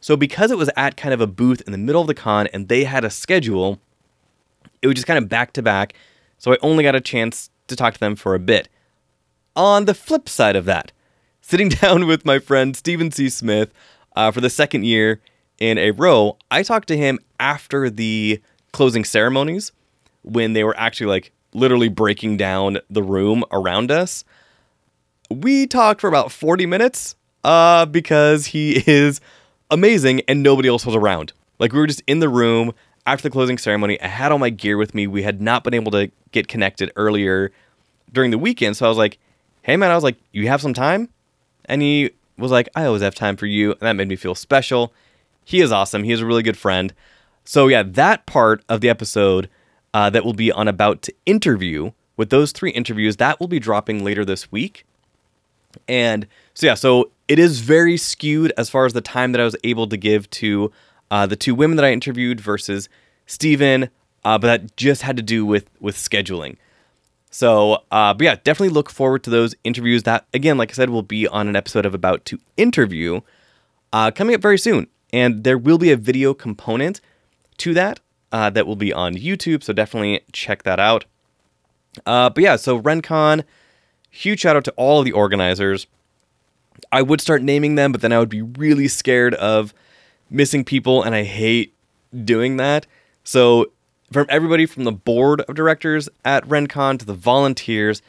So, 0.00 0.16
because 0.16 0.50
it 0.50 0.58
was 0.58 0.70
at 0.76 0.96
kind 0.96 1.12
of 1.12 1.20
a 1.20 1.26
booth 1.26 1.60
in 1.62 1.72
the 1.72 1.78
middle 1.78 2.00
of 2.00 2.06
the 2.06 2.14
con 2.14 2.46
and 2.48 2.68
they 2.68 2.84
had 2.84 3.04
a 3.04 3.10
schedule, 3.10 3.80
it 4.82 4.86
was 4.86 4.94
just 4.94 5.06
kind 5.06 5.18
of 5.18 5.28
back 5.28 5.52
to 5.54 5.62
back. 5.62 5.94
So, 6.38 6.52
I 6.52 6.58
only 6.62 6.84
got 6.84 6.94
a 6.94 7.00
chance 7.00 7.50
to 7.66 7.76
talk 7.76 7.94
to 7.94 8.00
them 8.00 8.16
for 8.16 8.34
a 8.34 8.38
bit. 8.38 8.68
On 9.56 9.84
the 9.84 9.94
flip 9.94 10.28
side 10.28 10.56
of 10.56 10.64
that, 10.66 10.92
sitting 11.40 11.68
down 11.68 12.06
with 12.06 12.24
my 12.24 12.38
friend 12.38 12.76
Stephen 12.76 13.10
C. 13.10 13.28
Smith 13.28 13.72
uh, 14.16 14.30
for 14.30 14.40
the 14.40 14.50
second 14.50 14.84
year 14.84 15.20
in 15.58 15.78
a 15.78 15.90
row, 15.92 16.36
I 16.50 16.62
talked 16.62 16.88
to 16.88 16.96
him 16.96 17.18
after 17.40 17.90
the 17.90 18.40
closing 18.72 19.04
ceremonies 19.04 19.72
when 20.22 20.52
they 20.52 20.64
were 20.64 20.76
actually 20.76 21.06
like 21.06 21.32
literally 21.54 21.88
breaking 21.88 22.36
down 22.36 22.78
the 22.90 23.02
room 23.02 23.44
around 23.50 23.90
us. 23.90 24.24
We 25.30 25.66
talked 25.66 26.00
for 26.00 26.08
about 26.08 26.32
40 26.32 26.66
minutes 26.66 27.16
uh, 27.44 27.86
because 27.86 28.46
he 28.46 28.82
is 28.90 29.20
amazing 29.70 30.22
and 30.28 30.42
nobody 30.42 30.68
else 30.68 30.86
was 30.86 30.94
around. 30.94 31.32
Like 31.58 31.72
we 31.72 31.78
were 31.78 31.86
just 31.86 32.02
in 32.06 32.20
the 32.20 32.28
room 32.28 32.72
after 33.08 33.22
the 33.22 33.30
closing 33.30 33.56
ceremony. 33.56 34.00
I 34.00 34.06
had 34.06 34.32
all 34.32 34.38
my 34.38 34.50
gear 34.50 34.76
with 34.76 34.94
me. 34.94 35.06
We 35.06 35.22
had 35.22 35.40
not 35.40 35.64
been 35.64 35.74
able 35.74 35.90
to 35.92 36.10
get 36.30 36.46
connected 36.46 36.92
earlier 36.94 37.50
during 38.12 38.30
the 38.30 38.38
weekend. 38.38 38.76
So 38.76 38.84
I 38.84 38.88
was 38.88 38.98
like, 38.98 39.18
hey 39.62 39.76
man, 39.76 39.90
I 39.90 39.94
was 39.94 40.04
like, 40.04 40.16
you 40.32 40.48
have 40.48 40.60
some 40.60 40.74
time? 40.74 41.08
And 41.64 41.80
he 41.80 42.10
was 42.36 42.50
like, 42.50 42.68
I 42.74 42.84
always 42.84 43.02
have 43.02 43.14
time 43.14 43.36
for 43.36 43.46
you. 43.46 43.72
And 43.72 43.80
that 43.80 43.94
made 43.94 44.08
me 44.08 44.16
feel 44.16 44.34
special. 44.34 44.92
He 45.44 45.60
is 45.60 45.72
awesome. 45.72 46.04
He 46.04 46.12
is 46.12 46.20
a 46.20 46.26
really 46.26 46.42
good 46.42 46.56
friend. 46.56 46.92
So, 47.44 47.68
yeah, 47.68 47.82
that 47.82 48.26
part 48.26 48.62
of 48.68 48.82
the 48.82 48.90
episode 48.90 49.48
uh, 49.94 50.10
that 50.10 50.22
will 50.22 50.34
be 50.34 50.52
on 50.52 50.68
About 50.68 51.00
to 51.02 51.14
Interview 51.24 51.92
with 52.18 52.28
those 52.28 52.52
three 52.52 52.72
interviews, 52.72 53.16
that 53.16 53.40
will 53.40 53.48
be 53.48 53.58
dropping 53.58 54.04
later 54.04 54.24
this 54.24 54.52
week. 54.52 54.84
And 55.88 56.26
so, 56.52 56.66
yeah, 56.66 56.74
so 56.74 57.10
it 57.26 57.38
is 57.38 57.60
very 57.60 57.96
skewed 57.96 58.52
as 58.58 58.68
far 58.68 58.84
as 58.84 58.92
the 58.92 59.00
time 59.00 59.32
that 59.32 59.40
I 59.40 59.44
was 59.44 59.56
able 59.64 59.86
to 59.86 59.96
give 59.96 60.28
to 60.30 60.70
uh, 61.10 61.26
the 61.26 61.36
two 61.36 61.54
women 61.54 61.76
that 61.76 61.84
I 61.84 61.92
interviewed 61.92 62.40
versus 62.40 62.88
Steven, 63.26 63.90
uh, 64.24 64.38
but 64.38 64.46
that 64.46 64.76
just 64.76 65.02
had 65.02 65.16
to 65.16 65.22
do 65.22 65.44
with 65.44 65.70
with 65.80 65.96
scheduling. 65.96 66.56
So, 67.30 67.84
uh, 67.90 68.14
but 68.14 68.24
yeah, 68.24 68.36
definitely 68.42 68.70
look 68.70 68.90
forward 68.90 69.22
to 69.24 69.30
those 69.30 69.54
interviews. 69.64 70.04
That 70.04 70.26
again, 70.32 70.56
like 70.56 70.70
I 70.70 70.74
said, 70.74 70.90
will 70.90 71.02
be 71.02 71.26
on 71.28 71.48
an 71.48 71.56
episode 71.56 71.86
of 71.86 71.94
About 71.94 72.24
to 72.26 72.38
Interview 72.56 73.20
uh, 73.92 74.10
coming 74.10 74.34
up 74.34 74.40
very 74.40 74.58
soon, 74.58 74.88
and 75.12 75.44
there 75.44 75.58
will 75.58 75.78
be 75.78 75.92
a 75.92 75.96
video 75.96 76.34
component 76.34 77.00
to 77.58 77.74
that 77.74 78.00
uh, 78.32 78.50
that 78.50 78.66
will 78.66 78.76
be 78.76 78.92
on 78.92 79.14
YouTube. 79.14 79.62
So 79.62 79.72
definitely 79.72 80.20
check 80.32 80.62
that 80.62 80.80
out. 80.80 81.04
Uh, 82.06 82.30
but 82.30 82.42
yeah, 82.42 82.56
so 82.56 82.80
RenCon, 82.80 83.44
huge 84.10 84.40
shout 84.40 84.56
out 84.56 84.64
to 84.64 84.72
all 84.72 85.00
of 85.00 85.04
the 85.04 85.12
organizers. 85.12 85.86
I 86.92 87.02
would 87.02 87.20
start 87.20 87.42
naming 87.42 87.74
them, 87.74 87.92
but 87.92 88.00
then 88.00 88.12
I 88.12 88.18
would 88.18 88.28
be 88.28 88.42
really 88.42 88.88
scared 88.88 89.34
of 89.34 89.74
missing 90.30 90.64
people, 90.64 91.02
and 91.02 91.14
I 91.14 91.24
hate 91.24 91.74
doing 92.24 92.56
that. 92.56 92.86
So, 93.24 93.72
from 94.12 94.26
everybody 94.28 94.66
from 94.66 94.84
the 94.84 94.92
board 94.92 95.42
of 95.42 95.54
directors 95.54 96.08
at 96.24 96.46
RenCon 96.48 96.98
to 96.98 97.04
the 97.04 97.14
volunteers 97.14 98.02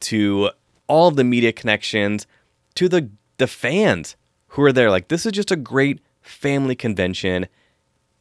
to 0.00 0.50
all 0.86 1.08
of 1.08 1.16
the 1.16 1.24
media 1.24 1.52
connections 1.52 2.26
to 2.74 2.88
the 2.88 3.08
the 3.38 3.46
fans 3.46 4.16
who 4.48 4.62
are 4.62 4.72
there, 4.72 4.90
like 4.90 5.08
this 5.08 5.26
is 5.26 5.32
just 5.32 5.50
a 5.50 5.56
great 5.56 6.00
family 6.22 6.74
convention 6.74 7.46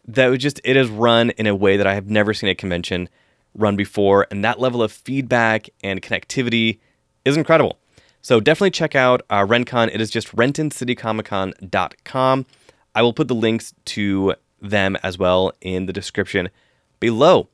that 0.08 0.28
was 0.28 0.40
just 0.40 0.60
it 0.64 0.76
is 0.76 0.90
run 0.90 1.30
in 1.32 1.48
a 1.48 1.56
way 1.56 1.78
that 1.78 1.88
I 1.88 1.94
have 1.94 2.10
never 2.10 2.34
seen 2.34 2.50
a 2.50 2.56
convention 2.56 3.08
run 3.56 3.76
before, 3.76 4.28
and 4.32 4.44
that 4.44 4.60
level 4.60 4.84
of 4.84 4.92
feedback 4.92 5.70
and 5.84 6.02
connectivity 6.02 6.80
is 7.26 7.38
incredible. 7.38 7.78
So 8.22 8.40
definitely 8.40 8.72
check 8.72 8.96
out 8.96 9.22
uh, 9.30 9.46
RenCon. 9.46 9.94
It 9.94 10.02
is 10.02 10.10
just 10.10 10.36
rentoncitycomiccon.com. 10.36 12.46
I 12.96 13.02
will 13.02 13.14
put 13.14 13.28
the 13.28 13.36
links 13.36 13.74
to 13.86 14.36
them 14.62 14.98
as 15.04 15.18
well 15.18 15.52
in 15.62 15.86
the 15.86 15.94
description 15.94 16.50
below. 17.00 17.50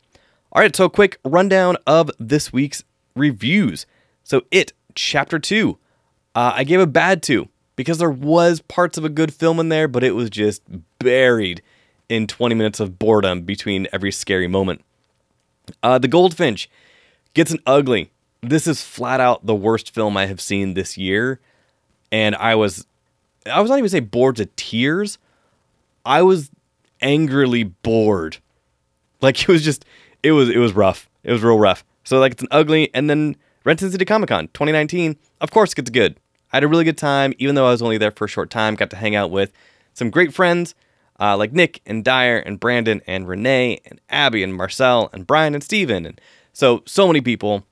All 0.52 0.62
right, 0.62 0.76
so 0.76 0.86
a 0.86 0.90
quick 0.90 1.20
rundown 1.24 1.78
of 1.86 2.10
this 2.20 2.52
week's 2.52 2.84
reviews. 3.16 3.86
So, 4.24 4.44
It, 4.52 4.74
Chapter 4.96 5.40
2, 5.40 5.78
uh, 6.36 6.52
I 6.56 6.64
gave 6.64 6.80
a 6.80 6.88
bad 6.88 7.22
2 7.24 7.48
because 7.76 8.00
there 8.00 8.10
was 8.10 8.62
parts 8.62 8.98
of 8.98 9.06
a 9.06 9.10
good 9.10 9.34
film 9.34 9.60
in 9.60 9.70
there, 9.70 9.88
but 9.88 10.04
it 10.04 10.16
was 10.16 10.30
just 10.30 10.64
buried 11.00 11.62
in 12.10 12.28
20 12.28 12.56
minutes 12.56 12.80
of 12.80 13.00
boredom 13.00 13.44
between 13.44 13.88
every 13.94 14.12
scary 14.12 14.48
moment. 14.48 14.82
Uh, 15.82 16.00
the 16.00 16.08
Goldfinch 16.08 16.70
gets 17.34 17.52
an 17.52 17.60
ugly. 17.66 18.12
This 18.42 18.68
is 18.68 18.84
flat 18.84 19.20
out 19.20 19.46
the 19.46 19.56
worst 19.56 19.94
film 19.94 20.18
I 20.18 20.26
have 20.26 20.42
seen 20.42 20.74
this 20.74 20.98
year, 20.98 21.40
and 22.12 22.36
I 22.36 22.56
was, 22.56 22.88
I 23.46 23.62
was 23.62 23.70
not 23.70 23.78
even 23.78 23.90
say 23.90 24.00
bored 24.00 24.38
to 24.38 24.48
tears. 24.48 25.18
I 26.10 26.24
was 26.24 26.50
angrily 27.02 27.64
bored. 27.64 28.38
Like 29.22 29.42
it 29.44 29.48
was 29.48 29.64
just, 29.64 29.86
it 30.24 30.34
was, 30.34 30.50
it 30.50 30.58
was 30.58 30.74
rough. 30.74 31.10
It 31.24 31.32
was 31.32 31.44
real 31.44 31.60
rough. 31.60 31.86
So 32.04 32.20
like 32.20 32.34
it's 32.34 32.42
an 32.42 32.50
ugly, 32.52 32.90
and 32.94 33.10
then 33.10 33.38
Renton 33.64 33.92
City 33.92 34.04
Comic 34.04 34.30
Con 34.30 34.48
2019, 34.48 35.16
of 35.40 35.52
course, 35.52 35.74
gets 35.74 35.92
good. 35.92 36.20
I 36.52 36.58
had 36.58 36.64
a 36.64 36.68
really 36.68 36.84
good 36.84 36.98
time, 36.98 37.34
even 37.38 37.54
though 37.54 37.68
I 37.68 37.72
was 37.72 37.84
only 37.84 38.00
there 38.00 38.10
for 38.10 38.26
a 38.26 38.28
short 38.28 38.50
time. 38.50 38.74
Got 38.74 38.90
to 38.90 38.96
hang 38.96 39.16
out 39.16 39.30
with 39.30 39.54
some 39.94 40.10
great 40.10 40.34
friends 40.34 40.74
uh, 41.20 41.38
like 41.38 41.54
Nick 41.54 41.82
and 41.86 42.04
Dyer 42.04 42.38
and 42.38 42.60
Brandon 42.60 43.02
and 43.06 43.28
Renee 43.28 43.80
and 43.86 44.02
Abby 44.10 44.42
and 44.42 44.56
Marcel 44.56 45.10
and 45.14 45.28
Brian 45.28 45.54
and 45.54 45.64
Steven. 45.64 46.08
And 46.08 46.20
so, 46.54 46.82
so 46.88 47.06
many 47.06 47.22
people. 47.22 47.68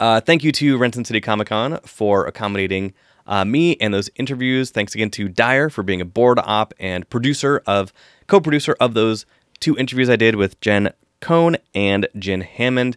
Uh, 0.00 0.20
thank 0.20 0.42
you 0.42 0.50
to 0.50 0.76
Renton 0.76 1.04
City 1.04 1.20
Comic 1.20 1.48
Con 1.48 1.78
for 1.84 2.26
accommodating 2.26 2.94
uh, 3.26 3.44
me 3.44 3.76
and 3.76 3.92
those 3.92 4.10
interviews. 4.16 4.70
Thanks 4.70 4.94
again 4.94 5.10
to 5.10 5.28
Dyer 5.28 5.70
for 5.70 5.82
being 5.82 6.00
a 6.00 6.04
board 6.04 6.38
op 6.42 6.74
and 6.78 7.08
producer 7.08 7.62
of, 7.66 7.92
co 8.26 8.40
producer 8.40 8.76
of 8.80 8.94
those 8.94 9.26
two 9.60 9.76
interviews 9.76 10.10
I 10.10 10.16
did 10.16 10.36
with 10.36 10.60
Jen 10.60 10.92
Cohn 11.20 11.56
and 11.74 12.06
Jen 12.18 12.42
Hammond. 12.42 12.96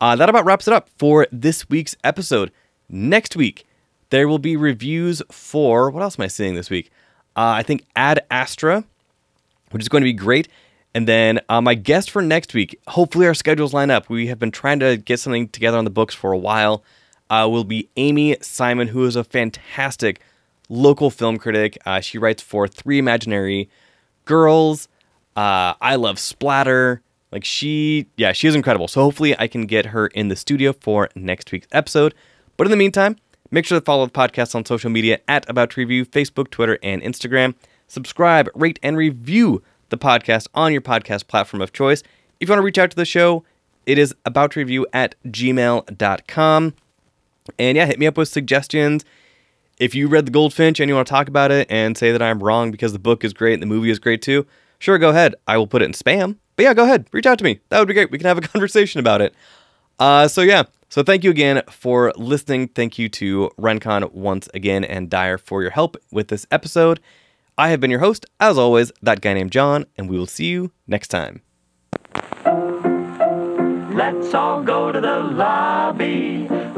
Uh, 0.00 0.16
that 0.16 0.30
about 0.30 0.44
wraps 0.44 0.66
it 0.66 0.72
up 0.72 0.88
for 0.98 1.26
this 1.30 1.68
week's 1.68 1.94
episode. 2.02 2.50
Next 2.88 3.36
week, 3.36 3.66
there 4.08 4.26
will 4.26 4.38
be 4.38 4.56
reviews 4.56 5.22
for 5.30 5.90
what 5.90 6.02
else 6.02 6.18
am 6.18 6.24
I 6.24 6.28
seeing 6.28 6.54
this 6.54 6.70
week? 6.70 6.90
Uh, 7.36 7.54
I 7.56 7.62
think 7.62 7.84
Ad 7.94 8.24
Astra, 8.30 8.84
which 9.70 9.82
is 9.82 9.88
going 9.88 10.02
to 10.02 10.06
be 10.06 10.12
great. 10.12 10.48
And 10.94 11.06
then 11.06 11.40
uh, 11.48 11.60
my 11.60 11.74
guest 11.74 12.10
for 12.10 12.20
next 12.20 12.52
week, 12.52 12.78
hopefully 12.88 13.26
our 13.26 13.34
schedules 13.34 13.72
line 13.72 13.90
up. 13.90 14.10
We 14.10 14.26
have 14.26 14.38
been 14.38 14.50
trying 14.50 14.80
to 14.80 14.96
get 14.96 15.20
something 15.20 15.48
together 15.48 15.78
on 15.78 15.84
the 15.84 15.90
books 15.90 16.14
for 16.14 16.32
a 16.32 16.38
while. 16.38 16.82
Uh, 17.30 17.48
will 17.48 17.64
be 17.64 17.88
Amy 17.96 18.36
Simon, 18.42 18.88
who 18.88 19.06
is 19.06 19.16
a 19.16 19.24
fantastic 19.24 20.20
local 20.68 21.10
film 21.10 21.38
critic. 21.38 21.78
Uh, 21.86 22.00
she 22.00 22.18
writes 22.18 22.42
for 22.42 22.66
Three 22.66 22.98
Imaginary 22.98 23.70
Girls. 24.24 24.88
Uh, 25.36 25.74
I 25.80 25.94
love 25.94 26.18
Splatter. 26.18 27.02
Like 27.32 27.44
she, 27.44 28.06
yeah, 28.16 28.32
she 28.32 28.48
is 28.48 28.54
incredible. 28.54 28.88
So 28.88 29.02
hopefully 29.02 29.38
I 29.38 29.46
can 29.46 29.66
get 29.66 29.86
her 29.86 30.08
in 30.08 30.28
the 30.28 30.36
studio 30.36 30.72
for 30.72 31.08
next 31.14 31.52
week's 31.52 31.68
episode. 31.70 32.14
But 32.56 32.66
in 32.66 32.70
the 32.72 32.76
meantime, 32.76 33.16
make 33.50 33.64
sure 33.64 33.78
to 33.78 33.84
follow 33.84 34.04
the 34.06 34.12
podcast 34.12 34.54
on 34.54 34.64
social 34.64 34.90
media 34.90 35.20
at 35.28 35.48
About 35.48 35.70
to 35.70 35.80
Review, 35.80 36.04
Facebook, 36.04 36.50
Twitter, 36.50 36.78
and 36.82 37.00
Instagram. 37.02 37.54
Subscribe, 37.86 38.48
rate, 38.54 38.78
and 38.82 38.96
review 38.96 39.62
the 39.90 39.98
podcast 39.98 40.48
on 40.54 40.72
your 40.72 40.80
podcast 40.80 41.26
platform 41.26 41.60
of 41.60 41.72
choice. 41.72 42.02
If 42.40 42.48
you 42.48 42.52
want 42.52 42.60
to 42.60 42.64
reach 42.64 42.78
out 42.78 42.90
to 42.90 42.96
the 42.96 43.04
show, 43.04 43.44
it 43.86 43.98
is 43.98 44.14
about 44.24 44.52
to 44.52 44.60
review 44.60 44.86
at 44.92 45.14
gmail.com. 45.26 46.74
And 47.58 47.76
yeah, 47.76 47.86
hit 47.86 47.98
me 47.98 48.06
up 48.06 48.16
with 48.16 48.28
suggestions. 48.28 49.04
If 49.78 49.94
you 49.94 50.08
read 50.08 50.26
The 50.26 50.30
Goldfinch 50.30 50.78
and 50.78 50.88
you 50.88 50.94
want 50.94 51.06
to 51.06 51.10
talk 51.10 51.28
about 51.28 51.50
it 51.50 51.66
and 51.70 51.96
say 51.96 52.12
that 52.12 52.20
I'm 52.20 52.42
wrong 52.42 52.70
because 52.70 52.92
the 52.92 52.98
book 52.98 53.24
is 53.24 53.32
great 53.32 53.54
and 53.54 53.62
the 53.62 53.66
movie 53.66 53.90
is 53.90 53.98
great 53.98 54.20
too, 54.20 54.46
sure, 54.78 54.98
go 54.98 55.08
ahead. 55.08 55.34
I 55.46 55.56
will 55.56 55.66
put 55.66 55.82
it 55.82 55.86
in 55.86 55.92
spam. 55.92 56.36
But 56.56 56.64
yeah, 56.64 56.74
go 56.74 56.84
ahead. 56.84 57.06
Reach 57.12 57.26
out 57.26 57.38
to 57.38 57.44
me. 57.44 57.60
That 57.70 57.78
would 57.78 57.88
be 57.88 57.94
great. 57.94 58.10
We 58.10 58.18
can 58.18 58.26
have 58.26 58.38
a 58.38 58.40
conversation 58.48 59.00
about 59.00 59.22
it. 59.22 59.34
Uh, 59.98 60.28
so 60.28 60.42
yeah. 60.42 60.64
So 60.90 61.04
thank 61.04 61.22
you 61.22 61.30
again 61.30 61.62
for 61.70 62.12
listening. 62.16 62.68
Thank 62.68 62.98
you 62.98 63.08
to 63.10 63.50
RenCon 63.58 64.12
once 64.12 64.48
again 64.52 64.82
and 64.82 65.08
Dyer 65.08 65.38
for 65.38 65.62
your 65.62 65.70
help 65.70 65.96
with 66.10 66.28
this 66.28 66.46
episode. 66.50 67.00
I 67.56 67.68
have 67.68 67.78
been 67.78 67.90
your 67.90 68.00
host, 68.00 68.26
as 68.40 68.58
always, 68.58 68.90
that 69.00 69.20
guy 69.20 69.34
named 69.34 69.52
John, 69.52 69.86
and 69.96 70.08
we 70.08 70.18
will 70.18 70.26
see 70.26 70.46
you 70.46 70.72
next 70.86 71.08
time. 71.08 71.42
Let's 73.94 74.34
all 74.34 74.62
go 74.62 74.90
to 74.90 75.00
the 75.00 75.20
lobby. 75.20 76.48